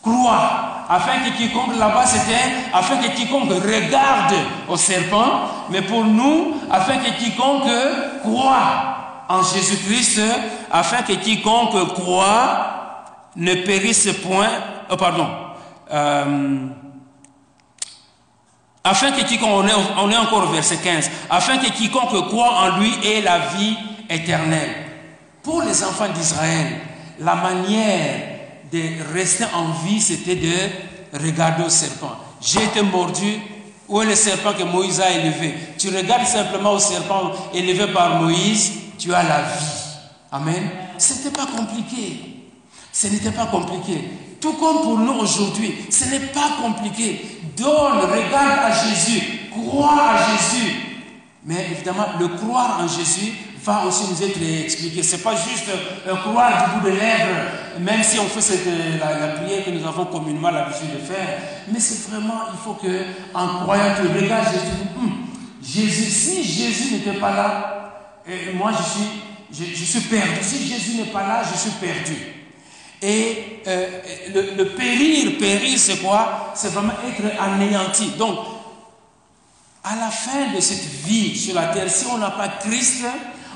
croit, 0.01 0.85
afin 0.89 1.19
que 1.19 1.37
quiconque, 1.37 1.77
là-bas 1.77 2.07
c'était, 2.07 2.55
afin 2.73 2.97
que 2.97 3.15
quiconque 3.15 3.51
regarde 3.51 4.33
au 4.67 4.77
serpent, 4.77 5.41
mais 5.69 5.83
pour 5.83 6.03
nous, 6.03 6.55
afin 6.71 6.97
que 6.97 7.23
quiconque 7.23 7.69
croit 8.23 9.25
en 9.29 9.43
Jésus-Christ, 9.43 10.21
afin 10.71 11.03
que 11.03 11.13
quiconque 11.13 11.93
croit 11.93 13.03
ne 13.35 13.53
périsse 13.53 14.09
point, 14.23 14.49
oh 14.89 14.97
pardon, 14.97 15.27
euh, 15.93 16.67
afin 18.83 19.11
que 19.11 19.23
quiconque, 19.23 19.65
on 19.97 20.09
est, 20.11 20.17
encore 20.17 20.49
au 20.49 20.51
verset 20.51 20.77
15, 20.77 21.09
afin 21.29 21.57
que 21.57 21.69
quiconque 21.71 22.27
croit 22.29 22.53
en 22.59 22.79
lui 22.79 22.91
ait 23.03 23.21
la 23.21 23.39
vie 23.39 23.75
éternelle. 24.09 24.85
Pour 25.43 25.61
les 25.61 25.83
enfants 25.83 26.09
d'Israël, 26.09 26.77
la 27.19 27.35
manière 27.35 28.21
de 28.71 29.13
rester 29.13 29.45
en 29.53 29.71
vie, 29.85 29.99
c'était 29.99 30.35
de 30.35 31.19
regarder 31.21 31.63
au 31.63 31.69
serpent. 31.69 32.15
J'ai 32.41 32.63
été 32.63 32.81
mordu, 32.81 33.39
où 33.87 34.01
est 34.01 34.05
le 34.05 34.15
serpent 34.15 34.53
que 34.53 34.63
Moïse 34.63 35.01
a 35.01 35.11
élevé? 35.11 35.55
Tu 35.77 35.89
regardes 35.89 36.27
simplement 36.27 36.73
au 36.73 36.79
serpent 36.79 37.31
élevé 37.53 37.87
par 37.87 38.21
Moïse, 38.21 38.71
tu 38.97 39.13
as 39.13 39.23
la 39.23 39.41
vie. 39.41 39.79
Amen. 40.31 40.69
Ce 40.97 41.13
n'était 41.13 41.31
pas 41.31 41.47
compliqué. 41.47 42.19
Ce 42.91 43.07
n'était 43.07 43.31
pas 43.31 43.47
compliqué. 43.47 44.09
Tout 44.39 44.53
comme 44.53 44.81
pour 44.83 44.97
nous 44.97 45.13
aujourd'hui, 45.13 45.73
ce 45.89 46.05
n'est 46.05 46.19
pas 46.19 46.51
compliqué. 46.61 47.38
Donne, 47.59 47.99
regarde 47.99 48.59
à 48.63 48.71
Jésus, 48.71 49.49
crois 49.51 50.13
à 50.13 50.17
Jésus. 50.31 50.75
Mais 51.45 51.67
évidemment, 51.71 52.05
le 52.19 52.27
croire 52.29 52.79
en 52.81 52.87
Jésus 52.87 53.33
va 53.63 53.85
aussi 53.85 54.03
nous 54.09 54.23
être 54.23 54.39
expliqué. 54.63 55.03
Ce 55.03 55.15
n'est 55.15 55.21
pas 55.21 55.35
juste 55.35 55.69
un 56.09 56.15
croire 56.15 56.65
du 56.65 56.79
bout 56.79 56.85
de 56.85 56.95
lèvres, 56.95 57.79
même 57.79 58.03
si 58.03 58.19
on 58.19 58.25
fait 58.25 58.41
cette, 58.41 58.67
la, 58.99 59.27
prière 59.29 59.65
que 59.65 59.71
nous 59.71 59.85
avons 59.85 60.05
communément 60.05 60.51
l'habitude 60.51 60.93
de 60.93 60.99
faire. 60.99 61.39
Mais 61.71 61.79
c'est 61.79 62.09
vraiment, 62.09 62.41
il 62.53 62.59
faut 62.59 62.73
que, 62.73 63.03
en 63.33 63.63
croyant 63.63 63.95
que 63.95 64.23
regarde 64.23 64.45
Jésus, 64.45 64.73
hum, 64.97 65.11
Jésus, 65.61 66.09
si 66.09 66.43
Jésus 66.43 66.93
n'était 66.95 67.19
pas 67.19 67.31
là, 67.31 67.75
moi 68.55 68.71
je 68.77 68.83
suis, 68.83 69.73
je 69.75 69.83
suis 69.83 70.01
perdu. 70.01 70.39
Si 70.41 70.67
Jésus 70.67 70.97
n'est 70.97 71.11
pas 71.11 71.23
là, 71.23 71.41
je 71.51 71.57
suis 71.57 71.71
perdu. 71.71 72.38
Et 73.01 73.61
euh, 73.67 74.01
le, 74.57 74.63
périr, 74.75 75.37
périr, 75.39 75.79
c'est 75.79 75.97
quoi? 75.97 76.51
C'est 76.55 76.73
vraiment 76.73 76.93
être 77.07 77.41
anéanti. 77.41 78.11
Donc, 78.17 78.37
à 79.83 79.95
la 79.95 80.09
fin 80.09 80.53
de 80.53 80.59
cette 80.59 80.85
vie 81.05 81.37
sur 81.37 81.55
la 81.55 81.67
terre, 81.67 81.89
si 81.89 82.05
on 82.07 82.17
n'a 82.17 82.31
pas 82.31 82.49
Christ, 82.49 83.05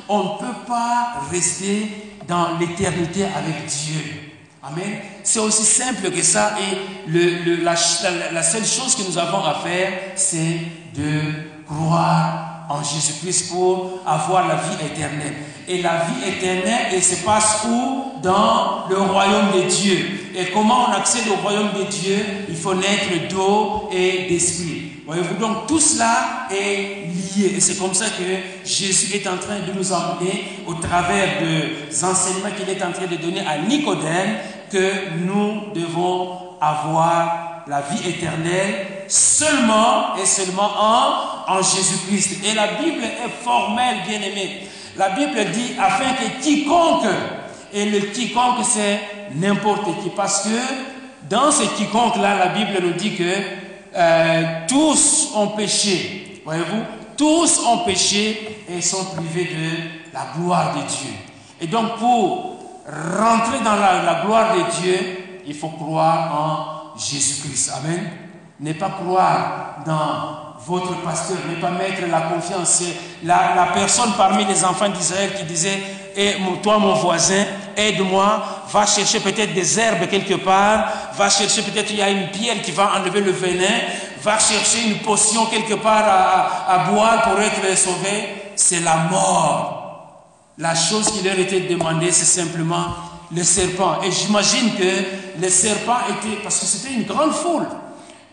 on 0.08 0.24
ne 0.24 0.39
peut 0.39 0.60
pas 0.66 1.16
rester 1.30 1.88
dans 2.28 2.58
l'éternité 2.58 3.26
avec 3.26 3.66
Dieu. 3.66 4.32
Amen. 4.64 5.00
C'est 5.24 5.39
aussi 5.39 5.64
simple 5.64 6.10
que 6.10 6.22
ça. 6.22 6.56
Et 6.60 7.12
la 7.62 7.76
seule 7.76 8.66
chose 8.66 8.96
que 8.96 9.04
nous 9.10 9.18
avons 9.18 9.44
à 9.44 9.56
faire, 9.56 9.91
c'est 10.16 10.60
de 10.96 11.22
croire 11.68 12.53
en 12.74 12.84
Jésus-Christ 12.84 13.51
pour 13.51 13.99
avoir 14.05 14.47
la 14.47 14.55
vie 14.55 14.86
éternelle. 14.86 15.36
Et 15.67 15.82
la 15.82 16.05
vie 16.05 16.28
éternelle, 16.28 16.88
elle 16.91 17.03
se 17.03 17.24
passe 17.24 17.65
où? 17.69 18.19
Dans 18.21 18.86
le 18.89 18.97
royaume 18.97 19.51
de 19.53 19.69
Dieu. 19.69 20.32
Et 20.36 20.45
comment 20.51 20.88
on 20.89 20.93
accède 20.93 21.28
au 21.30 21.36
royaume 21.41 21.69
de 21.78 21.84
Dieu? 21.84 22.15
Il 22.49 22.55
faut 22.55 22.74
naître 22.74 23.28
d'eau 23.30 23.89
et 23.91 24.28
d'esprit. 24.30 24.93
Voyez-vous, 25.05 25.36
donc 25.36 25.67
tout 25.67 25.80
cela 25.80 26.47
est 26.49 27.07
lié. 27.07 27.53
Et 27.55 27.59
c'est 27.59 27.78
comme 27.78 27.93
ça 27.93 28.05
que 28.05 28.67
Jésus 28.67 29.15
est 29.15 29.28
en 29.28 29.38
train 29.38 29.59
de 29.59 29.78
nous 29.78 29.91
emmener 29.91 30.45
au 30.65 30.74
travers 30.76 31.41
des 31.41 32.03
enseignements 32.03 32.51
qu'il 32.57 32.69
est 32.69 32.82
en 32.82 32.91
train 32.91 33.07
de 33.07 33.17
donner 33.17 33.41
à 33.41 33.57
Nicodème 33.59 34.38
que 34.71 35.19
nous 35.19 35.74
devons 35.76 36.39
avoir 36.61 37.53
la 37.68 37.82
vie 37.82 38.09
éternelle 38.09 39.05
seulement 39.07 40.16
et 40.22 40.26
seulement 40.26 40.70
en, 41.47 41.61
Jésus-Christ. 41.61 42.43
Et 42.45 42.53
la 42.53 42.68
Bible 42.68 43.03
est 43.03 43.43
formelle, 43.43 43.97
bien 44.07 44.22
aimée. 44.22 44.68
La 44.97 45.09
Bible 45.09 45.51
dit 45.51 45.74
afin 45.80 46.14
que 46.14 46.41
quiconque, 46.41 47.05
et 47.74 47.86
le 47.86 47.99
quiconque 47.99 48.64
c'est 48.64 48.99
n'importe 49.36 49.86
qui, 50.01 50.09
parce 50.16 50.43
que 50.43 51.30
dans 51.30 51.51
ce 51.51 51.64
quiconque-là, 51.64 52.38
la 52.38 52.47
Bible 52.47 52.80
nous 52.82 52.93
dit 52.93 53.16
que 53.16 53.34
euh, 53.95 54.43
tous 54.68 55.32
ont 55.36 55.49
péché. 55.49 56.41
Voyez-vous, 56.45 56.84
tous 57.18 57.61
ont 57.66 57.80
péché 57.80 58.64
et 58.70 58.82
sont 58.82 59.05
privés 59.05 59.45
de 59.45 60.14
la 60.14 60.28
gloire 60.38 60.76
de 60.76 60.82
Dieu. 60.82 61.14
Et 61.61 61.68
donc 61.68 61.97
pour 61.97 62.59
rentrer 62.86 63.59
dans 63.64 63.76
la, 63.76 64.03
la 64.03 64.22
gloire 64.26 64.55
de 64.55 64.82
Dieu, 64.82 64.97
il 65.45 65.53
faut 65.53 65.70
croire 65.70 66.32
en 66.34 66.83
Jésus-Christ. 66.98 67.72
Amen. 67.78 68.10
Ne 68.60 68.74
pas 68.74 68.89
croire 68.89 69.78
dans 69.86 70.44
votre 70.66 71.02
pasteur, 71.02 71.38
ne 71.50 71.60
pas 71.60 71.72
mettre 71.72 72.04
la 72.10 72.22
confiance. 72.22 72.84
La, 73.24 73.70
personne 73.74 74.14
parmi 74.18 74.46
les 74.46 74.64
enfants 74.64 74.89
d'Israël 74.89 75.34
qui 75.38 75.44
disait, 75.44 75.82
et 76.16 76.36
toi 76.62 76.78
mon 76.78 76.94
voisin, 76.94 77.44
aide-moi, 77.76 78.44
va 78.72 78.86
chercher 78.86 79.20
peut-être 79.20 79.54
des 79.54 79.80
herbes 79.80 80.08
quelque 80.08 80.36
part, 80.36 80.86
va 81.18 81.30
chercher 81.30 81.64
peut-être 81.64 81.89
il 81.91 81.98
y 81.98 82.02
a 82.02 82.10
une 82.10 82.30
pierre 82.30 82.62
qui 82.62 82.72
va 82.72 82.94
enlever 82.98 83.22
le 83.22 83.32
venin, 83.32 83.82
va 84.22 84.39
chercher 84.39 84.88
une 84.88 85.00
potion 85.00 85.48
quelque 85.48 85.74
part 85.76 86.06
à, 86.06 86.74
à 86.74 86.91
boire 86.91 87.24
pour 87.24 87.39
être 87.41 87.78
sauvé. 87.78 88.52
C'est 88.56 88.82
la 88.82 88.96
mort. 89.12 89.82
La 90.58 90.76
chose 90.76 91.12
qui 91.12 91.24
leur 91.24 91.38
était 91.39 91.62
demandée, 91.62 92.12
c'est 92.12 92.41
simplement 92.41 92.86
le 93.36 93.44
serpent. 93.44 94.02
Et 94.04 94.12
j'imagine 94.12 94.74
que 94.76 95.42
le 95.42 95.50
serpent 95.50 95.98
était, 96.10 96.42
parce 96.42 96.60
que 96.60 96.66
c'était 96.66 96.94
une 96.94 97.04
grande 97.04 97.32
foule. 97.32 97.66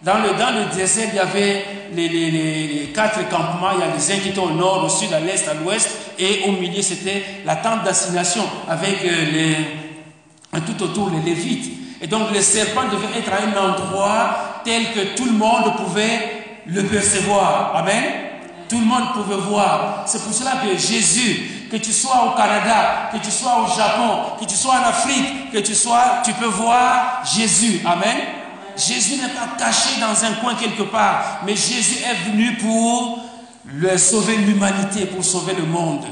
Dans 0.03 0.15
le, 0.19 0.31
dans 0.39 0.51
le 0.51 0.75
désert, 0.75 1.09
il 1.13 1.17
y 1.17 1.19
avait 1.19 1.65
les, 1.95 2.91
quatre 2.95 3.29
campements. 3.29 3.73
Il 3.75 3.81
y 3.81 3.83
a 3.83 3.95
les 3.95 4.13
uns 4.13 4.19
qui 4.19 4.31
étaient 4.31 4.39
au 4.39 4.51
nord, 4.51 4.85
au 4.85 4.89
sud, 4.89 5.13
à 5.13 5.21
l'est, 5.21 5.47
à 5.49 5.55
l'ouest. 5.55 5.91
Et 6.19 6.45
au 6.49 6.53
milieu, 6.53 6.83
c'était 6.83 7.23
la 7.45 7.57
tente 7.57 7.85
d'assignation 7.85 8.43
avec 8.69 9.05
euh, 9.05 9.31
les, 9.31 10.61
tout 10.61 10.83
autour 10.83 11.11
les 11.11 11.21
Lévites. 11.21 11.71
Et 12.01 12.07
donc, 12.07 12.33
le 12.33 12.41
serpent 12.41 12.85
devait 12.91 13.19
être 13.19 13.31
à 13.31 13.45
un 13.45 13.71
endroit 13.71 14.63
tel 14.65 14.85
que 14.93 15.17
tout 15.17 15.27
le 15.27 15.33
monde 15.33 15.77
pouvait 15.77 16.45
le 16.67 16.83
percevoir. 16.85 17.77
Amen. 17.77 18.05
Tout 18.71 18.79
le 18.79 18.87
monde 18.87 19.13
pouvait 19.13 19.37
voir. 19.37 20.05
C'est 20.07 20.23
pour 20.23 20.33
cela 20.33 20.53
que 20.65 20.79
Jésus, 20.79 21.60
que 21.71 21.77
tu 21.77 21.93
sois 21.93 22.27
au 22.27 22.37
Canada, 22.37 23.11
que 23.13 23.19
tu 23.19 23.31
sois 23.31 23.63
au 23.63 23.67
Japon, 23.67 24.37
que 24.41 24.45
tu 24.45 24.55
sois 24.55 24.75
en 24.75 24.89
Afrique, 24.89 25.53
que 25.53 25.59
tu 25.59 25.75
sois, 25.75 26.23
tu 26.25 26.33
peux 26.35 26.47
voir 26.47 27.23
Jésus. 27.25 27.81
Amen. 27.85 28.17
Jésus 28.77 29.21
n'est 29.21 29.29
pas 29.29 29.57
caché 29.59 30.01
dans 30.01 30.25
un 30.25 30.35
coin 30.35 30.55
quelque 30.55 30.83
part, 30.85 31.41
mais 31.45 31.55
Jésus 31.55 32.03
est 32.05 32.31
venu 32.31 32.57
pour 32.57 33.21
sauver 33.97 34.37
l'humanité, 34.37 35.07
pour 35.07 35.25
sauver 35.25 35.55
le 35.55 35.65
monde. 35.65 36.05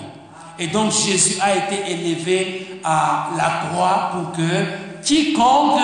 Et 0.59 0.67
donc 0.67 0.93
Jésus 0.93 1.39
a 1.41 1.55
été 1.55 1.91
élevé 1.91 2.81
à 2.85 3.29
la 3.37 3.69
croix 3.69 4.11
pour 4.13 4.33
que 4.33 5.03
quiconque 5.03 5.81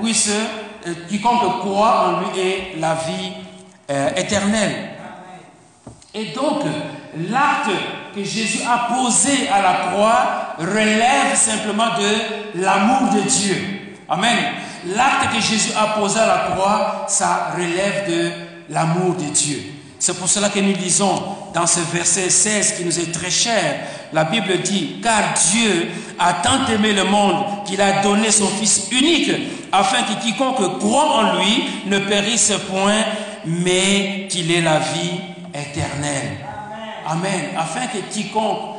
puisse, 0.00 0.30
euh, 0.86 0.94
quiconque 1.08 1.60
croit 1.60 2.08
en 2.08 2.20
lui 2.20 2.40
ait 2.40 2.74
la 2.78 2.94
vie 2.94 3.32
euh, 3.90 4.10
éternelle. 4.16 4.90
Et 6.14 6.26
donc, 6.26 6.62
l'acte 7.30 7.70
que 8.14 8.22
Jésus 8.22 8.60
a 8.68 8.94
posé 8.94 9.48
à 9.48 9.60
la 9.62 9.90
croix 9.90 10.54
relève 10.58 11.34
simplement 11.34 11.88
de 11.98 12.60
l'amour 12.60 13.12
de 13.14 13.20
Dieu. 13.20 13.56
Amen. 14.08 14.38
L'acte 14.94 15.34
que 15.34 15.40
Jésus 15.40 15.72
a 15.76 15.98
posé 15.98 16.20
à 16.20 16.26
la 16.26 16.54
croix, 16.54 17.06
ça 17.08 17.52
relève 17.56 18.08
de 18.08 18.30
l'amour 18.70 19.14
de 19.14 19.24
Dieu. 19.24 19.62
C'est 19.98 20.18
pour 20.18 20.28
cela 20.28 20.50
que 20.50 20.58
nous 20.58 20.74
lisons 20.74 21.22
dans 21.54 21.66
ce 21.66 21.80
verset 21.92 22.28
16 22.28 22.74
qui 22.74 22.84
nous 22.84 23.00
est 23.00 23.10
très 23.10 23.30
cher, 23.30 23.80
la 24.12 24.24
Bible 24.24 24.60
dit, 24.62 24.96
car 25.02 25.32
Dieu 25.50 25.88
a 26.18 26.34
tant 26.34 26.66
aimé 26.66 26.92
le 26.92 27.04
monde 27.04 27.64
qu'il 27.64 27.80
a 27.80 28.02
donné 28.02 28.30
son 28.30 28.48
Fils 28.48 28.88
unique, 28.92 29.30
afin 29.72 30.02
que 30.02 30.22
quiconque 30.22 30.78
croit 30.78 31.10
en 31.10 31.38
lui 31.38 31.64
ne 31.86 31.98
périsse 32.00 32.52
point, 32.70 33.02
mais 33.46 34.26
qu'il 34.28 34.52
ait 34.52 34.60
la 34.60 34.78
vie 34.78 35.20
éternelle. 35.54 36.53
Amen. 37.06 37.50
Afin 37.56 37.86
que 37.86 37.98
quiconque 38.10 38.70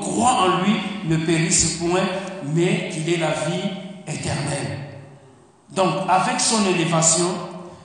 croit 0.00 0.32
en 0.32 0.64
lui 0.64 0.76
ne 1.04 1.16
périsse 1.16 1.78
point, 1.78 2.02
mais 2.54 2.90
qu'il 2.90 3.12
ait 3.12 3.18
la 3.18 3.30
vie 3.30 3.70
éternelle. 4.06 4.78
Donc, 5.70 5.92
avec 6.08 6.40
son 6.40 6.64
élévation, 6.66 7.28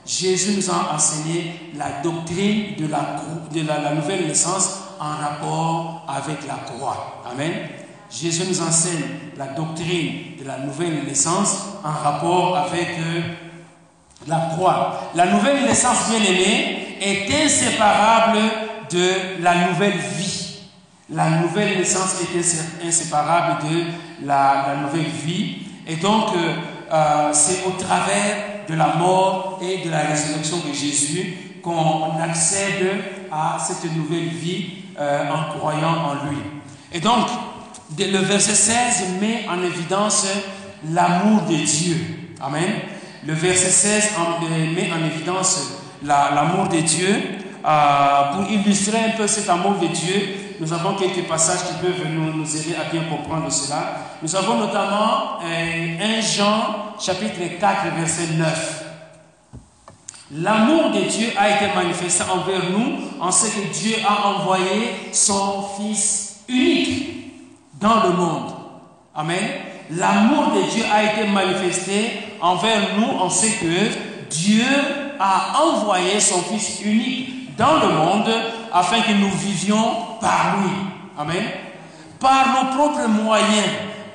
Jésus 0.06 0.56
nous 0.56 0.70
a 0.70 0.94
enseigné 0.94 1.54
la 1.76 2.02
doctrine 2.02 2.76
de 2.76 2.86
la, 2.86 3.16
de 3.52 3.66
la, 3.66 3.94
nouvelle 3.94 4.26
naissance 4.26 4.80
en 4.98 5.10
rapport 5.10 6.06
avec 6.08 6.46
la 6.46 6.54
croix. 6.54 7.22
Amen. 7.30 7.52
Jésus 8.10 8.42
nous 8.48 8.60
enseigne 8.60 9.04
la 9.36 9.48
doctrine 9.48 10.36
de 10.38 10.44
la 10.44 10.58
nouvelle 10.58 11.04
naissance 11.04 11.66
en 11.84 11.92
rapport 11.92 12.56
avec 12.56 12.88
euh, 12.98 13.20
la 14.26 14.50
croix. 14.52 15.00
La 15.14 15.26
nouvelle 15.26 15.64
naissance, 15.64 16.08
bien 16.10 16.18
aimée, 16.18 16.89
est 17.00 17.44
inséparable 17.44 18.38
de 18.90 19.42
la 19.42 19.68
nouvelle 19.68 19.96
vie. 19.96 20.58
La 21.08 21.30
nouvelle 21.30 21.78
naissance 21.78 22.16
est 22.20 22.86
inséparable 22.86 23.68
de 23.68 24.26
la, 24.26 24.76
nouvelle 24.82 25.10
vie. 25.10 25.56
Et 25.86 25.96
donc, 25.96 26.36
euh, 26.36 26.54
euh, 26.92 27.30
c'est 27.32 27.64
au 27.66 27.70
travers 27.72 28.66
de 28.68 28.74
la 28.74 28.94
mort 28.94 29.60
et 29.62 29.78
de 29.84 29.90
la 29.90 30.00
résurrection 30.00 30.58
de 30.58 30.72
Jésus 30.72 31.36
qu'on 31.62 32.16
accède 32.20 32.86
à 33.32 33.58
cette 33.58 33.92
nouvelle 33.96 34.28
vie 34.28 34.66
euh, 34.98 35.24
en 35.30 35.58
croyant 35.58 35.96
en 36.04 36.28
lui. 36.28 36.38
Et 36.92 37.00
donc, 37.00 37.26
le 37.98 38.18
verset 38.18 38.54
16 38.54 38.74
met 39.20 39.46
en 39.48 39.62
évidence 39.62 40.26
l'amour 40.92 41.42
de 41.42 41.56
Dieu. 41.56 41.96
Amen. 42.40 42.70
Le 43.26 43.34
verset 43.34 43.70
16 43.70 44.10
met 44.76 44.90
en 44.92 45.04
évidence 45.04 45.79
l'amour 46.02 46.68
de 46.68 46.80
Dieu. 46.80 47.22
pour 47.62 48.50
illustrer 48.50 48.98
un 48.98 49.16
peu 49.16 49.26
cet 49.26 49.48
amour 49.48 49.74
de 49.80 49.86
Dieu, 49.86 50.40
nous 50.60 50.72
avons 50.74 50.94
quelques 50.94 51.26
passages 51.26 51.66
qui 51.68 51.74
peuvent 51.80 52.06
nous, 52.12 52.34
nous 52.34 52.56
aider 52.56 52.74
à 52.74 52.90
bien 52.92 53.04
comprendre 53.04 53.50
cela. 53.50 53.94
Nous 54.22 54.36
avons 54.36 54.58
notamment 54.58 55.40
1 55.40 55.44
euh, 55.44 56.20
Jean 56.20 56.96
chapitre 57.00 57.58
4 57.58 57.94
verset 57.96 58.34
9. 58.36 58.84
L'amour 60.32 60.90
de 60.90 61.00
Dieu 61.08 61.28
a 61.38 61.48
été 61.48 61.74
manifesté 61.74 62.24
envers 62.30 62.70
nous 62.70 62.98
en 63.20 63.32
ce 63.32 63.46
que 63.46 63.72
Dieu 63.72 63.96
a 64.06 64.28
envoyé 64.28 64.94
son 65.12 65.64
Fils 65.78 66.40
unique 66.46 67.32
dans 67.80 68.02
le 68.04 68.10
monde. 68.10 68.52
Amen. 69.14 69.42
L'amour 69.90 70.52
de 70.54 70.70
Dieu 70.70 70.84
a 70.92 71.04
été 71.04 71.26
manifesté 71.26 72.10
envers 72.42 72.98
nous 72.98 73.18
en 73.18 73.30
ce 73.30 73.46
que 73.46 74.09
Dieu 74.30 74.64
a 75.18 75.60
envoyé 75.62 76.20
son 76.20 76.40
Fils 76.42 76.80
unique 76.84 77.56
dans 77.56 77.74
le 77.74 77.92
monde 77.92 78.32
afin 78.72 79.02
que 79.02 79.12
nous 79.12 79.30
vivions 79.30 80.16
par 80.20 80.56
lui. 80.58 80.70
Amen. 81.18 81.44
Par 82.18 82.48
nos 82.48 82.76
propres 82.76 83.08
moyens, 83.08 83.68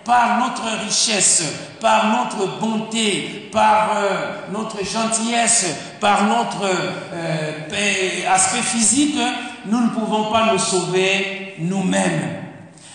par 0.03 0.39
notre 0.39 0.84
richesse, 0.86 1.43
par 1.80 2.07
notre 2.11 2.59
bonté, 2.59 3.49
par 3.51 3.91
euh, 3.95 4.51
notre 4.51 4.84
gentillesse, 4.84 5.76
par 5.99 6.26
notre 6.26 6.63
euh, 6.63 8.32
aspect 8.32 8.61
physique, 8.61 9.18
nous 9.66 9.82
ne 9.82 9.89
pouvons 9.89 10.32
pas 10.32 10.51
nous 10.51 10.59
sauver 10.59 11.55
nous-mêmes. 11.59 12.43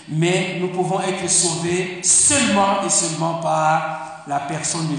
Mais 0.08 0.56
nous 0.60 0.68
pouvons 0.68 1.00
être 1.00 1.28
sauvés 1.28 2.00
seulement 2.02 2.82
et 2.84 2.90
seulement 2.90 3.34
par 3.34 4.24
la 4.26 4.40
personne 4.40 4.88
de 4.88 4.96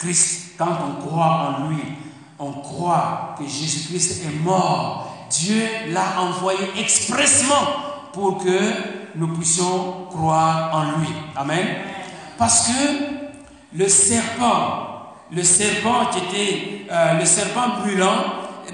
Jésus-Christ. 0.00 0.54
Quand 0.56 0.78
on 0.86 1.06
croit 1.06 1.58
en 1.60 1.68
lui, 1.68 1.82
on 2.38 2.52
croit 2.52 3.34
que 3.38 3.44
Jésus-Christ 3.44 4.24
est 4.24 4.44
mort 4.44 5.08
Dieu 5.30 5.62
l'a 5.88 6.20
envoyé 6.20 6.58
expressement 6.78 7.66
pour 8.12 8.42
que 8.42 8.58
nous 9.14 9.28
puissions 9.36 10.06
croire 10.10 10.70
en 10.74 10.98
lui. 10.98 11.08
Amen. 11.36 11.66
Parce 12.38 12.68
que 12.68 13.76
le 13.76 13.88
serpent, 13.88 15.12
le 15.30 15.42
serpent 15.42 16.06
qui 16.06 16.18
était 16.18 16.86
euh, 16.90 17.18
le 17.18 17.26
serpent 17.26 17.80
brûlant, 17.80 18.24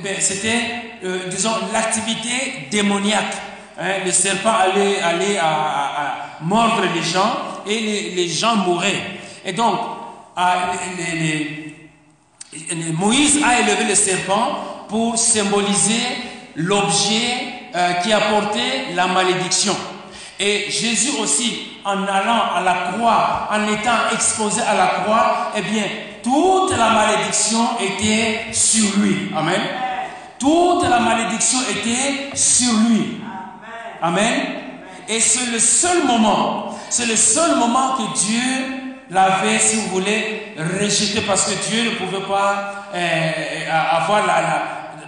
eh 0.05 0.20
c'était, 0.20 0.61
euh, 1.05 1.29
disons, 1.29 1.51
l'activité 1.72 2.68
démoniaque. 2.70 3.35
Hein. 3.79 4.05
le 4.05 4.12
serpent 4.12 4.55
allait, 4.55 5.01
aller 5.01 5.37
à, 5.37 6.39
mordre 6.43 6.83
les 6.95 7.03
gens 7.03 7.37
et 7.66 8.12
les, 8.14 8.29
gens 8.29 8.57
mouraient. 8.57 9.18
Et 9.45 9.53
donc, 9.53 9.79
Moïse 12.93 13.41
a 13.43 13.61
élevé 13.61 13.85
le 13.89 13.95
serpent 13.95 14.87
pour 14.89 15.18
symboliser 15.18 16.03
l'objet 16.57 17.55
euh, 17.74 17.93
qui 17.95 18.12
apportait 18.12 18.93
la 18.95 19.07
malédiction. 19.07 19.74
Et 20.39 20.70
Jésus 20.70 21.12
aussi, 21.20 21.68
en 21.85 22.03
allant 22.05 22.55
à 22.55 22.61
la 22.61 22.93
croix, 22.93 23.49
en 23.51 23.66
étant 23.72 24.11
exposé 24.12 24.61
à 24.62 24.74
la 24.74 24.87
croix, 24.87 25.53
eh 25.57 25.62
bien, 25.62 25.85
toute 26.22 26.76
la 26.76 26.91
malédiction 26.91 27.78
était 27.80 28.53
sur 28.53 28.97
lui. 28.99 29.30
Amen. 29.37 29.61
Toute 30.39 30.89
la 30.89 31.01
malédiction 31.01 31.59
était 31.70 32.37
sur 32.37 32.72
lui. 32.89 33.20
Amen. 34.03 34.41
Et 35.09 35.20
c'est 35.20 35.51
le 35.51 35.59
seul 35.59 36.05
moment, 36.07 36.76
c'est 36.91 37.07
le 37.07 37.16
seul 37.16 37.57
moment 37.57 37.95
que 37.97 38.18
Dieu 38.18 38.84
l'avait, 39.14 39.58
si 39.58 39.76
vous 39.76 39.88
voulez, 39.88 40.54
rejeté 40.58 41.20
parce 41.22 41.44
que 41.44 41.70
Dieu 41.70 41.84
ne 41.84 41.90
pouvait 41.96 42.26
pas 42.26 42.88
euh, 42.94 43.30
avoir 43.70 44.26
la, 44.26 44.34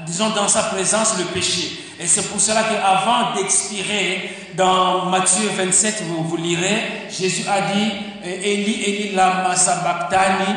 disons, 0.06 0.30
dans 0.30 0.48
sa 0.48 0.62
présence 0.62 1.18
le 1.18 1.24
péché. 1.24 1.82
Et 1.98 2.06
c'est 2.06 2.28
pour 2.30 2.40
cela 2.40 2.62
qu'avant 2.62 3.34
d'expirer, 3.34 4.30
dans 4.54 5.06
Matthieu 5.06 5.48
27, 5.54 6.04
vous, 6.06 6.36
lirez, 6.36 7.08
Jésus 7.10 7.44
a 7.48 7.72
dit, 7.72 7.92
Eli, 8.24 8.82
Eli, 8.86 9.14
lama 9.14 9.56
sabachthani, 9.56 10.54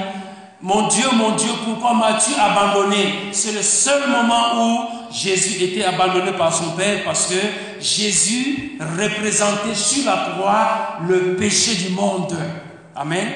mon 0.62 0.88
Dieu, 0.88 1.06
mon 1.14 1.36
Dieu, 1.36 1.50
pourquoi 1.66 1.94
m'as-tu 1.94 2.32
abandonné? 2.38 3.30
C'est 3.32 3.54
le 3.54 3.62
seul 3.62 4.10
moment 4.10 4.62
où 4.62 5.14
Jésus 5.14 5.64
était 5.64 5.86
abandonné 5.86 6.34
par 6.34 6.54
son 6.54 6.72
Père 6.72 7.04
parce 7.06 7.28
que 7.28 7.82
Jésus 7.82 8.78
représentait 8.80 9.76
sur 9.76 10.06
la 10.06 10.34
croix 10.34 10.98
le 11.08 11.38
péché 11.38 11.76
du 11.76 11.90
monde. 11.92 12.36
Amen. 13.00 13.28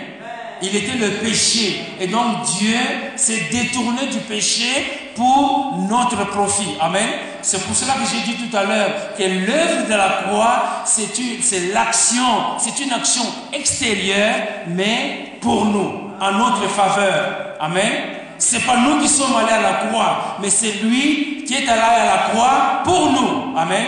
Il 0.61 0.75
était 0.75 0.97
le 0.97 1.09
péché. 1.21 1.81
Et 1.97 2.07
donc 2.07 2.41
Dieu 2.57 2.75
s'est 3.15 3.47
détourné 3.49 4.07
du 4.07 4.17
péché 4.19 5.13
pour 5.15 5.77
notre 5.89 6.27
profit. 6.27 6.75
Amen. 6.81 7.07
C'est 7.41 7.63
pour 7.63 7.73
cela 7.73 7.93
que 7.93 8.01
j'ai 8.11 8.29
dit 8.29 8.37
tout 8.37 8.55
à 8.55 8.65
l'heure 8.65 8.91
que 9.17 9.23
l'œuvre 9.23 9.87
de 9.87 9.93
la 9.93 10.23
croix, 10.25 10.83
c'est 10.85 11.73
l'action, 11.73 12.57
c'est 12.59 12.77
une 12.83 12.91
action 12.91 13.23
extérieure, 13.53 14.35
mais 14.67 15.37
pour 15.39 15.63
nous, 15.65 16.11
en 16.19 16.31
notre 16.33 16.67
faveur. 16.69 17.55
Amen. 17.61 17.91
C'est 18.37 18.65
pas 18.65 18.77
nous 18.77 18.99
qui 18.99 19.07
sommes 19.07 19.35
allés 19.37 19.53
à 19.53 19.61
la 19.61 19.73
croix, 19.87 20.37
mais 20.41 20.49
c'est 20.49 20.83
lui 20.83 21.45
qui 21.47 21.53
est 21.53 21.69
allé 21.69 21.81
à 21.81 22.05
la 22.05 22.17
croix 22.29 22.81
pour 22.83 23.11
nous. 23.13 23.57
Amen. 23.57 23.85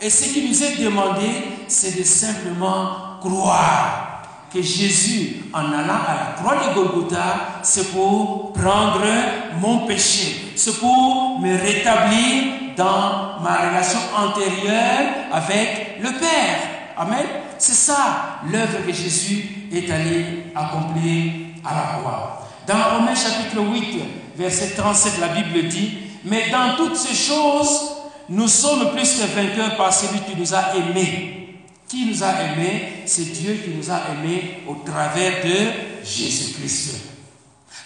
Et 0.00 0.10
ce 0.10 0.32
qui 0.32 0.48
nous 0.48 0.64
est 0.64 0.82
demandé, 0.82 1.28
c'est 1.68 1.96
de 1.96 2.02
simplement 2.02 3.18
croire 3.20 4.11
que 4.52 4.60
Jésus, 4.60 5.42
en 5.52 5.72
allant 5.72 6.02
à 6.06 6.14
la 6.14 6.36
croix 6.36 6.56
de 6.56 6.74
Golgotha, 6.74 7.60
c'est 7.62 7.92
pour 7.92 8.52
prendre 8.52 9.02
mon 9.60 9.86
péché, 9.86 10.52
c'est 10.56 10.78
pour 10.78 11.40
me 11.40 11.58
rétablir 11.58 12.74
dans 12.76 13.40
ma 13.42 13.68
relation 13.68 13.98
antérieure 14.16 15.26
avec 15.32 15.98
le 16.02 16.10
Père. 16.18 16.58
Amen. 16.96 17.26
C'est 17.58 17.74
ça 17.74 18.40
l'œuvre 18.50 18.84
que 18.86 18.92
Jésus 18.92 19.68
est 19.72 19.90
allé 19.90 20.44
accomplir 20.54 21.32
à 21.64 21.74
la 21.74 21.98
croix. 21.98 22.48
Dans 22.66 22.98
Romains 22.98 23.14
chapitre 23.14 23.60
8, 23.60 24.00
verset 24.36 24.74
37, 24.76 25.20
la 25.20 25.28
Bible 25.28 25.68
dit, 25.68 25.98
mais 26.24 26.50
dans 26.50 26.76
toutes 26.76 26.96
ces 26.96 27.14
choses, 27.14 27.92
nous 28.28 28.48
sommes 28.48 28.90
plus 28.92 29.18
que 29.18 29.34
vainqueurs 29.34 29.76
par 29.76 29.92
celui 29.92 30.20
qui 30.20 30.36
nous 30.36 30.54
a 30.54 30.76
aimés. 30.76 31.41
Qui 31.92 32.06
nous 32.06 32.22
a 32.22 32.28
aimés 32.28 33.02
C'est 33.04 33.34
Dieu 33.34 33.60
qui 33.62 33.68
nous 33.68 33.90
a 33.90 34.00
aimés 34.10 34.62
au 34.66 34.76
travers 34.76 35.44
de 35.44 36.02
Jésus-Christ. 36.02 37.02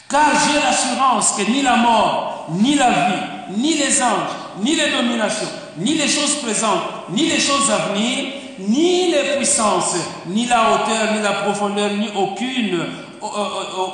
Car 0.09 0.31
j'ai 0.31 0.61
l'assurance 0.61 1.33
que 1.33 1.51
ni 1.51 1.61
la 1.61 1.75
mort, 1.75 2.47
ni 2.53 2.77
la 2.77 2.89
vie, 2.89 3.57
ni 3.57 3.75
les 3.75 4.01
anges, 4.01 4.31
ni 4.63 4.77
les 4.77 4.93
dominations, 4.93 5.49
ni 5.79 5.95
les 5.95 6.07
choses 6.07 6.37
présentes, 6.37 6.85
ni 7.11 7.29
les 7.29 7.41
choses 7.41 7.69
à 7.69 7.93
venir, 7.93 8.27
ni 8.61 9.11
les 9.11 9.39
puissances, 9.39 9.97
ni 10.29 10.47
la 10.47 10.71
hauteur, 10.71 11.13
ni 11.17 11.21
la 11.21 11.33
profondeur, 11.43 11.91
ni 11.91 12.07
aucune, 12.15 12.85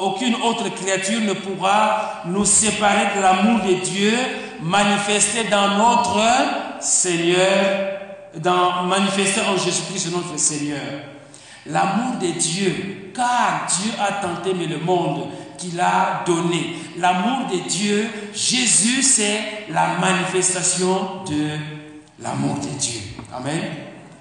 aucune 0.03 0.35
autre 0.45 0.69
créature 0.75 1.23
ne 1.23 1.33
pourra 1.33 2.23
nous 2.27 2.45
séparer 2.45 3.17
de 3.17 3.23
l'amour 3.23 3.61
de 3.65 3.83
Dieu 3.83 4.13
manifesté 4.61 5.45
dans 5.45 5.69
notre 5.79 6.21
Seigneur 6.81 7.92
dans, 8.41 8.85
manifester 8.85 9.43
en 9.43 9.57
Jésus-Christ 9.57 10.13
notre 10.13 10.39
Seigneur. 10.39 10.81
L'amour 11.67 12.17
de 12.21 12.27
Dieu, 12.27 13.13
car 13.15 13.67
Dieu 13.67 13.93
a 14.01 14.13
tant 14.15 14.43
aimé 14.49 14.67
le 14.67 14.79
monde 14.79 15.29
qu'il 15.59 15.79
a 15.81 16.25
donné. 16.27 16.77
L'amour 16.99 17.49
de 17.51 17.69
Dieu, 17.69 18.09
Jésus, 18.35 19.03
c'est 19.03 19.67
la 19.71 19.99
manifestation 19.99 21.23
de 21.25 21.57
l'amour 22.21 22.57
de 22.57 22.79
Dieu. 22.79 23.01
Amen. 23.33 23.63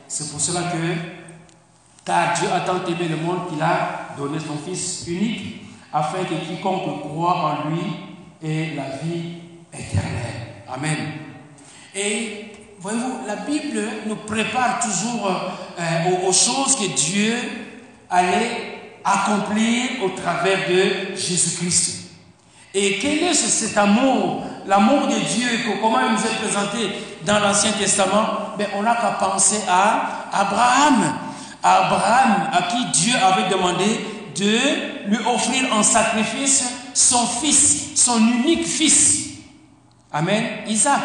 C'est 0.08 0.30
pour 0.30 0.40
cela 0.40 0.64
que, 0.64 2.06
car 2.06 2.34
Dieu 2.38 2.48
a 2.52 2.60
tant 2.62 2.86
aimé 2.86 3.08
le 3.10 3.18
monde 3.18 3.50
qu'il 3.50 3.62
a 3.62 4.10
donné 4.18 4.38
son 4.40 4.58
Fils 4.64 5.06
unique, 5.08 5.62
afin 5.92 6.24
que 6.24 6.36
quiconque 6.46 7.02
croit 7.02 7.66
en 7.66 7.70
lui 7.70 7.82
ait 8.44 8.76
la 8.76 8.98
vie 9.04 9.38
éternelle. 9.74 10.64
Amen. 10.72 10.98
Et 11.96 12.51
voyez-vous, 12.82 13.28
la 13.28 13.36
Bible 13.36 13.80
nous 14.08 14.16
prépare 14.16 14.80
toujours 14.80 15.30
euh, 15.80 16.28
aux, 16.28 16.34
choses 16.34 16.76
que 16.76 16.96
Dieu 16.96 17.34
allait 18.10 18.98
accomplir 19.04 20.04
au 20.04 20.10
travers 20.10 20.68
de 20.68 21.16
Jésus-Christ. 21.16 22.10
Et 22.74 23.00
quel 23.00 23.24
est 23.24 23.34
cet 23.34 23.78
amour, 23.78 24.44
l'amour 24.66 25.08
de 25.08 25.16
Dieu, 25.16 25.48
comment 25.82 26.00
il 26.00 26.14
nous 26.14 26.20
est 26.20 26.38
présenté 26.40 26.96
dans 27.26 27.40
l'Ancien 27.40 27.72
Testament? 27.74 28.56
Ben, 28.58 28.68
On 28.76 28.84
n'a 28.84 28.96
qu'à 28.96 29.12
penser 29.12 29.60
à 29.70 30.30
Abraham. 30.32 31.14
Abraham, 31.64 32.50
à 32.52 32.64
qui 32.64 32.86
Dieu 33.00 33.14
avait 33.22 33.50
demandé 33.50 33.86
de 34.36 35.10
lui 35.10 35.20
offrir 35.28 35.72
en 35.76 35.84
sacrifice 35.84 36.64
son 36.94 37.28
fils, 37.28 37.92
son 37.96 38.20
unique 38.20 38.66
fils. 38.66 39.30
Amen. 40.12 40.44
Isaac 40.68 41.02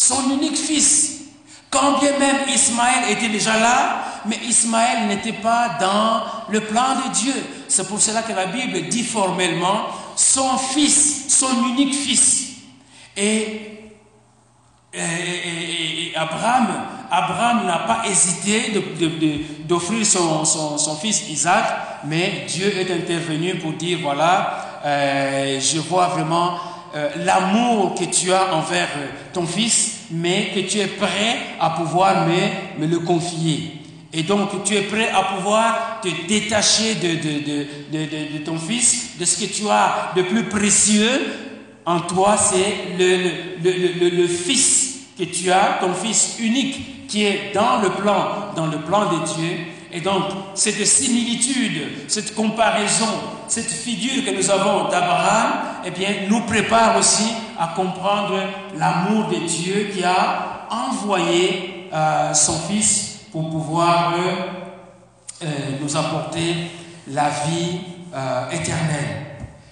son 0.00 0.30
unique 0.30 0.56
fils. 0.56 1.18
Quand 1.68 1.98
bien 2.00 2.18
même 2.18 2.48
Ismaël 2.48 3.10
était 3.10 3.28
déjà 3.28 3.60
là, 3.60 4.02
mais 4.24 4.38
Ismaël 4.48 5.06
n'était 5.08 5.34
pas 5.34 5.76
dans 5.78 6.22
le 6.50 6.62
plan 6.62 6.96
de 7.04 7.12
Dieu. 7.14 7.34
C'est 7.68 7.86
pour 7.86 8.00
cela 8.00 8.22
que 8.22 8.32
la 8.32 8.46
Bible 8.46 8.88
dit 8.88 9.04
formellement 9.04 9.88
son 10.16 10.56
fils, 10.56 11.26
son 11.28 11.66
unique 11.68 11.94
fils. 11.94 12.46
Et, 13.14 13.66
Abraham, 16.16 16.68
Abraham 17.10 17.66
n'a 17.66 17.80
pas 17.80 18.02
hésité 18.08 18.72
d'offrir 19.68 20.04
son, 20.06 20.96
fils 20.96 21.28
Isaac, 21.28 21.64
mais 22.04 22.46
Dieu 22.48 22.74
est 22.76 22.90
intervenu 22.90 23.56
pour 23.56 23.74
dire, 23.74 23.98
voilà, 24.02 24.80
euh, 24.84 25.60
je 25.60 25.78
vois 25.78 26.06
vraiment 26.08 26.58
euh, 26.94 27.08
l'amour 27.24 27.94
que 27.94 28.04
tu 28.04 28.32
as 28.32 28.54
envers 28.54 28.88
euh, 28.96 29.06
ton 29.32 29.46
fils, 29.46 30.06
mais 30.10 30.50
que 30.54 30.60
tu 30.60 30.78
es 30.78 30.86
prêt 30.86 31.36
à 31.60 31.70
pouvoir 31.70 32.26
me, 32.26 32.80
me, 32.80 32.86
le 32.86 32.98
confier. 33.00 33.74
Et 34.12 34.24
donc 34.24 34.64
tu 34.64 34.74
es 34.74 34.82
prêt 34.82 35.08
à 35.10 35.22
pouvoir 35.36 36.00
te 36.02 36.08
détacher 36.26 36.96
de, 36.96 37.08
de, 37.08 37.98
de, 37.98 38.38
de, 38.38 38.44
ton 38.44 38.58
fils, 38.58 39.18
de 39.18 39.24
ce 39.24 39.44
que 39.44 39.52
tu 39.52 39.68
as 39.68 40.12
de 40.16 40.22
plus 40.22 40.44
précieux 40.44 41.20
en 41.86 42.00
toi, 42.00 42.36
c'est 42.36 42.98
le, 42.98 43.16
le, 43.62 43.70
le, 44.00 44.16
le, 44.16 44.26
fils 44.26 45.00
que 45.18 45.24
tu 45.24 45.50
as, 45.50 45.78
ton 45.80 45.94
fils 45.94 46.36
unique, 46.40 47.08
qui 47.08 47.24
est 47.24 47.52
dans 47.54 47.80
le 47.80 47.90
plan, 47.90 48.52
dans 48.54 48.66
le 48.66 48.78
plan 48.78 49.12
de 49.12 49.24
Dieu. 49.26 49.56
Et 49.92 50.00
donc, 50.00 50.24
cette 50.54 50.86
similitude, 50.86 52.08
cette 52.08 52.34
comparaison, 52.34 53.08
cette 53.48 53.70
figure 53.70 54.24
que 54.24 54.36
nous 54.36 54.50
avons 54.50 54.88
d'Abraham, 54.88 55.52
eh 55.84 55.90
bien, 55.90 56.08
nous 56.28 56.42
prépare 56.42 56.96
aussi 56.96 57.32
à 57.58 57.68
comprendre 57.74 58.40
l'amour 58.76 59.28
de 59.28 59.46
Dieu 59.46 59.90
qui 59.92 60.04
a 60.04 60.68
envoyé 60.70 61.88
euh, 61.92 62.32
son 62.32 62.58
Fils 62.60 63.20
pour 63.32 63.50
pouvoir 63.50 64.14
euh, 65.42 65.46
nous 65.80 65.96
apporter 65.96 66.54
la 67.08 67.28
vie 67.28 67.80
euh, 68.14 68.50
éternelle. 68.50 69.26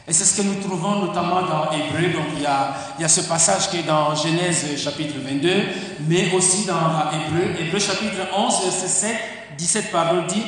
Et 0.09 0.12
c'est 0.12 0.25
ce 0.25 0.41
que 0.41 0.47
nous 0.47 0.55
trouvons 0.61 1.07
notamment 1.07 1.43
dans 1.43 1.71
Hébreu. 1.71 2.12
Donc 2.14 2.29
il 2.35 2.43
y 2.43 2.47
a, 2.47 2.75
il 2.99 3.03
y 3.03 3.05
a 3.05 3.09
ce 3.09 3.21
passage 3.21 3.69
qui 3.69 3.81
est 3.81 3.83
dans 3.83 4.14
Genèse 4.14 4.66
chapitre 4.83 5.16
22, 5.23 5.51
mais 6.09 6.33
aussi 6.33 6.64
dans 6.64 7.11
Hébreu. 7.12 7.61
Hébreu 7.61 7.79
chapitre 7.79 8.16
11, 8.35 8.64
verset 8.64 8.89
7, 8.89 9.16
17, 9.59 9.91
pardon, 9.91 10.23
dit 10.27 10.45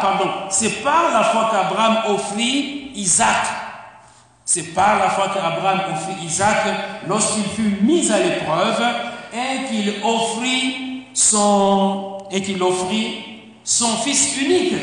pardon, 0.00 0.30
c'est 0.50 0.82
par 0.82 1.12
la 1.12 1.24
foi 1.24 1.50
qu'Abraham 1.52 2.14
offrit 2.14 2.90
Isaac. 2.94 3.46
C'est 4.44 4.74
par 4.74 4.98
la 4.98 5.10
foi 5.10 5.28
qu'Abraham 5.28 5.80
offrit 5.92 6.24
Isaac 6.24 6.56
lorsqu'il 7.06 7.44
fut 7.44 7.78
mis 7.82 8.10
à 8.10 8.18
l'épreuve 8.18 8.82
et 9.32 9.68
qu'il 9.68 9.94
offrit 10.02 11.04
son 11.14 12.18
offrit 12.60 13.34
son 13.62 13.96
fils 13.98 14.36
unique, 14.36 14.74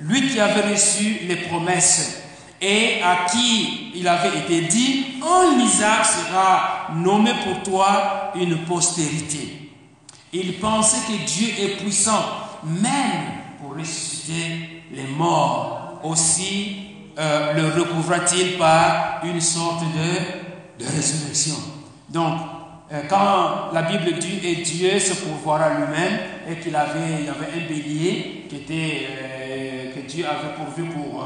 lui 0.00 0.28
qui 0.28 0.38
avait 0.38 0.72
reçu 0.72 1.20
les 1.26 1.36
promesses 1.36 2.22
et 2.60 3.00
à 3.02 3.26
qui 3.30 3.92
il 3.94 4.06
avait 4.06 4.38
été 4.38 4.62
dit 4.62 5.06
en 5.22 5.58
Isaac 5.58 6.04
sera 6.04 6.88
nommé 6.94 7.30
pour 7.44 7.62
toi 7.62 8.32
une 8.34 8.58
postérité. 8.64 9.67
Il 10.32 10.58
pensait 10.58 11.06
que 11.06 11.24
Dieu 11.24 11.48
est 11.58 11.76
puissant 11.82 12.22
même 12.64 13.24
pour 13.60 13.78
ressusciter 13.78 14.82
les 14.92 15.06
morts. 15.16 16.00
Aussi 16.04 16.76
euh, 17.18 17.52
le 17.54 17.80
recouvra-t-il 17.80 18.58
par 18.58 19.20
une 19.24 19.40
sorte 19.40 19.82
de, 19.82 20.84
de 20.84 20.88
résurrection. 20.88 21.56
Donc, 22.08 22.34
euh, 22.92 23.02
quand 23.08 23.72
la 23.72 23.82
Bible 23.82 24.18
dit 24.18 24.40
et 24.44 24.56
Dieu 24.56 24.98
se 24.98 25.14
pourvoira 25.14 25.70
lui-même 25.70 26.20
et 26.48 26.56
qu'il 26.56 26.76
avait, 26.76 27.24
y 27.24 27.28
avait 27.28 27.52
un 27.54 27.68
bélier 27.68 28.46
qui 28.48 28.56
était, 28.56 29.06
euh, 29.10 29.94
que 29.94 30.00
Dieu 30.08 30.24
avait 30.26 30.54
pourvu 30.54 30.84
pour, 30.84 31.24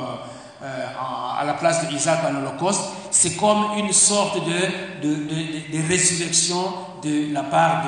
à 0.63 1.45
la 1.45 1.55
place 1.55 1.87
d'Isaac 1.89 2.21
en 2.25 2.37
holocauste, 2.37 2.83
c'est 3.11 3.37
comme 3.37 3.65
une 3.79 3.93
sorte 3.93 4.39
de, 4.45 5.07
de, 5.07 5.15
de, 5.15 5.77
de 5.83 5.89
résurrection 5.89 6.63
de 7.03 7.33
la 7.33 7.43
part 7.43 7.85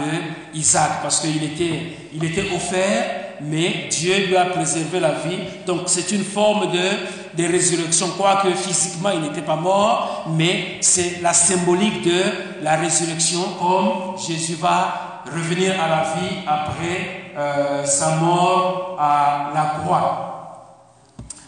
d'Isaac 0.52 1.02
parce 1.02 1.20
qu'il 1.20 1.42
était, 1.42 1.96
il 2.12 2.24
était 2.24 2.46
offert 2.54 3.24
mais 3.40 3.88
Dieu 3.90 4.26
lui 4.26 4.36
a 4.36 4.46
préservé 4.46 5.00
la 5.00 5.12
vie. 5.12 5.38
Donc 5.66 5.82
c'est 5.86 6.10
une 6.12 6.24
forme 6.24 6.70
de, 6.70 7.42
de 7.42 7.50
résurrection, 7.50 8.08
quoique 8.16 8.50
physiquement 8.54 9.10
il 9.10 9.20
n'était 9.20 9.42
pas 9.42 9.56
mort, 9.56 10.24
mais 10.28 10.78
c'est 10.80 11.20
la 11.22 11.32
symbolique 11.32 12.04
de 12.04 12.22
la 12.62 12.76
résurrection, 12.76 13.40
comme 13.58 14.18
Jésus 14.26 14.54
va 14.54 15.22
revenir 15.26 15.72
à 15.82 15.88
la 15.88 16.02
vie 16.02 16.36
après 16.46 17.32
euh, 17.36 17.84
sa 17.84 18.16
mort 18.16 18.96
à 19.00 19.50
la 19.54 19.80
croix. 19.80 20.30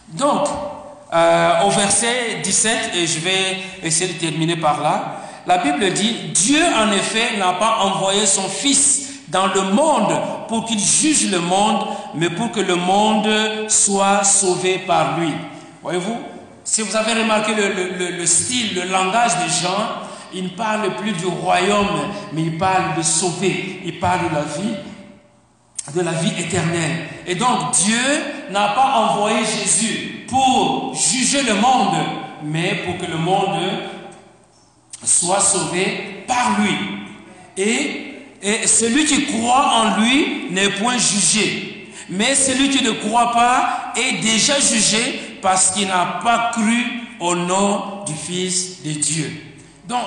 Donc, 0.09 0.47
euh, 1.13 1.63
au 1.65 1.69
verset 1.69 2.41
17, 2.43 2.91
et 2.95 3.07
je 3.07 3.19
vais 3.19 3.57
essayer 3.83 4.13
de 4.13 4.19
terminer 4.19 4.55
par 4.57 4.81
là, 4.81 5.21
la 5.45 5.59
Bible 5.59 5.93
dit, 5.93 6.13
Dieu 6.33 6.61
en 6.75 6.91
effet 6.91 7.37
n'a 7.37 7.53
pas 7.53 7.77
envoyé 7.83 8.25
son 8.25 8.49
Fils 8.49 9.07
dans 9.29 9.47
le 9.47 9.61
monde 9.61 10.13
pour 10.47 10.65
qu'il 10.65 10.79
juge 10.79 11.31
le 11.31 11.39
monde, 11.39 11.87
mais 12.15 12.29
pour 12.29 12.51
que 12.51 12.59
le 12.59 12.75
monde 12.75 13.29
soit 13.69 14.23
sauvé 14.23 14.79
par 14.79 15.17
lui. 15.19 15.31
Voyez-vous, 15.81 16.17
si 16.63 16.81
vous 16.81 16.95
avez 16.95 17.13
remarqué 17.13 17.53
le, 17.55 18.25
style, 18.25 18.75
le 18.75 18.91
langage 18.91 19.31
des 19.37 19.65
gens, 19.65 19.87
ils 20.33 20.43
ne 20.43 20.49
parlent 20.49 20.95
plus 20.97 21.13
du 21.13 21.25
royaume, 21.25 22.11
mais 22.33 22.41
ils 22.41 22.57
parlent 22.57 22.97
de 22.97 23.01
sauver, 23.01 23.81
ils 23.85 23.99
parlent 23.99 24.29
de 24.29 24.35
la 24.35 24.41
vie, 24.41 24.75
de 25.95 26.01
la 26.01 26.11
vie 26.11 26.33
éternelle. 26.39 27.07
Et 27.25 27.35
donc 27.35 27.71
Dieu 27.71 27.97
n'a 28.51 28.69
pas 28.69 29.09
envoyé 29.09 29.39
Jésus 29.39 30.25
pour 30.27 30.93
juger 30.95 31.43
le 31.43 31.55
monde, 31.55 31.95
mais 32.43 32.83
pour 32.85 32.97
que 32.97 33.11
le 33.11 33.17
monde 33.17 33.59
soit 35.03 35.39
sauvé 35.39 36.23
par 36.27 36.59
lui. 36.59 36.75
Et 37.57 38.07
et 38.41 38.67
celui 38.67 39.05
qui 39.05 39.25
croit 39.25 39.71
en 39.73 40.01
lui 40.01 40.51
n'est 40.51 40.69
point 40.69 40.97
jugé. 40.97 41.89
Mais 42.09 42.35
celui 42.35 42.69
qui 42.69 42.83
ne 42.83 42.91
croit 42.91 43.31
pas 43.31 43.93
est 43.95 44.21
déjà 44.21 44.59
jugé 44.59 45.39
parce 45.41 45.71
qu'il 45.71 45.87
n'a 45.87 46.19
pas 46.23 46.51
cru 46.53 46.85
au 47.19 47.35
nom 47.35 48.05
du 48.05 48.13
Fils 48.13 48.83
de 48.83 48.91
Dieu. 48.91 49.31
Donc, 49.87 50.05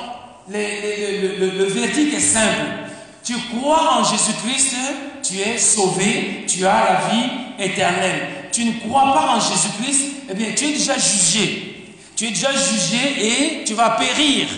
le, 0.48 1.64
verdict 1.66 2.14
est 2.14 2.20
simple. 2.20 2.89
Tu 3.30 3.36
crois 3.56 4.00
en 4.00 4.02
Jésus-Christ, 4.02 4.74
tu 5.22 5.38
es 5.38 5.56
sauvé, 5.56 6.44
tu 6.48 6.66
as 6.66 6.84
la 6.84 7.00
vie 7.08 7.30
éternelle. 7.60 8.28
Tu 8.50 8.64
ne 8.64 8.72
crois 8.80 9.12
pas 9.14 9.36
en 9.36 9.40
Jésus-Christ, 9.40 10.04
eh 10.28 10.34
bien, 10.34 10.48
tu 10.56 10.64
es 10.64 10.72
déjà 10.72 10.94
jugé. 10.98 11.94
Tu 12.16 12.26
es 12.26 12.30
déjà 12.30 12.50
jugé 12.50 12.98
et 13.20 13.64
tu 13.64 13.74
vas 13.74 13.90
périr. 13.90 14.48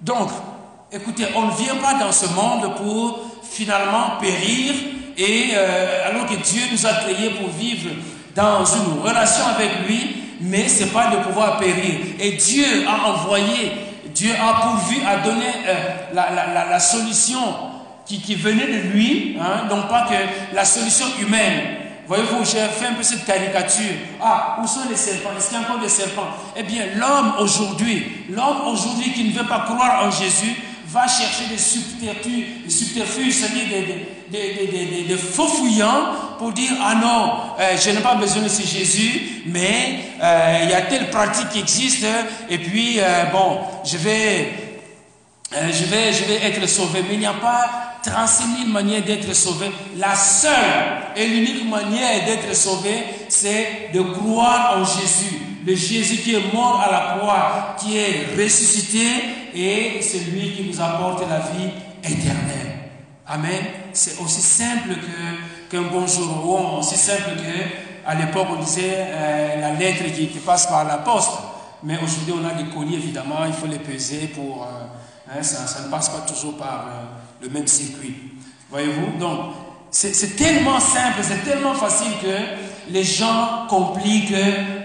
Donc, 0.00 0.28
Écoutez, 0.92 1.24
on 1.34 1.46
ne 1.46 1.50
vient 1.56 1.74
pas 1.82 1.94
dans 1.94 2.12
ce 2.12 2.26
monde 2.26 2.76
pour 2.76 3.18
finalement 3.42 4.10
périr 4.20 4.74
et 5.16 5.48
euh, 5.52 6.08
alors 6.08 6.26
que 6.26 6.36
Dieu 6.36 6.62
nous 6.70 6.86
a 6.86 6.92
créés 6.92 7.30
pour 7.30 7.48
vivre 7.48 7.90
dans 8.36 8.64
une 8.64 9.02
relation 9.02 9.44
avec 9.56 9.88
lui, 9.88 10.22
mais 10.40 10.68
c'est 10.68 10.92
pas 10.92 11.08
de 11.08 11.16
pouvoir 11.16 11.58
périr. 11.58 11.98
Et 12.20 12.32
Dieu 12.32 12.86
a 12.86 13.10
envoyé, 13.10 13.72
Dieu 14.14 14.30
a 14.40 14.60
pourvu, 14.60 14.98
a 15.04 15.16
donné 15.16 15.46
euh, 15.66 16.14
la, 16.14 16.78
solution 16.78 17.73
qui, 18.06 18.34
venait 18.34 18.66
de 18.66 18.88
lui, 18.92 19.36
hein, 19.40 19.66
donc 19.68 19.88
pas 19.88 20.06
que 20.08 20.54
la 20.54 20.64
solution 20.64 21.06
humaine. 21.20 21.62
Voyez-vous, 22.06 22.44
j'ai 22.44 22.58
fait 22.58 22.88
un 22.88 22.94
peu 22.94 23.02
cette 23.02 23.24
caricature. 23.24 23.94
Ah, 24.22 24.58
où 24.62 24.66
sont 24.66 24.88
les 24.90 24.96
serpents? 24.96 25.30
Est-ce 25.36 25.48
qu'il 25.48 25.58
y 25.58 25.60
a 25.62 25.64
encore 25.64 25.80
des 25.80 25.88
serpents? 25.88 26.28
Eh 26.54 26.62
bien, 26.62 26.84
l'homme 26.96 27.34
aujourd'hui, 27.38 28.26
l'homme 28.28 28.68
aujourd'hui 28.68 29.12
qui 29.12 29.24
ne 29.24 29.32
veut 29.32 29.46
pas 29.46 29.60
croire 29.60 30.04
en 30.04 30.10
Jésus, 30.10 30.54
va 30.94 31.08
chercher 31.08 31.46
des 31.46 31.58
subterfuges, 31.58 33.26
des 33.26 33.32
c'est-à-dire 33.32 33.64
des, 34.30 35.04
des, 35.08 35.16
faux 35.16 35.48
fouillants 35.48 36.36
pour 36.38 36.52
dire 36.52 36.70
Ah 36.80 36.94
non, 36.94 37.32
euh, 37.58 37.76
je 37.76 37.90
n'ai 37.90 38.00
pas 38.00 38.14
besoin 38.14 38.42
de 38.42 38.48
ce 38.48 38.62
Jésus, 38.62 39.42
mais 39.46 39.98
euh, 40.22 40.60
il 40.62 40.70
y 40.70 40.74
a 40.74 40.82
telle 40.82 41.10
pratique 41.10 41.48
qui 41.48 41.58
existe, 41.58 42.06
et 42.48 42.58
puis 42.58 43.00
euh, 43.00 43.24
bon, 43.32 43.58
je 43.84 43.96
vais, 43.96 44.52
je, 45.52 45.84
vais, 45.84 46.12
je 46.12 46.24
vais 46.24 46.46
être 46.46 46.68
sauvé. 46.68 47.02
Mais 47.08 47.14
il 47.14 47.20
n'y 47.20 47.26
a 47.26 47.32
pas 47.32 47.93
36 48.04 48.42
000 48.58 48.70
manières 48.70 49.04
d'être 49.04 49.34
sauvé. 49.34 49.70
La 49.96 50.14
seule 50.14 50.52
et 51.16 51.26
l'unique 51.26 51.68
manière 51.68 52.24
d'être 52.26 52.54
sauvé, 52.54 53.04
c'est 53.28 53.90
de 53.92 54.00
croire 54.00 54.78
en 54.78 54.84
Jésus 54.84 55.44
le 55.66 55.74
Jésus 55.74 56.18
qui 56.18 56.34
est 56.34 56.52
mort 56.52 56.80
à 56.80 56.90
la 56.90 57.16
croix, 57.16 57.76
qui 57.78 57.96
est 57.96 58.36
ressuscité, 58.36 59.06
et 59.54 60.02
c'est 60.02 60.30
lui 60.30 60.52
qui 60.52 60.64
nous 60.64 60.80
apporte 60.80 61.22
la 61.28 61.38
vie 61.38 61.70
éternelle. 62.02 62.90
Amen. 63.26 63.62
C'est 63.92 64.20
aussi 64.20 64.42
simple 64.42 64.96
qu'un 65.70 65.82
bonjour, 65.82 66.44
ou 66.44 66.78
aussi 66.78 66.96
simple 66.96 67.36
que 67.36 68.06
à 68.06 68.14
l'époque 68.14 68.48
on 68.50 68.60
disait 68.60 68.92
euh, 68.96 69.60
la 69.60 69.72
lettre 69.72 70.04
qui, 70.14 70.26
passe 70.26 70.66
par 70.66 70.84
la 70.84 70.98
poste. 70.98 71.32
Mais 71.82 71.98
aujourd'hui 72.02 72.34
on 72.38 72.46
a 72.46 72.52
des 72.52 72.68
colis 72.68 72.96
évidemment, 72.96 73.46
il 73.46 73.54
faut 73.54 73.66
les 73.66 73.78
peser 73.78 74.26
pour. 74.26 74.64
Euh, 74.64 75.34
hein, 75.38 75.42
ça, 75.42 75.80
ne 75.82 75.88
passe 75.88 76.10
pas 76.10 76.20
toujours 76.20 76.58
par 76.58 76.86
euh, 76.86 77.04
le 77.44 77.50
même 77.50 77.66
circuit. 77.66 78.14
Voyez-vous? 78.70 79.18
Donc 79.18 79.38
c'est 79.90 80.36
tellement 80.36 80.80
simple, 80.80 81.20
c'est 81.22 81.44
tellement 81.48 81.74
facile 81.74 82.12
que 82.20 82.90
les 82.92 83.04
gens 83.04 83.66
compliquent 83.68 84.34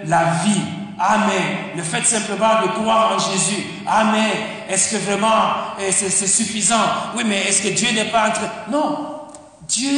la 0.06 0.24
vie. 0.44 0.62
Amen. 1.00 1.42
Le 1.78 1.82
fait 1.82 2.06
simplement 2.06 2.62
de 2.62 2.68
croire 2.68 3.16
en 3.16 3.20
Jésus. 3.20 3.64
Amen. 3.88 4.32
Est-ce 4.70 4.92
que 4.92 5.02
vraiment 5.02 5.32
eh, 5.80 5.92
c'est 5.92 6.28
suffisant? 6.28 6.76
Oui, 7.16 7.24
mais 7.26 7.44
est-ce 7.48 7.64
que 7.64 7.70
Dieu 7.70 7.90
n'est 7.94 8.12
pas 8.12 8.28
entre... 8.28 8.42
Non. 8.70 9.22
Dieu 9.66 9.98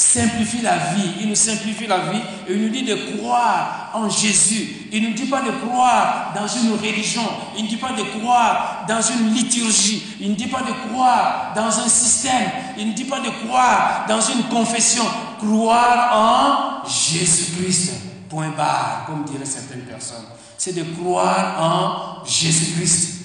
simplifie 0.00 0.62
la 0.62 0.78
vie. 0.94 1.10
Il 1.20 1.28
nous 1.28 1.34
simplifie 1.34 1.86
la 1.86 2.10
vie 2.10 2.22
et 2.48 2.54
il 2.54 2.62
nous 2.62 2.70
dit 2.70 2.84
de 2.84 2.94
croire 3.16 3.90
en 3.92 4.08
Jésus. 4.08 4.88
Il 4.90 5.02
ne 5.02 5.08
nous 5.08 5.14
dit 5.14 5.26
pas 5.26 5.42
de 5.42 5.50
croire 5.50 6.32
dans 6.34 6.46
une 6.46 6.72
religion. 6.72 7.22
Il 7.56 7.64
ne 7.64 7.68
dit 7.68 7.76
pas 7.76 7.92
de 7.92 8.02
croire 8.18 8.86
dans 8.88 9.02
une 9.02 9.34
liturgie. 9.34 10.02
Il 10.18 10.30
ne 10.30 10.34
dit 10.34 10.46
pas 10.46 10.62
de 10.62 10.72
croire 10.88 11.52
dans 11.54 11.66
un 11.66 11.88
système. 11.88 12.50
Il 12.78 12.88
ne 12.88 12.94
dit 12.94 13.04
pas 13.04 13.20
de 13.20 13.28
croire 13.44 14.06
dans 14.08 14.20
une 14.20 14.44
confession. 14.44 15.04
Croire 15.38 16.82
en 16.82 16.88
Jésus-Christ. 16.88 17.92
Point 18.30 18.50
barre, 18.56 19.04
comme 19.06 19.24
diraient 19.24 19.44
certaines 19.44 19.82
personnes. 19.82 20.24
C'est 20.56 20.74
de 20.74 20.84
croire 20.94 22.22
en 22.22 22.24
Jésus-Christ. 22.24 23.16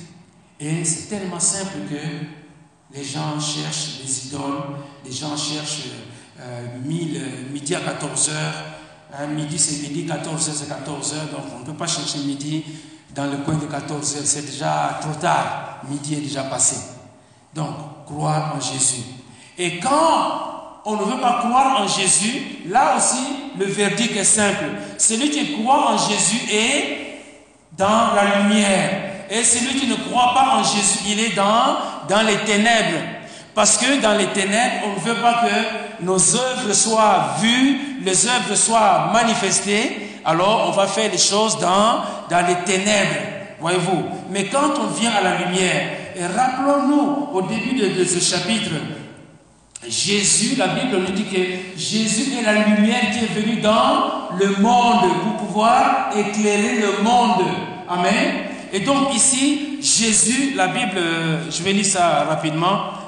Et 0.59 0.83
c'est 0.83 1.09
tellement 1.09 1.39
simple 1.39 1.77
que 1.89 2.97
les 2.97 3.03
gens 3.03 3.39
cherchent 3.39 3.99
les 4.03 4.27
idoles, 4.27 4.77
les 5.05 5.11
gens 5.11 5.35
cherchent 5.37 5.83
midi 6.83 7.75
à 7.75 7.79
14h. 7.79 8.31
Hein, 9.17 9.27
midi, 9.27 9.57
c'est 9.57 9.81
midi, 9.87 10.05
14h, 10.05 10.39
c'est 10.39 10.69
14h. 10.69 11.31
Donc, 11.31 11.45
on 11.55 11.59
ne 11.59 11.65
peut 11.65 11.73
pas 11.73 11.87
chercher 11.87 12.19
midi 12.19 12.63
dans 13.15 13.25
le 13.25 13.37
coin 13.37 13.55
de 13.55 13.65
14h. 13.65 14.25
C'est 14.25 14.45
déjà 14.45 14.99
trop 15.01 15.13
tard. 15.19 15.81
Midi 15.89 16.15
est 16.15 16.21
déjà 16.21 16.43
passé. 16.43 16.77
Donc, 17.53 18.05
croire 18.05 18.55
en 18.55 18.59
Jésus. 18.59 19.03
Et 19.57 19.79
quand 19.79 20.81
on 20.85 20.97
ne 20.97 21.03
veut 21.03 21.21
pas 21.21 21.39
croire 21.39 21.81
en 21.81 21.87
Jésus, 21.87 22.41
là 22.67 22.97
aussi, 22.97 23.23
le 23.57 23.65
verdict 23.65 24.15
est 24.17 24.23
simple. 24.23 24.65
Celui 24.97 25.29
qui 25.29 25.53
croit 25.53 25.93
en 25.93 25.97
Jésus 25.97 26.51
est 26.51 27.21
dans 27.77 28.13
la 28.13 28.41
lumière. 28.41 29.27
Et 29.29 29.43
celui 29.43 29.79
qui 29.79 29.87
ne 29.87 29.95
croit 29.95 30.33
pas 30.33 30.57
en 30.57 30.63
Jésus, 30.63 30.99
il 31.07 31.19
est 31.19 31.35
dans, 31.35 31.77
dans 32.07 32.21
les 32.21 32.37
ténèbres. 32.39 33.14
Parce 33.55 33.77
que 33.77 34.01
dans 34.01 34.17
les 34.17 34.27
ténèbres, 34.27 34.83
on 34.85 34.99
ne 34.99 35.13
veut 35.13 35.21
pas 35.21 35.45
que 35.45 36.03
nos 36.03 36.35
œuvres 36.35 36.73
soient 36.73 37.35
vues, 37.39 38.01
les 38.03 38.27
œuvres 38.27 38.53
soient 38.53 39.11
manifestées. 39.13 40.09
Alors, 40.25 40.65
on 40.67 40.71
va 40.71 40.87
faire 40.87 41.09
les 41.09 41.17
choses 41.17 41.57
dans, 41.59 42.01
dans 42.29 42.45
les 42.45 42.55
ténèbres. 42.65 43.15
Voyez-vous. 43.61 44.03
Mais 44.29 44.47
quand 44.47 44.73
on 44.77 44.87
vient 44.87 45.11
à 45.11 45.21
la 45.21 45.37
lumière, 45.37 45.87
et 46.17 46.25
rappelons-nous 46.25 47.29
au 47.33 47.41
début 47.43 47.75
de, 47.79 47.99
de 47.99 48.03
ce 48.03 48.19
chapitre, 48.19 48.71
Jésus, 49.87 50.55
la 50.57 50.67
Bible 50.67 50.97
nous 51.07 51.13
dit 51.13 51.23
que 51.23 51.79
Jésus 51.79 52.33
est 52.37 52.43
la 52.43 52.53
lumière 52.53 53.11
qui 53.11 53.23
est 53.23 53.41
venue 53.41 53.61
dans 53.61 54.35
le 54.37 54.61
monde 54.61 55.11
pour 55.23 55.47
pouvoir 55.47 56.09
éclairer 56.17 56.81
le 56.81 57.03
monde. 57.03 57.45
Amen. 57.87 58.33
Et 58.73 58.81
donc 58.81 59.15
ici, 59.15 59.77
Jésus, 59.81 60.55
la 60.55 60.67
Bible, 60.67 60.99
je 61.49 61.63
vais 61.63 61.71
lire 61.71 61.85
ça 61.85 62.25
rapidement. 62.27 63.04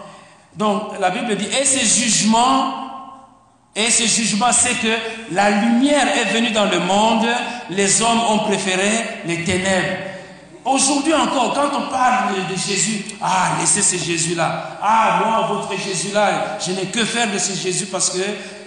Donc 0.56 1.00
la 1.00 1.10
Bible 1.10 1.36
dit, 1.36 1.48
et 1.60 1.66
ce 1.66 1.80
jugement, 1.80 2.74
et 3.76 3.91
ce 3.91 4.04
jugement, 4.08 4.52
c'est 4.52 4.74
que 4.74 4.93
la 5.32 5.52
lumière 5.52 6.08
est 6.18 6.34
venue 6.34 6.52
dans 6.52 6.66
le 6.66 6.80
monde, 6.80 7.28
les 7.70 8.02
hommes 8.02 8.22
ont 8.30 8.39
préféré 8.39 8.89
les 9.26 9.43
ténèbres. 9.43 9.98
Aujourd'hui 10.66 11.14
encore, 11.14 11.54
quand 11.54 11.78
on 11.78 11.89
parle 11.89 12.34
de, 12.50 12.56
Jésus, 12.56 13.06
ah, 13.22 13.52
laissez 13.60 13.82
ce 13.82 14.04
Jésus-là. 14.04 14.80
Ah, 14.82 15.22
moi, 15.24 15.48
votre 15.48 15.80
Jésus-là, 15.80 16.58
je 16.60 16.72
n'ai 16.72 16.88
que 16.88 17.06
faire 17.06 17.32
de 17.32 17.38
ce 17.38 17.54
Jésus 17.54 17.86
parce 17.86 18.10
que, 18.10 18.20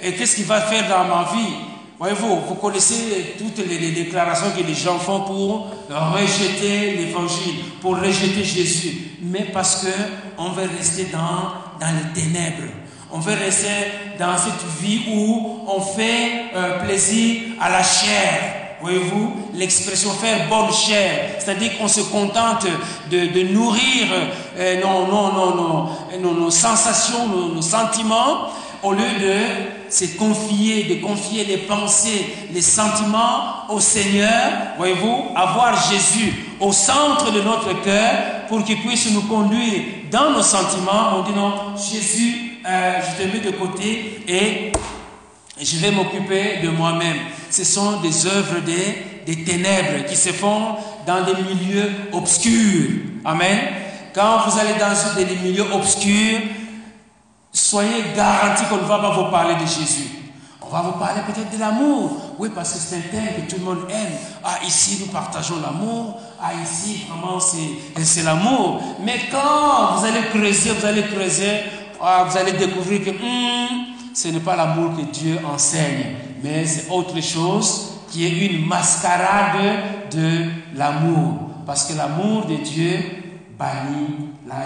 et 0.02 0.14
qu'est-ce 0.14 0.36
qu'il 0.36 0.46
va 0.46 0.62
faire 0.62 0.88
dans 0.88 1.04
ma 1.04 1.24
vie? 1.30 1.54
Voyez-vous, 1.98 2.40
vous 2.48 2.54
connaissez 2.54 3.34
toutes 3.36 3.58
les, 3.68 3.90
déclarations 3.90 4.52
que 4.56 4.62
les 4.62 4.74
gens 4.74 4.98
font 4.98 5.20
pour 5.20 5.68
rejeter 5.90 6.92
l'évangile, 6.96 7.56
pour 7.82 7.98
rejeter 7.98 8.44
Jésus. 8.44 9.10
Mais 9.20 9.50
parce 9.52 9.82
que 9.84 9.92
on 10.38 10.52
veut 10.52 10.70
rester 10.78 11.08
dans, 11.12 11.52
dans 11.80 11.88
les 11.88 12.20
ténèbres. 12.20 12.72
On 13.12 13.18
veut 13.18 13.34
rester 13.34 13.68
dans 14.18 14.36
cette 14.36 14.64
vie 14.80 15.00
où 15.08 15.60
on 15.66 15.80
fait 15.80 16.44
euh, 16.54 16.84
plaisir 16.84 17.42
à 17.60 17.70
la 17.70 17.82
chair. 17.82 18.76
Voyez-vous, 18.80 19.32
l'expression 19.54 20.10
faire 20.12 20.48
bonne 20.48 20.72
chair, 20.72 21.36
c'est-à-dire 21.38 21.76
qu'on 21.76 21.88
se 21.88 22.00
contente 22.02 22.66
de, 23.10 23.52
nourrir 23.52 24.06
euh, 24.56 24.80
nos, 24.80 25.06
nos, 26.18 26.34
nos, 26.34 26.50
sensations, 26.50 27.26
nos, 27.26 27.60
sentiments, 27.60 28.48
au 28.82 28.92
lieu 28.92 29.10
de 29.20 29.90
se 29.92 30.16
confier, 30.16 30.84
de 30.84 31.04
confier 31.04 31.44
les 31.44 31.58
pensées, 31.58 32.26
les 32.52 32.62
sentiments 32.62 33.68
au 33.68 33.80
Seigneur, 33.80 34.52
voyez-vous, 34.78 35.24
avoir 35.36 35.90
Jésus 35.90 36.46
au 36.60 36.72
centre 36.72 37.32
de 37.32 37.42
notre 37.42 37.82
cœur 37.82 38.39
pour 38.50 38.64
qu'il 38.64 38.82
puisse 38.82 39.08
nous 39.12 39.22
conduire 39.22 39.80
dans 40.10 40.32
nos 40.32 40.42
sentiments. 40.42 41.18
On 41.18 41.22
dit 41.22 41.32
non, 41.32 41.76
Jésus, 41.76 42.58
euh, 42.66 43.00
je 43.00 43.22
te 43.22 43.28
mets 43.32 43.38
de 43.38 43.52
côté 43.56 44.24
et 44.26 44.72
je 45.62 45.76
vais 45.76 45.92
m'occuper 45.92 46.58
de 46.60 46.68
moi-même. 46.68 47.16
Ce 47.48 47.62
sont 47.62 48.00
des 48.00 48.26
œuvres 48.26 48.58
des, 48.66 49.24
des 49.24 49.44
ténèbres 49.44 50.04
qui 50.08 50.16
se 50.16 50.30
font 50.30 50.74
dans 51.06 51.22
des 51.24 51.40
milieux 51.40 51.92
obscurs. 52.12 52.90
Amen. 53.24 53.58
Quand 54.12 54.40
vous 54.44 54.58
allez 54.58 54.74
dans 54.80 55.14
des 55.14 55.36
milieux 55.36 55.72
obscurs, 55.72 56.40
soyez 57.52 58.02
garantis 58.16 58.64
qu'on 58.68 58.78
ne 58.78 58.88
va 58.88 58.98
pas 58.98 59.12
vous 59.12 59.30
parler 59.30 59.54
de 59.54 59.60
Jésus. 59.60 60.08
On 60.60 60.68
va 60.68 60.82
vous 60.82 60.98
parler 60.98 61.20
peut-être 61.24 61.52
de 61.52 61.60
l'amour. 61.60 62.34
Oui, 62.36 62.48
parce 62.52 62.72
que 62.72 62.78
c'est 62.80 62.96
un 62.96 63.00
thème 63.00 63.28
que 63.36 63.50
tout 63.50 63.60
le 63.60 63.64
monde 63.64 63.86
aime. 63.90 64.12
Ah, 64.42 64.58
ici, 64.66 64.98
nous 65.00 65.12
partageons 65.12 65.60
l'amour. 65.62 66.20
Ah, 66.42 66.52
ici, 66.54 67.04
vraiment, 67.08 67.38
c'est 67.38 68.22
l'amour. 68.22 68.80
Mais 69.04 69.20
quand 69.30 69.96
vous 69.96 70.06
allez 70.06 70.26
creuser, 70.32 70.70
vous 70.70 70.86
allez 70.86 71.02
creuser, 71.02 71.60
ah, 72.00 72.26
vous 72.28 72.36
allez 72.36 72.52
découvrir 72.52 73.04
que 73.04 73.10
hmm, 73.10 74.14
ce 74.14 74.28
n'est 74.28 74.40
pas 74.40 74.56
l'amour 74.56 74.96
que 74.96 75.02
Dieu 75.12 75.38
enseigne, 75.44 76.16
mais 76.42 76.64
c'est 76.64 76.88
autre 76.90 77.20
chose 77.20 77.90
qui 78.10 78.24
est 78.24 78.46
une 78.46 78.66
mascarade 78.66 80.10
de 80.10 80.46
l'amour. 80.74 81.50
Parce 81.66 81.84
que 81.84 81.96
l'amour 81.96 82.46
de 82.46 82.56
Dieu 82.56 82.98
bannit 83.58 84.30
la, 84.48 84.56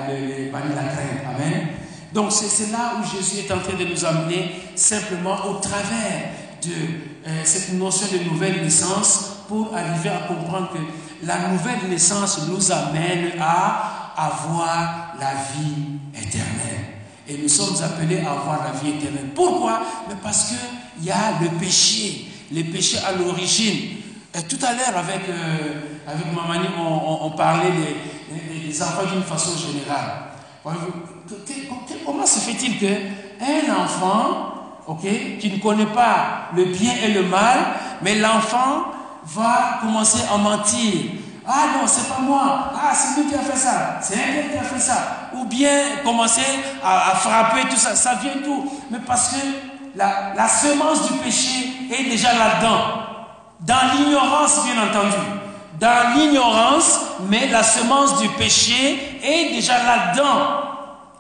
bannit 0.53 0.75
la 0.75 0.85
crainte. 0.85 1.25
Amen. 1.35 1.67
Donc 2.13 2.31
c'est 2.31 2.71
là 2.71 2.93
où 2.99 3.17
Jésus 3.17 3.45
est 3.45 3.53
en 3.53 3.59
train 3.59 3.77
de 3.77 3.85
nous 3.85 4.05
amener 4.05 4.53
simplement 4.77 5.37
au 5.51 5.55
travers 5.55 6.31
de 6.63 7.29
euh, 7.29 7.41
cette 7.43 7.73
notion 7.73 8.07
de 8.13 8.31
nouvelle 8.31 8.63
naissance 8.63 9.43
pour 9.49 9.75
arriver 9.75 10.11
à 10.11 10.29
comprendre 10.29 10.71
que 10.73 10.79
la 11.27 11.49
nouvelle 11.49 11.89
naissance 11.89 12.47
nous 12.49 12.73
amène 12.73 13.33
à 13.41 14.15
avoir 14.17 15.15
la 15.19 15.31
vie 15.53 15.99
éternelle. 16.15 16.85
Et 17.27 17.39
nous 17.39 17.49
sommes 17.49 17.83
appelés 17.83 18.21
à 18.21 18.33
avoir 18.33 18.63
la 18.65 18.79
vie 18.79 18.97
éternelle. 18.97 19.31
Pourquoi? 19.35 19.81
Mais 20.09 20.15
Parce 20.23 20.49
qu'il 20.49 21.05
y 21.05 21.11
a 21.11 21.33
le 21.41 21.49
péché, 21.59 22.27
le 22.53 22.63
péché 22.65 22.99
à 22.99 23.13
l'origine. 23.13 23.97
Tout 24.49 24.59
à 24.63 24.73
l'heure, 24.73 24.97
avec, 24.97 25.29
euh, 25.29 25.81
Mamani, 26.35 26.67
on, 26.77 27.31
parlait 27.31 27.71
des, 27.71 28.83
enfants 28.83 29.07
d'une 29.11 29.23
façon 29.23 29.53
générale. 29.57 30.25
Comment 32.05 32.27
se 32.27 32.41
fait-il 32.41 32.79
qu'un 32.79 33.75
enfant, 33.77 34.55
qui 35.01 35.51
ne 35.51 35.59
connaît 35.59 35.87
pas 35.87 36.49
le 36.55 36.65
bien 36.65 36.93
et 37.05 37.13
le 37.13 37.23
mal, 37.23 37.59
mais 38.03 38.17
l'enfant 38.17 38.94
va 39.27 39.79
commencer 39.81 40.21
à 40.33 40.37
mentir. 40.37 41.13
Ah 41.47 41.67
non, 41.77 41.87
c'est 41.87 42.09
pas 42.09 42.21
moi. 42.21 42.73
Ah, 42.75 42.95
c'est 42.95 43.21
lui 43.21 43.29
qui 43.29 43.35
a 43.35 43.41
fait 43.41 43.57
ça. 43.57 43.99
C'est 44.01 44.15
elle 44.17 44.51
qui 44.51 44.59
a 44.59 44.63
fait 44.63 44.81
ça. 44.81 45.29
Ou 45.35 45.45
bien 45.45 46.03
commencer 46.05 46.41
à, 46.83 47.15
frapper, 47.17 47.69
tout 47.69 47.77
ça. 47.77 47.95
Ça 47.95 48.15
vient 48.15 48.37
d'où? 48.43 48.71
Mais 48.91 48.99
parce 49.07 49.29
que 49.29 49.37
la 49.95 50.49
semence 50.49 51.11
du 51.11 51.19
péché 51.19 51.89
est 51.91 52.05
déjà 52.05 52.33
là-dedans. 52.33 53.05
Dans 53.61 53.97
l'ignorance, 53.97 54.65
bien 54.65 54.83
entendu. 54.83 55.17
Dans 55.81 56.15
l'ignorance, 56.15 57.01
mais 57.29 57.49
la 57.49 57.63
semence 57.63 58.21
du 58.21 58.29
péché 58.31 59.21
est 59.23 59.55
déjà 59.55 59.75
là-dedans. 59.85 60.74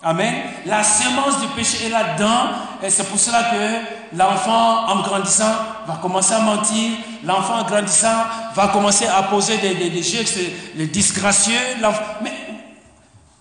Amen. 0.04 0.34
La 0.66 0.84
semence 0.84 1.40
du 1.40 1.46
péché 1.56 1.86
est 1.86 1.88
là-dedans. 1.88 2.50
Et 2.82 2.90
c'est 2.90 3.04
pour 3.04 3.18
cela 3.18 3.44
que 3.44 4.16
l'enfant, 4.16 4.86
en 4.86 5.00
grandissant, 5.00 5.54
va 5.86 5.98
commencer 6.02 6.34
à 6.34 6.40
mentir. 6.40 6.90
L'enfant, 7.24 7.60
en 7.60 7.64
grandissant, 7.64 8.24
va 8.54 8.68
commencer 8.68 9.06
à 9.06 9.22
poser 9.22 9.56
des, 9.56 9.74
des, 9.74 10.02
gestes, 10.02 10.38
les 10.74 10.88
disgracieux. 10.88 11.58
Mais 12.20 12.32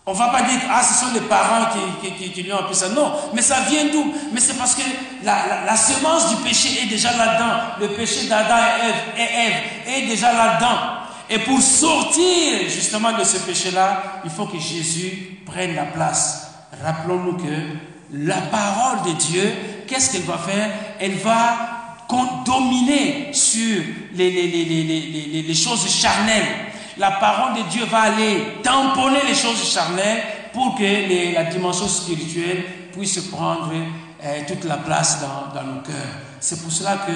on 0.06 0.14
ne 0.14 0.18
va 0.18 0.30
pas 0.30 0.44
dire, 0.44 0.62
ah, 0.72 0.82
ce 0.82 1.06
sont 1.06 1.14
les 1.14 1.20
parents 1.20 1.66
qui, 2.02 2.30
qui, 2.32 2.44
lui 2.44 2.54
ont 2.54 2.60
appris 2.60 2.76
ça. 2.76 2.88
Non, 2.88 3.12
mais 3.34 3.42
ça 3.42 3.58
vient 3.70 3.86
d'où? 3.92 4.14
Mais 4.32 4.40
c'est 4.40 4.58
parce 4.58 4.76
que 4.76 4.84
la, 5.24 5.66
la, 5.66 5.76
semence 5.76 6.30
du 6.30 6.42
péché 6.44 6.84
est 6.84 6.88
déjà 6.88 7.12
là-dedans. 7.12 7.56
Le 7.82 7.90
péché 7.90 8.28
d'Adam 8.28 8.56
et 9.18 9.22
et 9.22 9.26
Ève 9.26 9.54
est 9.86 10.08
déjà 10.08 10.32
là-dedans. 10.32 10.78
Et 11.30 11.40
pour 11.40 11.62
sortir 11.62 12.70
justement 12.70 13.12
de 13.12 13.24
ce 13.26 13.38
péché-là, 13.38 14.22
il 14.24 14.32
faut 14.32 14.46
que 14.46 14.60
Jésus 14.60 15.40
prenne 15.46 15.76
la 15.76 15.86
place 15.86 16.53
rappelons-nous 16.84 17.38
que 17.38 17.78
la 18.14 18.42
parole 18.42 19.12
de 19.12 19.18
Dieu, 19.18 19.54
qu'est-ce 19.88 20.12
qu'elle 20.12 20.24
va 20.24 20.38
faire? 20.38 20.70
Elle 21.00 21.16
va 21.16 21.74
dominer 22.46 23.34
sur 23.34 23.82
les, 24.16 25.54
choses 25.54 25.88
charnelles. 25.90 26.46
La 26.98 27.12
parole 27.12 27.64
de 27.64 27.70
Dieu 27.70 27.86
va 27.86 28.02
aller 28.02 28.60
tamponner 28.62 29.22
les 29.28 29.34
choses 29.34 29.64
charnelles 29.68 30.22
pour 30.54 30.76
que 30.76 31.34
la 31.34 31.46
dimension 31.46 31.88
spirituelle 31.88 32.64
puisse 32.92 33.20
prendre 33.22 33.72
euh, 34.24 34.40
toute 34.48 34.66
la 34.66 34.78
place 34.78 35.20
dans, 35.22 35.64
nos 35.64 35.82
cœurs. 35.82 35.96
C'est 36.40 36.62
pour 36.62 36.72
cela 36.72 36.98
que 37.08 37.12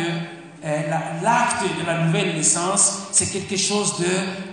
euh, 0.65 0.81
l'acte 1.21 1.63
de 1.79 1.85
la 1.85 2.05
nouvelle 2.05 2.35
naissance, 2.35 3.03
c'est 3.11 3.31
quelque 3.31 3.57
chose 3.57 3.95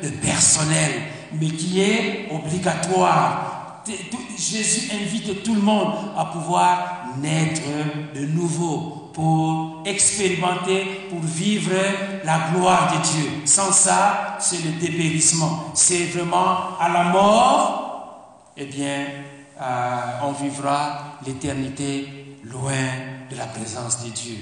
de 0.02 0.08
personnel, 0.08 0.90
mais 1.32 1.48
qui 1.48 1.80
est 1.80 2.28
obligatoire 2.30 3.53
Jésus 4.36 4.90
invite 4.92 5.42
tout 5.42 5.54
le 5.54 5.60
monde 5.60 5.94
à 6.16 6.24
pouvoir 6.26 7.06
naître 7.20 7.62
de 8.14 8.26
nouveau 8.26 9.10
pour 9.12 9.82
expérimenter, 9.84 11.06
pour 11.10 11.20
vivre 11.20 11.72
la 12.24 12.50
gloire 12.52 12.92
de 12.92 13.02
Dieu. 13.02 13.30
Sans 13.44 13.72
ça, 13.72 14.36
c'est 14.40 14.64
le 14.64 14.72
dépérissement. 14.80 15.70
C'est 15.74 16.06
vraiment 16.06 16.78
à 16.80 16.88
la 16.92 17.04
mort, 17.04 18.50
eh 18.56 18.64
bien, 18.64 19.06
euh, 19.60 20.00
on 20.24 20.32
vivra 20.32 21.18
l'éternité 21.24 22.38
loin 22.44 22.72
de 23.30 23.36
la 23.36 23.46
présence 23.46 24.04
de 24.04 24.10
Dieu. 24.10 24.36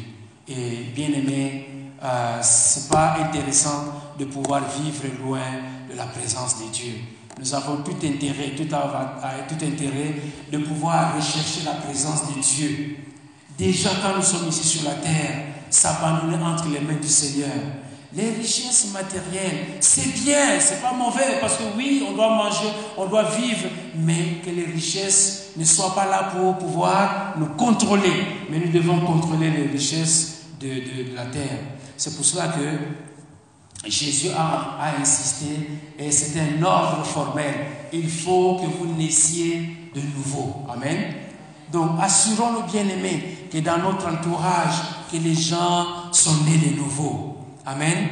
Et 0.49 0.85
bien 0.95 1.09
aimé, 1.09 1.69
euh, 2.03 2.39
c'est 2.41 2.89
pas 2.89 3.17
intéressant 3.21 3.93
de 4.19 4.25
pouvoir 4.25 4.63
vivre 4.81 5.05
loin 5.23 5.41
de 5.91 5.97
la 5.97 6.07
présence 6.07 6.59
de 6.61 6.71
Dieu. 6.73 6.95
Nous 7.39 7.55
avons 7.55 7.77
tout 7.79 7.97
intérêt, 8.05 8.53
tout, 8.57 8.75
intérêt 9.65 10.15
de 10.51 10.59
pouvoir 10.59 11.17
rechercher 11.17 11.65
la 11.65 11.73
présence 11.73 12.29
de 12.29 12.41
Dieu. 12.41 12.97
Déjà 13.59 13.91
quand 14.03 14.17
nous 14.17 14.23
sommes 14.23 14.49
ici 14.49 14.67
sur 14.67 14.89
la 14.89 14.97
terre, 14.97 15.45
s'abandonner 15.71 16.43
entre 16.43 16.69
les 16.69 16.81
mains 16.81 17.01
du 17.01 17.09
Seigneur. 17.09 17.51
Les 18.15 18.31
richesses 18.31 18.93
matérielles, 18.93 19.79
c'est 19.81 20.13
bien, 20.23 20.61
c'est 20.61 20.83
pas 20.83 20.93
mauvais, 20.93 21.39
parce 21.41 21.57
que 21.57 21.63
oui, 21.77 22.05
on 22.07 22.13
doit 22.13 22.29
manger, 22.29 22.69
on 22.99 23.07
doit 23.07 23.31
vivre, 23.31 23.69
mais 23.97 24.41
que 24.45 24.51
les 24.51 24.67
richesses 24.67 25.53
ne 25.57 25.65
soient 25.65 25.95
pas 25.95 26.05
là 26.05 26.25
pour 26.25 26.59
pouvoir 26.59 27.35
nous 27.39 27.47
contrôler. 27.57 28.13
Mais 28.51 28.59
nous 28.59 28.71
devons 28.71 29.01
contrôler 29.01 29.51
les 29.51 29.67
richesses 29.67 30.43
de, 30.61 30.67
de 30.67 31.17
la 31.17 31.25
terre. 31.25 31.59
C'est 31.97 32.15
pour 32.15 32.25
cela 32.25 32.49
que 32.49 33.12
Jésus 33.85 34.29
a, 34.37 34.95
insisté 35.01 35.47
et 35.99 36.11
c'est 36.11 36.39
un 36.39 36.63
ordre 36.63 37.05
formel. 37.05 37.55
Il 37.93 38.09
faut 38.09 38.57
que 38.57 38.67
vous 38.67 38.95
naissiez 38.95 39.91
de 39.95 40.01
nouveau. 40.01 40.65
Amen. 40.73 41.15
Donc 41.73 41.91
assurons-nous 42.01 42.71
bien 42.71 42.87
aimés 42.89 43.49
que 43.51 43.59
dans 43.59 43.79
notre 43.79 44.07
entourage, 44.07 44.75
que 45.11 45.17
les 45.17 45.35
gens 45.35 46.13
sont 46.13 46.45
nés 46.45 46.59
de 46.59 46.77
nouveau. 46.77 47.39
Amen. 47.67 48.09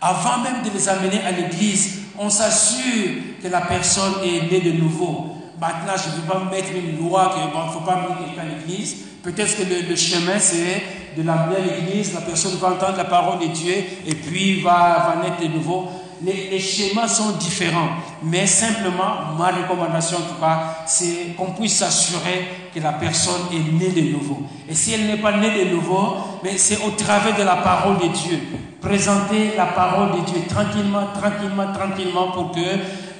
Avant 0.00 0.38
même 0.38 0.62
de 0.64 0.70
les 0.70 0.88
amener 0.88 1.20
à 1.22 1.32
l'église, 1.32 2.02
on 2.18 2.30
s'assure 2.30 3.10
que 3.42 3.48
la 3.48 3.62
personne 3.62 4.14
est 4.22 4.50
née 4.50 4.60
de 4.60 4.72
nouveau. 4.72 5.31
Maintenant, 5.62 5.92
je 5.96 6.10
ne 6.10 6.16
veux 6.16 6.28
pas 6.28 6.42
mettre 6.50 6.70
une 6.74 6.98
loi 6.98 7.32
qu'il 7.32 7.44
ne 7.44 7.70
faut 7.72 7.86
pas 7.86 7.92
amener 7.92 8.26
quelqu'un 8.26 8.42
à 8.42 8.58
l'église. 8.58 8.96
Peut-être 9.22 9.56
que 9.56 9.62
le, 9.62 9.94
chemin, 9.94 10.36
c'est 10.40 10.82
de 11.16 11.22
l'amener 11.22 11.54
à 11.54 11.76
l'église, 11.76 12.14
la 12.14 12.22
personne 12.22 12.56
va 12.60 12.70
entendre 12.70 12.96
la 12.96 13.04
parole 13.04 13.38
de 13.38 13.46
Dieu 13.46 13.74
et 14.04 14.12
puis 14.16 14.60
va, 14.60 15.14
va 15.14 15.22
naître 15.22 15.40
de 15.40 15.46
nouveau. 15.56 15.88
Les, 16.24 16.58
schémas 16.58 17.06
sont 17.06 17.36
différents, 17.36 17.90
mais 18.24 18.44
simplement, 18.44 19.36
ma 19.38 19.52
recommandation 19.52 20.18
en 20.18 20.34
tout 20.34 20.40
cas, 20.40 20.78
c'est 20.84 21.34
qu'on 21.36 21.52
puisse 21.52 21.76
s'assurer 21.76 22.48
que 22.74 22.80
la 22.80 22.94
personne 22.94 23.42
est 23.52 23.72
née 23.72 23.90
de 23.90 24.12
nouveau. 24.16 24.42
Et 24.68 24.74
si 24.74 24.92
elle 24.92 25.06
n'est 25.06 25.16
pas 25.16 25.36
née 25.36 25.64
de 25.64 25.70
nouveau, 25.70 26.16
mais 26.42 26.58
c'est 26.58 26.78
au 26.84 26.90
travers 26.90 27.36
de 27.36 27.42
la 27.44 27.56
parole 27.56 27.98
de 27.98 28.08
Dieu. 28.08 28.40
Présenter 28.80 29.52
la 29.56 29.66
parole 29.66 30.10
de 30.20 30.24
Dieu 30.26 30.42
tranquillement, 30.48 31.06
tranquillement, 31.14 31.72
tranquillement 31.72 32.32
pour 32.32 32.50
que 32.50 32.60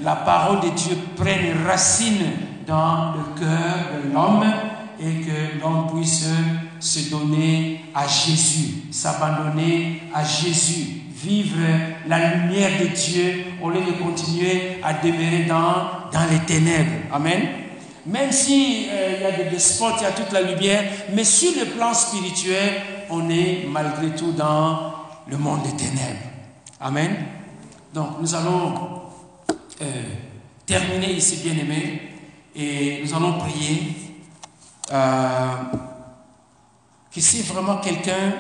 la 0.03 0.17
parole 0.17 0.61
de 0.61 0.69
Dieu 0.71 0.97
prenne 1.17 1.65
racine 1.67 2.25
dans 2.67 3.13
le 3.13 3.41
cœur 3.41 4.03
de 4.05 4.13
l'homme 4.13 4.45
et 5.01 5.25
que 5.25 5.61
l'homme 5.61 5.91
puisse 5.95 6.29
se 6.81 7.11
donner 7.11 7.85
à 7.95 8.07
Jésus, 8.07 8.85
s'abandonner 8.91 10.03
à 10.15 10.25
Jésus, 10.25 11.03
vivre 11.15 11.59
la 12.07 12.35
lumière 12.35 12.71
de 12.81 12.87
Dieu 12.87 13.45
au 13.63 13.71
lieu 13.71 13.81
de 13.81 13.93
continuer 14.03 14.79
à 14.83 14.95
demeurer 14.95 15.45
dans, 15.49 16.29
les 16.31 16.39
ténèbres. 16.41 16.91
Amen. 17.13 17.41
Même 18.05 18.33
si 18.33 18.89
euh, 18.91 19.21
y 19.21 19.25
a 19.25 19.51
des 19.51 19.59
spots, 19.61 19.95
il 19.99 20.03
y 20.03 20.07
a 20.07 20.11
toute 20.11 20.33
la 20.33 20.43
lumière, 20.43 20.83
mais 21.15 21.23
sur 21.23 21.53
le 21.59 21.67
plan 21.67 21.95
spirituel, 21.95 22.81
on 23.11 23.29
est 23.31 23.67
malgré 23.71 24.11
tout 24.17 24.33
dans 24.33 24.93
le 25.29 25.37
monde 25.37 25.63
des 25.63 25.77
ténèbres. 25.77 26.19
Amen. 26.81 27.15
Donc 27.95 28.21
nous 28.21 28.35
allons 28.35 29.02
euh, 29.81 30.03
terminer 30.67 31.13
ici, 31.13 31.39
bien 31.43 31.57
aimé, 31.57 32.03
et 32.55 33.03
nous 33.03 33.15
allons 33.15 33.39
prier. 33.39 33.95
Euh, 34.91 35.55
que 37.15 37.21
si 37.21 37.43
vraiment 37.43 37.77
quelqu'un 37.79 38.33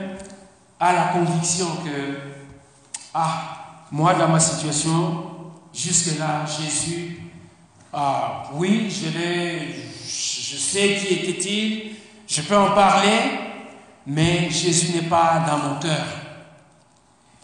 a 0.80 0.92
la 0.92 1.04
conviction 1.08 1.66
que, 1.84 2.18
ah, 3.14 3.84
moi 3.90 4.14
dans 4.14 4.28
ma 4.28 4.40
situation, 4.40 5.24
jusque-là, 5.74 6.44
Jésus, 6.46 7.20
ah, 7.92 8.44
oui, 8.54 8.90
je, 8.90 9.08
je 10.04 10.56
sais 10.56 10.96
qui 10.96 11.14
était-il, 11.14 11.96
je 12.26 12.42
peux 12.42 12.56
en 12.56 12.72
parler, 12.72 13.20
mais 14.06 14.50
Jésus 14.50 14.92
n'est 14.94 15.08
pas 15.08 15.44
dans 15.46 15.58
mon 15.58 15.78
cœur. 15.78 16.06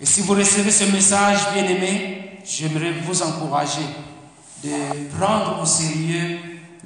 Et 0.00 0.06
si 0.06 0.22
vous 0.22 0.34
recevez 0.34 0.70
ce 0.70 0.84
message, 0.84 1.52
bien 1.52 1.64
aimé, 1.64 2.17
j'aimerais 2.48 2.92
vous 2.92 3.22
encourager 3.22 3.86
de 4.64 5.08
prendre 5.16 5.60
au 5.62 5.66
sérieux 5.66 6.38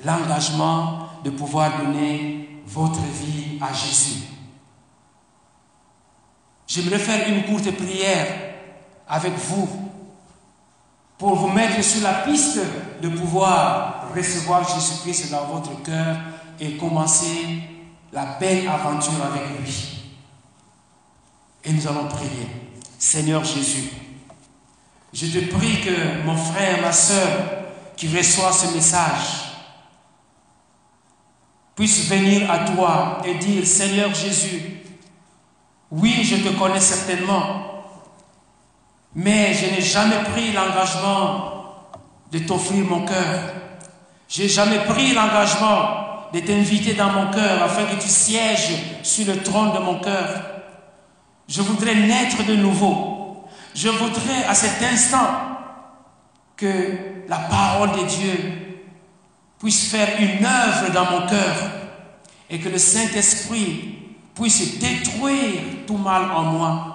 l'engagement 0.05 1.09
de 1.25 1.31
pouvoir 1.31 1.79
donner 1.79 2.61
votre 2.67 3.01
vie 3.01 3.59
à 3.61 3.73
Jésus. 3.73 4.25
J'aimerais 6.67 6.99
faire 6.99 7.29
une 7.29 7.45
courte 7.45 7.71
prière 7.77 8.27
avec 9.09 9.35
vous 9.35 9.69
pour 11.17 11.37
vous 11.37 11.49
mettre 11.49 11.83
sur 11.85 12.03
la 12.03 12.15
piste 12.15 12.59
de 13.01 13.09
pouvoir 13.09 14.09
recevoir 14.15 14.67
Jésus-Christ 14.75 15.31
dans 15.31 15.45
votre 15.47 15.81
cœur 15.83 16.17
et 16.59 16.77
commencer 16.77 17.61
la 18.13 18.25
belle 18.41 18.67
aventure 18.69 19.25
avec 19.25 19.61
lui. 19.61 20.13
Et 21.65 21.73
nous 21.73 21.87
allons 21.87 22.09
prier. 22.09 22.49
Seigneur 22.99 23.45
Jésus, 23.45 23.91
je 25.13 25.27
te 25.27 25.55
prie 25.55 25.81
que 25.81 26.25
mon 26.25 26.37
frère, 26.37 26.81
ma 26.81 26.93
soeur, 26.93 27.29
qui 27.97 28.09
reçoit 28.17 28.53
ce 28.53 28.75
message, 28.75 29.53
puisse 31.75 32.09
venir 32.09 32.51
à 32.51 32.61
toi 32.61 33.19
et 33.25 33.35
dire, 33.35 33.67
Seigneur 33.67 34.15
Jésus, 34.15 34.81
oui, 35.91 36.25
je 36.25 36.37
te 36.37 36.59
connais 36.59 36.81
certainement, 36.81 37.85
mais 39.15 39.53
je 39.53 39.75
n'ai 39.75 39.83
jamais 39.83 40.23
pris 40.33 40.53
l'engagement 40.53 41.53
de 42.31 42.39
t'offrir 42.39 42.85
mon 42.87 43.05
cœur. 43.05 43.53
Je 44.29 44.43
n'ai 44.43 44.49
jamais 44.49 44.79
pris 44.81 45.13
l'engagement 45.13 46.31
de 46.33 46.41
t'inviter 46.41 46.95
dans 46.95 47.11
mon 47.11 47.31
cœur 47.31 47.63
afin 47.63 47.85
que 47.85 48.01
tu 48.01 48.09
sièges 48.09 48.73
sur 49.03 49.27
le 49.27 49.43
trône 49.43 49.75
de 49.75 49.79
mon 49.79 50.01
cœur. 50.01 50.43
Je 51.47 51.61
voudrais 51.61 51.95
naître 51.95 52.43
de 52.47 52.57
nouveau. 52.57 53.12
Je 53.75 53.89
voudrais 53.89 54.45
à 54.49 54.55
cet 54.55 54.83
instant 54.83 55.27
que 56.57 57.25
la 57.29 57.39
parole 57.39 57.93
de 57.93 58.07
Dieu 58.07 58.85
puisse 59.59 59.89
faire 59.89 60.09
une 60.19 60.45
œuvre 60.45 60.93
dans 60.93 61.11
mon 61.11 61.27
cœur 61.27 61.57
et 62.51 62.59
que 62.59 62.69
le 62.69 62.79
Saint-Esprit 62.79 63.99
puisse 64.35 64.79
détruire 64.79 65.87
tout 65.87 65.97
mal 65.97 66.31
en 66.31 66.43
moi. 66.43 66.93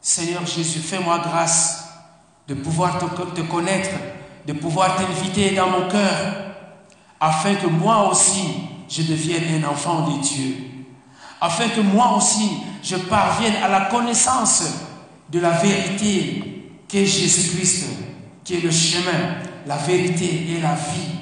Seigneur 0.00 0.46
Jésus, 0.46 0.80
fais-moi 0.80 1.18
grâce 1.18 1.88
de 2.46 2.54
pouvoir 2.54 2.98
te, 2.98 3.40
connaître, 3.40 3.90
de 4.46 4.52
pouvoir 4.52 4.96
t'inviter 4.96 5.54
dans 5.54 5.68
mon 5.68 5.88
cœur, 5.88 6.54
afin 7.18 7.54
que 7.54 7.66
moi 7.66 8.08
aussi 8.08 8.60
je 8.88 9.02
devienne 9.02 9.64
un 9.64 9.68
enfant 9.68 10.08
de 10.08 10.20
Dieu, 10.20 10.56
afin 11.40 11.68
que 11.68 11.80
moi 11.80 12.14
aussi 12.16 12.58
je 12.82 12.96
parvienne 12.96 13.56
à 13.64 13.68
la 13.68 13.86
connaissance 13.86 14.85
de 15.30 15.40
la 15.40 15.50
vérité 15.50 16.72
qu'est 16.88 17.06
Jésus-Christ, 17.06 17.86
qui 18.44 18.54
est 18.54 18.60
le 18.60 18.70
chemin, 18.70 19.36
la 19.66 19.76
vérité 19.76 20.46
et 20.50 20.60
la 20.60 20.74
vie. 20.74 21.16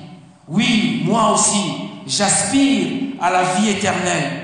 Oui, 0.49 1.03
moi 1.05 1.33
aussi, 1.33 1.63
j'aspire 2.07 3.15
à 3.21 3.31
la 3.31 3.55
vie 3.55 3.71
éternelle. 3.71 4.43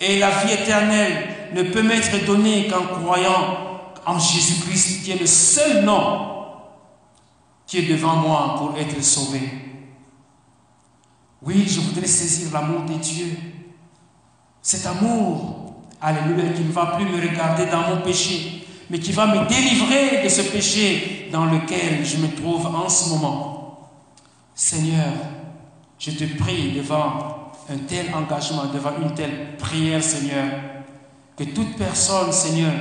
Et 0.00 0.18
la 0.18 0.30
vie 0.30 0.52
éternelle 0.52 1.28
ne 1.54 1.62
peut 1.62 1.82
m'être 1.82 2.24
donnée 2.24 2.68
qu'en 2.68 2.84
croyant 2.98 3.58
en 4.06 4.18
Jésus-Christ, 4.18 5.04
qui 5.04 5.12
est 5.12 5.20
le 5.20 5.26
seul 5.26 5.84
nom 5.84 6.28
qui 7.66 7.78
est 7.78 7.82
devant 7.82 8.16
moi 8.16 8.54
pour 8.56 8.78
être 8.78 9.02
sauvé. 9.04 9.40
Oui, 11.42 11.66
je 11.68 11.80
voudrais 11.80 12.06
saisir 12.06 12.50
l'amour 12.52 12.82
de 12.82 12.94
Dieu. 12.94 13.36
Cet 14.62 14.86
amour, 14.86 15.74
alléluia, 16.00 16.52
qui 16.52 16.62
ne 16.62 16.72
va 16.72 16.96
plus 16.96 17.04
me 17.04 17.20
regarder 17.20 17.66
dans 17.66 17.88
mon 17.88 18.00
péché, 18.00 18.57
mais 18.90 18.98
qui 18.98 19.12
va 19.12 19.26
me 19.26 19.46
délivrer 19.48 20.22
de 20.24 20.28
ce 20.28 20.42
péché 20.42 21.28
dans 21.30 21.46
lequel 21.46 22.04
je 22.04 22.16
me 22.16 22.28
trouve 22.34 22.66
en 22.66 22.88
ce 22.88 23.10
moment. 23.10 23.90
Seigneur, 24.54 25.12
je 25.98 26.10
te 26.12 26.24
prie 26.36 26.72
devant 26.72 27.52
un 27.70 27.78
tel 27.86 28.14
engagement, 28.14 28.66
devant 28.72 28.92
une 29.02 29.14
telle 29.14 29.56
prière, 29.58 30.02
Seigneur, 30.02 30.46
que 31.36 31.44
toute 31.44 31.76
personne, 31.76 32.32
Seigneur, 32.32 32.72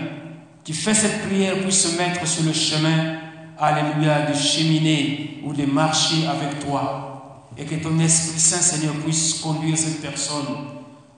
qui 0.63 0.73
fait 0.73 0.93
cette 0.93 1.27
prière 1.27 1.61
puisse 1.61 1.91
se 1.91 1.97
mettre 1.97 2.25
sur 2.27 2.43
le 2.43 2.53
chemin, 2.53 3.17
Alléluia, 3.59 4.29
de 4.29 4.35
cheminer 4.35 5.41
ou 5.43 5.51
de 5.51 5.65
marcher 5.65 6.27
avec 6.27 6.59
toi. 6.59 7.47
Et 7.57 7.65
que 7.65 7.75
ton 7.75 7.97
Esprit 7.99 8.39
Saint, 8.39 8.61
Seigneur, 8.61 8.93
puisse 9.03 9.39
conduire 9.39 9.77
cette 9.77 9.99
personne, 9.99 10.45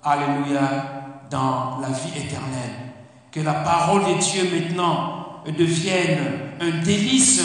Alléluia, 0.02 1.26
dans 1.30 1.80
la 1.82 1.90
vie 1.90 2.18
éternelle. 2.18 2.89
Que 3.32 3.42
la 3.42 3.54
parole 3.54 4.02
de 4.06 4.20
Dieu 4.20 4.50
maintenant 4.52 5.44
devienne 5.46 6.18
un 6.60 6.84
délice 6.84 7.44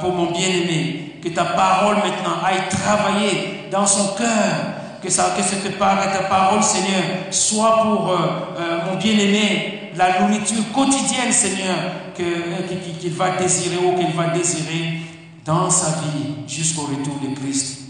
pour 0.00 0.12
mon 0.12 0.30
bien-aimé, 0.32 1.18
que 1.22 1.28
ta 1.28 1.44
parole 1.44 1.96
maintenant 1.96 2.42
aille 2.44 2.68
travailler 2.68 3.68
dans 3.70 3.86
son 3.86 4.14
cœur, 4.14 4.76
que, 5.02 5.10
cette 5.10 5.78
parole, 5.78 6.62
Seigneur, 6.62 7.02
soit 7.30 7.82
pour 7.82 8.10
euh, 8.10 8.16
euh, 8.58 8.78
mon 8.86 8.96
bien-aimé 8.98 9.92
la 9.96 10.20
nourriture 10.20 10.72
quotidienne, 10.74 11.32
Seigneur, 11.32 11.76
euh, 12.20 12.66
qu'il 13.00 13.12
va 13.12 13.36
désirer 13.36 13.76
ou 13.76 13.96
qu'il 13.96 14.14
va 14.14 14.28
désirer 14.28 15.00
dans 15.44 15.70
sa 15.70 16.00
vie 16.00 16.34
jusqu'au 16.48 16.82
retour 16.82 17.18
de 17.22 17.34
Christ. 17.34 17.80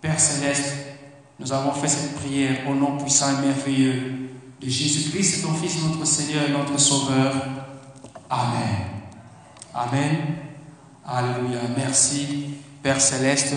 Père 0.00 0.18
céleste, 0.18 0.74
nous 1.38 1.52
avons 1.52 1.72
fait 1.72 1.88
cette 1.88 2.16
prière 2.16 2.56
au 2.68 2.74
nom 2.74 2.96
puissant 2.98 3.26
et 3.38 3.46
merveilleux 3.46 4.27
de 4.60 4.68
Jésus-Christ, 4.68 5.42
ton 5.42 5.54
Fils, 5.54 5.82
notre 5.84 6.04
Seigneur 6.04 6.48
et 6.48 6.52
notre 6.52 6.78
Sauveur. 6.78 7.34
Amen. 8.28 8.86
Amen. 9.74 10.16
Alléluia. 11.06 11.60
Merci. 11.76 12.54
Père 12.82 13.00
céleste, 13.00 13.54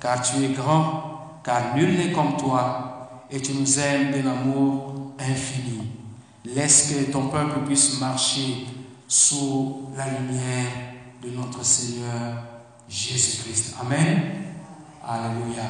car 0.00 0.22
tu 0.22 0.44
es 0.44 0.48
grand, 0.48 1.40
car 1.44 1.74
nul 1.74 1.96
n'est 1.96 2.12
comme 2.12 2.36
toi, 2.36 3.26
et 3.30 3.40
tu 3.40 3.52
nous 3.54 3.78
aimes 3.78 4.12
d'un 4.12 4.30
amour 4.30 5.12
infini. 5.18 5.88
Laisse 6.44 6.92
que 6.92 7.10
ton 7.10 7.28
peuple 7.28 7.60
puisse 7.66 8.00
marcher 8.00 8.66
sous 9.08 9.88
la 9.96 10.06
lumière 10.06 10.70
de 11.22 11.30
notre 11.30 11.64
Seigneur 11.64 12.34
Jésus-Christ. 12.88 13.74
Amen. 13.80 14.22
Alléluia. 15.06 15.62